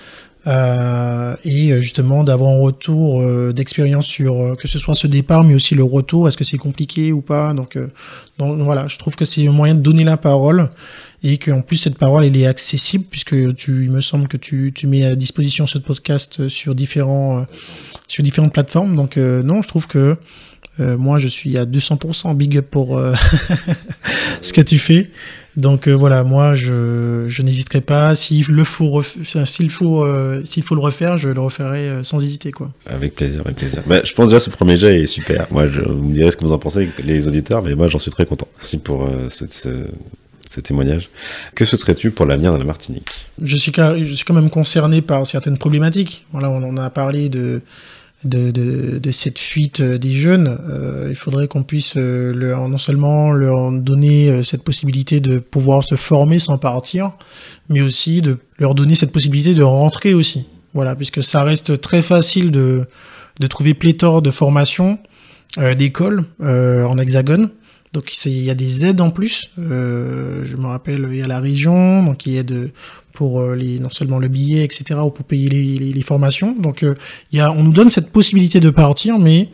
Euh, 0.46 1.34
et 1.44 1.80
justement 1.80 2.22
d'avoir 2.22 2.50
un 2.50 2.58
retour 2.58 3.22
d'expérience 3.52 4.06
sur 4.06 4.56
que 4.58 4.68
ce 4.68 4.78
soit 4.78 4.94
ce 4.94 5.06
départ 5.06 5.42
mais 5.42 5.54
aussi 5.54 5.74
le 5.74 5.84
retour. 5.84 6.28
Est-ce 6.28 6.36
que 6.36 6.44
c'est 6.44 6.58
compliqué 6.58 7.12
ou 7.12 7.22
pas? 7.22 7.54
Donc, 7.54 7.78
donc 8.38 8.60
voilà. 8.60 8.86
Je 8.88 8.98
trouve 8.98 9.16
que 9.16 9.24
c'est 9.24 9.46
un 9.46 9.52
moyen 9.52 9.74
de 9.74 9.80
donner 9.80 10.04
la 10.04 10.16
parole 10.16 10.68
et 11.24 11.38
qu'en 11.38 11.62
plus 11.62 11.78
cette 11.78 11.96
parole 11.96 12.24
elle 12.24 12.36
est 12.36 12.46
accessible 12.46 13.04
puisque 13.10 13.54
tu 13.56 13.84
il 13.84 13.90
me 13.90 14.02
semble 14.02 14.28
que 14.28 14.36
tu, 14.36 14.72
tu 14.74 14.86
mets 14.86 15.04
à 15.04 15.16
disposition 15.16 15.66
ce 15.66 15.78
podcast 15.78 16.48
sur 16.48 16.74
différents 16.74 17.38
euh, 17.38 17.42
sur 18.06 18.22
différentes 18.22 18.52
plateformes. 18.52 18.94
Donc 18.94 19.16
euh, 19.16 19.42
non 19.42 19.62
je 19.62 19.68
trouve 19.68 19.88
que 19.88 20.16
euh, 20.80 20.96
moi 20.96 21.18
je 21.18 21.28
suis 21.28 21.56
à 21.56 21.64
200% 21.64 22.34
big 22.36 22.58
up 22.58 22.66
pour 22.70 23.00
ce 24.42 24.52
que 24.52 24.60
tu 24.60 24.78
fais. 24.78 25.10
Donc 25.56 25.86
voilà 25.86 26.24
moi 26.24 26.56
je, 26.56 27.26
je 27.28 27.42
n'hésiterai 27.42 27.80
pas. 27.80 28.14
S'il 28.14 28.46
le 28.48 28.64
faut 28.64 29.02
s'il 29.02 29.70
faut 29.70 30.06
s'il 30.44 30.62
faut 30.64 30.74
le 30.74 30.80
refaire 30.80 31.16
je 31.16 31.28
le 31.28 31.40
referai 31.40 32.02
sans 32.02 32.22
hésiter 32.22 32.50
quoi. 32.50 32.72
Avec 32.86 33.14
plaisir 33.14 33.42
avec 33.42 33.56
plaisir. 33.56 33.82
Bah, 33.86 34.00
je 34.02 34.12
pense 34.14 34.28
déjà 34.28 34.40
ce 34.40 34.50
premier 34.50 34.76
jet 34.76 35.02
est 35.02 35.06
super. 35.06 35.46
Moi 35.52 35.66
je 35.68 35.80
vous 35.80 36.02
me 36.02 36.12
direz 36.12 36.32
ce 36.32 36.36
que 36.36 36.44
vous 36.44 36.52
en 36.52 36.58
pensez 36.58 36.88
les 37.04 37.28
auditeurs 37.28 37.62
mais 37.62 37.76
moi 37.76 37.86
j'en 37.86 38.00
suis 38.00 38.10
très 38.10 38.26
content. 38.26 38.48
Merci 38.58 38.78
pour 38.78 39.08
ce, 39.30 39.44
ce 39.48 39.68
ces 40.46 40.62
témoignages. 40.62 41.08
Que 41.54 41.64
souhaiterais-tu 41.64 42.10
pour 42.10 42.26
l'avenir 42.26 42.52
de 42.52 42.58
la 42.58 42.64
Martinique? 42.64 43.26
Je 43.42 43.56
suis, 43.56 43.72
je 43.74 44.14
suis 44.14 44.24
quand 44.24 44.34
même 44.34 44.50
concerné 44.50 45.02
par 45.02 45.26
certaines 45.26 45.58
problématiques. 45.58 46.26
Voilà, 46.32 46.50
on 46.50 46.62
en 46.62 46.76
a 46.76 46.90
parlé 46.90 47.28
de, 47.28 47.62
de, 48.24 48.50
de, 48.50 48.98
de 48.98 49.10
cette 49.10 49.38
fuite 49.38 49.80
euh, 49.80 49.98
des 49.98 50.12
jeunes. 50.12 50.58
Euh, 50.68 51.06
il 51.10 51.16
faudrait 51.16 51.48
qu'on 51.48 51.62
puisse 51.62 51.94
euh, 51.96 52.32
leur, 52.34 52.68
non 52.68 52.78
seulement 52.78 53.32
leur 53.32 53.70
donner 53.72 54.28
euh, 54.28 54.42
cette 54.42 54.62
possibilité 54.62 55.20
de 55.20 55.38
pouvoir 55.38 55.84
se 55.84 55.94
former 55.94 56.38
sans 56.38 56.58
partir, 56.58 57.12
mais 57.68 57.80
aussi 57.80 58.22
de 58.22 58.38
leur 58.58 58.74
donner 58.74 58.94
cette 58.94 59.12
possibilité 59.12 59.54
de 59.54 59.62
rentrer 59.62 60.14
aussi. 60.14 60.46
Voilà, 60.72 60.94
puisque 60.94 61.22
ça 61.22 61.42
reste 61.42 61.80
très 61.80 62.02
facile 62.02 62.50
de, 62.50 62.86
de 63.40 63.46
trouver 63.46 63.74
pléthore 63.74 64.22
de 64.22 64.30
formations, 64.30 64.98
d'écoles 65.78 66.24
en 66.40 66.98
hexagone. 66.98 67.50
Donc 67.94 68.12
il 68.26 68.42
y 68.42 68.50
a 68.50 68.54
des 68.54 68.84
aides 68.84 69.00
en 69.00 69.10
plus. 69.10 69.50
Euh, 69.56 70.44
je 70.44 70.56
me 70.56 70.66
rappelle, 70.66 71.06
il 71.10 71.16
y 71.16 71.22
a 71.22 71.28
la 71.28 71.38
région, 71.38 72.02
donc 72.02 72.26
il 72.26 72.32
y 72.34 72.38
a 72.40 72.42
pour 73.12 73.40
euh, 73.40 73.54
les, 73.54 73.78
non 73.78 73.88
seulement 73.88 74.18
le 74.18 74.26
billet, 74.26 74.64
etc., 74.64 75.00
ou 75.04 75.10
pour 75.10 75.24
payer 75.24 75.48
les, 75.48 75.92
les, 75.92 76.02
formations. 76.02 76.56
Donc 76.58 76.82
euh, 76.82 76.96
il 77.30 77.38
y 77.38 77.40
a, 77.40 77.52
on 77.52 77.62
nous 77.62 77.72
donne 77.72 77.90
cette 77.90 78.10
possibilité 78.10 78.58
de 78.58 78.70
partir, 78.70 79.20
mais 79.20 79.48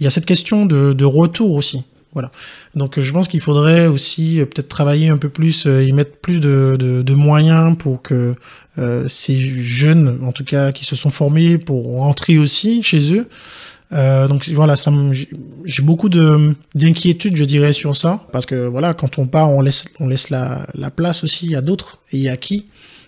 il 0.00 0.04
y 0.04 0.06
a 0.08 0.10
cette 0.10 0.26
question 0.26 0.66
de, 0.66 0.92
de 0.92 1.04
retour 1.04 1.54
aussi. 1.54 1.84
Voilà. 2.12 2.32
Donc 2.74 2.98
je 2.98 3.12
pense 3.12 3.28
qu'il 3.28 3.40
faudrait 3.40 3.86
aussi 3.86 4.40
peut-être 4.40 4.68
travailler 4.68 5.08
un 5.08 5.18
peu 5.18 5.28
plus, 5.28 5.66
y 5.66 5.92
mettre 5.92 6.16
plus 6.16 6.40
de, 6.40 6.76
de, 6.76 7.02
de 7.02 7.14
moyens 7.14 7.76
pour 7.78 8.02
que 8.02 8.34
ces 9.06 9.36
jeunes, 9.36 10.18
en 10.22 10.32
tout 10.32 10.44
cas, 10.44 10.72
qui 10.72 10.84
se 10.84 10.96
sont 10.96 11.10
formés 11.10 11.56
pour 11.56 11.98
rentrer 11.98 12.38
aussi 12.38 12.82
chez 12.82 13.14
eux, 13.14 13.28
euh, 13.92 14.26
donc 14.26 14.48
voilà, 14.48 14.74
j'ai 15.64 15.82
beaucoup 15.82 16.08
de 16.08 16.54
d'inquiétude, 16.74 17.36
je 17.36 17.44
dirais, 17.44 17.72
sur 17.72 17.96
ça, 17.96 18.24
parce 18.32 18.46
que 18.46 18.66
voilà, 18.66 18.94
quand 18.94 19.18
on 19.18 19.26
part, 19.26 19.50
on 19.52 19.60
laisse 19.60 19.84
on 20.00 20.08
laisse 20.08 20.30
la, 20.30 20.66
la 20.74 20.90
place 20.90 21.22
aussi 21.22 21.54
à 21.54 21.60
d'autres. 21.60 21.98
Et 22.12 22.28
à 22.28 22.36
qui? 22.36 22.66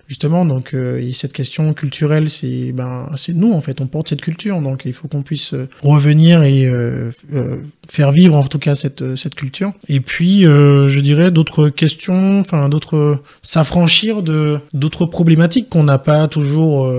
Justement. 0.08 0.44
Donc, 0.44 0.74
euh, 0.74 1.08
cette 1.12 1.32
question 1.32 1.72
culturelle, 1.74 2.30
c'est 2.30 2.72
ben, 2.72 3.06
c'est 3.16 3.34
nous 3.34 3.52
en 3.52 3.60
fait, 3.60 3.80
on 3.80 3.86
porte 3.86 4.08
cette 4.08 4.22
culture, 4.22 4.60
donc 4.60 4.82
il 4.86 4.92
faut 4.92 5.06
qu'on 5.06 5.22
puisse 5.22 5.52
euh, 5.52 5.68
revenir 5.82 6.42
et 6.42 6.64
euh, 6.66 7.10
faire 7.88 8.10
vivre 8.10 8.34
en 8.34 8.42
tout 8.44 8.58
cas 8.58 8.74
cette 8.74 9.16
cette 9.16 9.34
culture. 9.34 9.72
Et 9.88 10.00
puis, 10.00 10.42
je 10.42 11.00
dirais 11.00 11.30
d'autres 11.30 11.68
questions, 11.68 12.40
enfin 12.40 12.68
d'autres 12.68 13.22
s'affranchir 13.42 14.22
de 14.22 14.58
d'autres 14.72 15.04
problématiques 15.04 15.68
qu'on 15.68 15.84
n'a 15.84 15.98
pas 15.98 16.26
toujours 16.28 16.90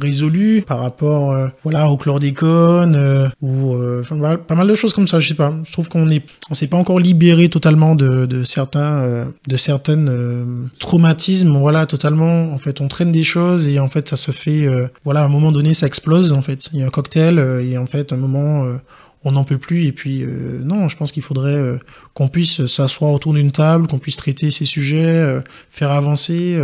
résolues 0.00 0.62
par 0.62 0.80
rapport, 0.80 1.36
voilà, 1.64 1.90
au 1.90 1.96
chlordécone 1.96 3.30
ou 3.40 3.74
enfin 4.00 4.36
pas 4.36 4.54
mal 4.54 4.68
de 4.68 4.74
choses 4.74 4.92
comme 4.92 5.08
ça. 5.08 5.18
Je 5.18 5.28
sais 5.28 5.34
pas. 5.34 5.54
Je 5.64 5.72
trouve 5.72 5.88
qu'on 5.88 6.08
est 6.08 6.22
on 6.50 6.54
s'est 6.54 6.68
pas 6.68 6.76
encore 6.76 7.00
libéré 7.00 7.48
totalement 7.48 7.94
de 7.94 8.26
de 8.26 8.44
certains 8.44 9.26
de 9.48 9.56
certaines 9.56 10.68
traumatismes, 10.78 11.56
voilà, 11.56 11.86
totalement 11.86 12.11
en 12.20 12.58
fait, 12.58 12.80
on 12.80 12.88
traîne 12.88 13.12
des 13.12 13.24
choses 13.24 13.66
et 13.66 13.78
en 13.78 13.88
fait, 13.88 14.08
ça 14.08 14.16
se 14.16 14.30
fait. 14.30 14.66
Euh, 14.66 14.88
voilà, 15.04 15.22
à 15.22 15.24
un 15.24 15.28
moment 15.28 15.52
donné, 15.52 15.74
ça 15.74 15.86
explose. 15.86 16.32
En 16.32 16.42
fait, 16.42 16.68
il 16.72 16.80
y 16.80 16.82
a 16.82 16.86
un 16.86 16.90
cocktail 16.90 17.38
euh, 17.38 17.64
et 17.64 17.78
en 17.78 17.86
fait, 17.86 18.12
à 18.12 18.16
un 18.16 18.18
moment, 18.18 18.64
euh, 18.64 18.76
on 19.24 19.32
n'en 19.32 19.44
peut 19.44 19.58
plus. 19.58 19.84
Et 19.86 19.92
puis, 19.92 20.24
non, 20.24 20.88
je 20.88 20.96
pense 20.96 21.12
qu'il 21.12 21.22
faudrait 21.22 21.78
qu'on 22.12 22.26
puisse 22.26 22.66
s'asseoir 22.66 23.12
autour 23.12 23.34
d'une 23.34 23.52
table, 23.52 23.86
qu'on 23.86 24.00
puisse 24.00 24.16
traiter 24.16 24.50
ces 24.50 24.64
sujets, 24.64 25.40
faire 25.70 25.92
avancer, 25.92 26.60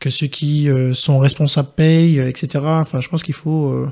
que 0.00 0.10
ceux 0.10 0.26
qui 0.26 0.68
sont 0.94 1.20
responsables 1.20 1.68
payent, 1.76 2.18
etc. 2.18 2.64
Enfin, 2.64 3.00
je 3.00 3.08
pense 3.08 3.22
qu'il 3.22 3.36
faut 3.36 3.86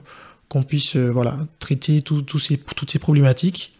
qu'on 0.49 0.65
puisse, 0.65 0.97
voilà, 0.97 1.39
traiter 1.61 2.03
tout, 2.03 2.25
ces, 2.41 2.57
toutes 2.57 2.91
ces 2.91 2.99
problématiques. 2.99 3.74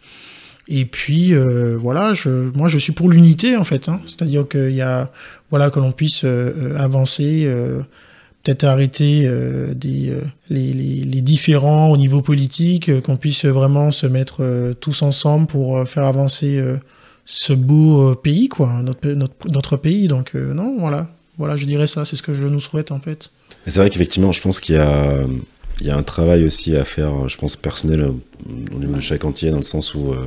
Et 0.67 0.87
puis 0.87 1.35
voilà, 1.79 2.15
je, 2.15 2.51
moi 2.57 2.69
je 2.69 2.79
suis 2.79 2.93
pour 2.93 3.11
l'unité 3.11 3.57
en 3.57 3.65
fait, 3.65 3.89
hein. 3.89 4.01
c'est-à-dire 4.07 4.49
qu'il 4.49 4.75
y 4.75 4.81
a 4.81 5.11
voilà, 5.55 5.71
que 5.71 5.79
l'on 5.79 5.93
puisse 5.93 6.25
euh, 6.25 6.53
euh, 6.57 6.79
avancer 6.81 7.45
euh, 7.45 7.83
peut-être 8.43 8.65
arrêter 8.65 9.31
les, 9.81 10.13
les, 10.51 11.21
différents 11.23 11.91
au 11.91 11.97
niveau 11.97 12.23
politique, 12.23 13.01
qu'on 13.03 13.17
puisse 13.17 13.45
vraiment 13.45 13.93
se 13.93 14.09
mettre 14.09 14.75
tous 14.81 15.03
ensemble 15.03 15.47
pour 15.47 15.89
faire 15.89 16.05
avancer 16.05 16.63
ce 17.25 17.53
beau 17.55 18.15
pays, 18.17 18.49
quoi, 18.51 18.83
notre, 18.83 19.09
notre, 19.09 19.49
notre 19.49 19.77
pays. 19.79 20.09
Donc 20.09 20.35
non, 20.35 20.77
voilà, 20.79 21.09
voilà, 21.39 21.57
je 21.57 21.65
dirais 21.65 21.87
ça, 21.87 22.05
c'est 22.05 22.17
ce 22.17 22.23
que 22.23 22.35
je 22.35 22.47
nous 22.47 22.61
souhaite 22.61 22.93
en 22.93 22.99
fait. 22.99 23.31
C'est 23.67 23.81
vrai 23.81 23.89
qu'effectivement, 23.89 24.33
je 24.33 24.43
pense 24.43 24.61
qu'il 24.61 24.75
y 24.75 24.79
a 24.79 25.21
il 25.81 25.87
y 25.87 25.91
a 25.91 25.97
un 25.97 26.03
travail 26.03 26.45
aussi 26.45 26.77
à 26.77 26.85
faire, 26.85 27.29
je 27.29 27.37
pense, 27.37 27.57
personnel 27.57 28.13
au 28.75 28.79
niveau 28.79 28.95
de 28.95 29.01
chaque 29.01 29.25
entier, 29.25 29.51
dans 29.51 29.57
le 29.57 29.63
sens 29.63 29.95
où 29.95 30.13
euh, 30.13 30.27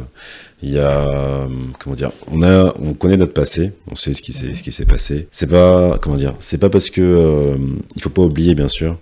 il 0.61 0.71
y 0.71 0.79
a, 0.79 1.47
comment 1.79 1.95
dire, 1.95 2.11
on 2.31 2.43
a, 2.43 2.73
on 2.79 2.93
connaît 2.93 3.17
notre 3.17 3.33
passé, 3.33 3.71
on 3.89 3.95
sait 3.95 4.13
ce 4.13 4.21
qui 4.21 4.33
s'est, 4.33 4.53
ce 4.55 4.63
qui 4.63 4.71
s'est 4.71 4.85
passé. 4.85 5.27
C'est 5.31 5.47
pas, 5.47 5.97
comment 6.01 6.15
dire, 6.15 6.35
c'est 6.39 6.57
pas 6.57 6.69
parce 6.69 6.89
que 6.89 7.01
euh, 7.01 7.57
il 7.95 8.01
faut 8.01 8.09
pas 8.09 8.23
oublier, 8.23 8.55
bien 8.55 8.67
sûr, 8.67 8.97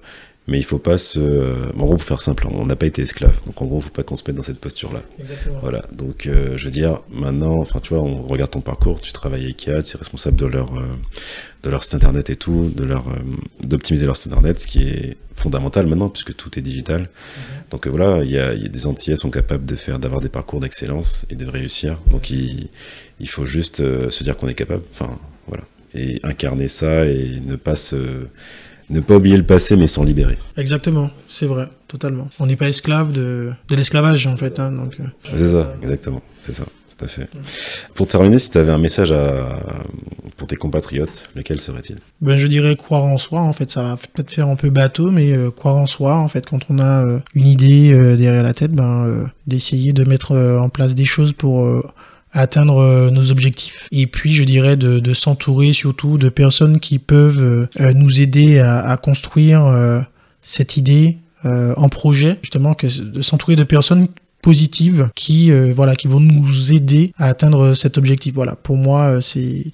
mais 0.47 0.59
il 0.59 0.63
faut 0.63 0.77
pas 0.77 0.97
se. 0.97 1.19
En 1.75 1.85
gros, 1.85 1.95
pour 1.95 2.03
faire 2.03 2.21
simple, 2.21 2.47
on 2.51 2.65
n'a 2.65 2.75
pas 2.75 2.85
été 2.85 3.01
esclave. 3.01 3.35
Donc 3.45 3.61
en 3.61 3.65
gros, 3.65 3.79
il 3.79 3.83
faut 3.83 3.89
pas 3.89 4.03
qu'on 4.03 4.15
se 4.15 4.23
mette 4.27 4.35
dans 4.35 4.43
cette 4.43 4.59
posture-là. 4.59 5.01
Voilà. 5.61 5.83
Donc 5.91 6.27
euh, 6.27 6.55
je 6.55 6.65
veux 6.65 6.71
dire, 6.71 7.01
maintenant, 7.09 7.57
enfin 7.57 7.79
tu 7.79 7.93
vois, 7.93 8.03
on 8.03 8.21
regarde 8.21 8.51
ton 8.51 8.61
parcours, 8.61 9.01
tu 9.01 9.11
travailles 9.11 9.45
avec 9.45 9.67
IKEA, 9.67 9.81
tu 9.81 9.95
es 9.95 9.97
responsable 9.97 10.37
de 10.37 10.45
leur, 10.45 10.75
euh, 10.75 10.83
de 11.63 11.69
leur 11.69 11.83
site 11.83 11.95
internet 11.95 12.29
et 12.29 12.35
tout, 12.35 12.71
de 12.75 12.83
leur, 12.83 13.07
euh, 13.07 13.15
d'optimiser 13.63 14.05
leur 14.05 14.17
site 14.17 14.31
internet, 14.31 14.59
ce 14.59 14.67
qui 14.67 14.83
est 14.83 15.17
fondamental 15.33 15.87
maintenant, 15.87 16.09
puisque 16.09 16.35
tout 16.35 16.59
est 16.59 16.61
digital. 16.61 17.01
Mhm. 17.01 17.07
Donc 17.71 17.87
voilà, 17.87 18.23
il 18.23 18.29
y 18.29 18.37
a, 18.37 18.53
y 18.53 18.65
a, 18.65 18.69
des 18.69 18.85
Antillais 18.85 19.17
sont 19.17 19.31
capables 19.31 19.65
de 19.65 19.75
faire, 19.75 19.97
d'avoir 19.97 20.21
des 20.21 20.29
parcours 20.29 20.59
d'excellence 20.59 21.25
et 21.31 21.35
de 21.35 21.47
réussir. 21.47 21.99
Donc 22.11 22.29
il, 22.29 22.69
il 23.19 23.29
faut 23.29 23.47
juste 23.47 23.77
se 23.77 24.23
dire 24.23 24.37
qu'on 24.37 24.47
est 24.47 24.53
capable. 24.53 24.83
Enfin 24.93 25.17
voilà. 25.47 25.63
Et 25.95 26.19
incarner 26.23 26.67
ça 26.67 27.05
et 27.05 27.39
ne 27.43 27.55
pas 27.55 27.75
se 27.75 28.27
ne 28.89 28.99
pas 28.99 29.15
oublier 29.15 29.37
le 29.37 29.45
passé, 29.45 29.75
mais 29.75 29.87
s'en 29.87 30.03
libérer. 30.03 30.37
Exactement, 30.57 31.09
c'est 31.27 31.45
vrai, 31.45 31.67
totalement. 31.87 32.27
On 32.39 32.45
n'est 32.45 32.55
pas 32.55 32.67
esclave 32.67 33.11
de, 33.11 33.51
de 33.67 33.75
l'esclavage, 33.75 34.27
en 34.27 34.37
fait. 34.37 34.59
Hein, 34.59 34.71
donc... 34.71 34.97
Euh. 34.99 35.03
C'est 35.35 35.51
ça, 35.51 35.73
exactement, 35.81 36.21
c'est 36.41 36.53
ça, 36.53 36.65
tout 36.65 37.05
à 37.05 37.07
fait. 37.07 37.27
Pour 37.93 38.07
terminer, 38.07 38.39
si 38.39 38.49
tu 38.51 38.57
avais 38.57 38.71
un 38.71 38.77
message 38.77 39.11
à... 39.11 39.59
pour 40.37 40.47
tes 40.47 40.55
compatriotes, 40.55 41.29
lequel 41.35 41.59
serait-il? 41.59 41.97
Ben, 42.21 42.37
Je 42.37 42.47
dirais 42.47 42.75
croire 42.75 43.03
en 43.03 43.17
soi, 43.17 43.41
en 43.41 43.53
fait, 43.53 43.71
ça 43.71 43.81
va 43.83 43.97
peut-être 43.97 44.31
faire 44.31 44.47
un 44.47 44.55
peu 44.55 44.69
bateau, 44.69 45.11
mais 45.11 45.33
euh, 45.33 45.51
croire 45.51 45.77
en 45.77 45.87
soi, 45.87 46.15
en 46.15 46.27
fait, 46.27 46.45
quand 46.45 46.59
on 46.69 46.79
a 46.79 47.05
euh, 47.05 47.19
une 47.33 47.47
idée 47.47 47.91
derrière 48.17 48.43
la 48.43 48.53
tête, 48.53 48.71
ben, 48.71 49.29
d'essayer 49.47 49.93
de 49.93 50.03
mettre 50.03 50.35
en 50.35 50.69
place 50.69 50.95
des 50.95 51.05
choses 51.05 51.33
pour 51.33 51.67
atteindre 52.35 52.77
euh, 52.79 53.09
nos 53.09 53.31
objectifs. 53.31 53.87
Et 53.91 54.05
puis, 54.05 54.33
je 54.33 54.43
dirais 54.43 54.75
de, 54.75 54.99
de 54.99 55.13
s'entourer 55.13 55.73
surtout 55.73 56.17
de 56.17 56.29
personnes 56.29 56.79
qui 56.79 56.99
peuvent 56.99 57.67
euh, 57.79 57.93
nous 57.93 58.19
aider 58.19 58.59
à, 58.59 58.81
à 58.81 58.97
construire 58.97 59.65
euh, 59.65 60.01
cette 60.41 60.77
idée 60.77 61.17
en 61.43 61.89
projet, 61.89 62.39
justement, 62.41 62.73
que 62.73 62.87
de 62.87 63.21
s'entourer 63.21 63.55
de 63.55 63.63
personnes 63.63 64.07
positives 64.41 65.09
qui 65.13 65.51
voilà 65.51 65.95
qui 65.95 66.07
vont 66.07 66.19
nous 66.19 66.73
aider 66.73 67.11
à 67.17 67.27
atteindre 67.27 67.75
cet 67.75 67.99
objectif. 67.99 68.33
Voilà. 68.33 68.55
Pour 68.55 68.75
moi 68.75 69.21
c'est 69.21 69.65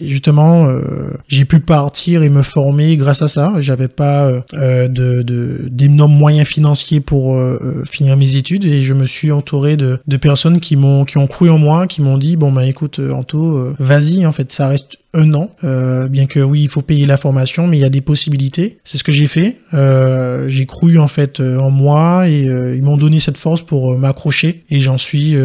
justement 0.00 0.66
euh, 0.66 1.12
j'ai 1.28 1.44
pu 1.44 1.60
partir 1.60 2.22
et 2.22 2.28
me 2.28 2.42
former 2.42 2.96
grâce 2.96 3.22
à 3.22 3.28
ça 3.28 3.54
j'avais 3.60 3.88
pas 3.88 4.42
euh, 4.54 4.88
de 4.88 5.22
d'énormes 5.70 6.14
moyens 6.14 6.48
financiers 6.48 7.00
pour 7.00 7.36
euh, 7.36 7.84
finir 7.88 8.16
mes 8.16 8.34
études 8.36 8.64
et 8.64 8.82
je 8.82 8.92
me 8.92 9.06
suis 9.06 9.30
entouré 9.30 9.76
de, 9.76 10.00
de 10.06 10.16
personnes 10.16 10.58
qui 10.58 10.76
m'ont 10.76 11.04
qui 11.04 11.18
ont 11.18 11.28
cru 11.28 11.48
en 11.48 11.58
moi 11.58 11.86
qui 11.86 12.02
m'ont 12.02 12.18
dit 12.18 12.36
bon 12.36 12.50
bah 12.50 12.66
écoute 12.66 12.98
Anto 12.98 13.74
vas-y 13.78 14.26
en 14.26 14.32
fait 14.32 14.50
ça 14.50 14.68
reste 14.68 14.98
un 15.14 15.34
an, 15.34 15.50
euh, 15.62 16.08
bien 16.08 16.26
que 16.26 16.40
oui, 16.40 16.62
il 16.62 16.68
faut 16.68 16.80
payer 16.80 17.06
la 17.06 17.16
formation, 17.16 17.66
mais 17.66 17.76
il 17.76 17.80
y 17.80 17.84
a 17.84 17.90
des 17.90 18.00
possibilités. 18.00 18.78
C'est 18.84 18.96
ce 18.96 19.04
que 19.04 19.12
j'ai 19.12 19.26
fait. 19.26 19.58
Euh, 19.74 20.48
j'ai 20.48 20.64
cru 20.64 20.98
en 20.98 21.08
fait 21.08 21.40
en 21.40 21.70
moi 21.70 22.28
et 22.28 22.48
euh, 22.48 22.74
ils 22.74 22.82
m'ont 22.82 22.96
donné 22.96 23.20
cette 23.20 23.36
force 23.36 23.60
pour 23.60 23.98
m'accrocher 23.98 24.64
et 24.70 24.80
j'en 24.80 24.98
suis 24.98 25.36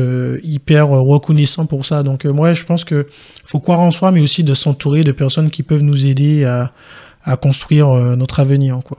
hyper 0.44 0.90
reconnaissant 0.90 1.66
pour 1.66 1.86
ça. 1.86 2.04
Donc 2.04 2.26
moi, 2.26 2.54
je 2.54 2.64
pense 2.64 2.84
que 2.84 3.08
faut 3.48 3.60
croire 3.60 3.80
en 3.80 3.92
soi, 3.92 4.12
mais 4.12 4.22
aussi 4.22 4.44
de 4.44 4.54
s'entourer 4.54 5.04
de 5.04 5.12
personnes 5.12 5.50
qui 5.50 5.64
peuvent 5.64 5.82
nous 5.82 6.06
aider 6.06 6.46
à, 6.46 6.72
à 7.24 7.38
construire 7.38 7.88
notre 8.18 8.40
avenir, 8.40 8.80
quoi. 8.84 8.98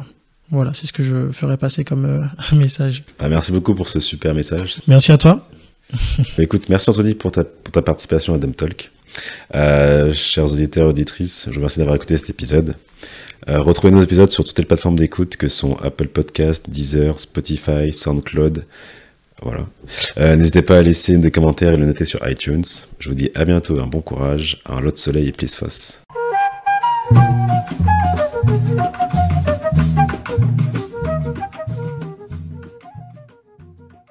Voilà, 0.51 0.73
c'est 0.73 0.87
ce 0.87 0.95
que 0.95 1.03
je 1.03 1.31
ferais 1.31 1.59
passer 1.59 1.85
comme 1.85 2.31
message. 2.53 3.05
Ah, 3.19 3.29
merci 3.29 3.53
beaucoup 3.53 3.75
pour 3.75 3.89
ce 3.89 4.01
super 4.01 4.35
message. 4.35 4.77
Merci 4.87 5.13
à 5.13 5.19
toi. 5.19 5.47
Bah, 5.93 6.43
écoute, 6.43 6.69
merci 6.69 6.91
Anthony 6.91 7.15
pour 7.15 7.33
ta, 7.33 7.45
pour 7.45 7.73
ta 7.73 7.83
participation 7.83 8.35
à 8.35 8.39
Dem 8.39 8.55
Talk. 8.55 8.91
Euh, 9.55 10.13
chers 10.13 10.53
auditeurs 10.53 10.87
et 10.87 10.91
auditrices, 10.91 11.45
je 11.47 11.51
vous 11.51 11.57
remercie 11.57 11.79
d'avoir 11.79 11.97
écouté 11.97 12.17
cet 12.17 12.31
épisode. 12.31 12.77
Euh, 13.49 13.61
retrouvez 13.61 13.93
nos 13.93 14.03
épisodes 14.03 14.31
sur 14.31 14.45
toutes 14.45 14.59
les 14.59 14.65
plateformes 14.65 14.99
d'écoute 14.99 15.37
que 15.37 15.49
sont 15.49 15.77
Apple 15.83 16.09
Podcast, 16.09 16.69
Deezer, 16.69 17.19
Spotify, 17.19 17.93
SoundCloud. 17.93 18.65
Voilà. 19.43 19.67
Euh, 20.19 20.37
N'hésitez 20.37 20.63
pas 20.63 20.79
à 20.79 20.83
laisser 20.83 21.17
des 21.17 21.31
commentaires 21.31 21.73
et 21.73 21.77
le 21.77 21.87
noter 21.87 22.05
sur 22.05 22.27
iTunes. 22.29 22.65
Je 22.99 23.09
vous 23.09 23.15
dis 23.15 23.31
à 23.35 23.45
bientôt, 23.45 23.79
un 23.81 23.87
bon 23.87 24.01
courage, 24.01 24.61
un 24.67 24.81
lot 24.81 24.91
de 24.91 24.99
soleil 24.99 25.29
et 25.29 25.33
plus 25.33 25.55
fosse. 25.55 26.01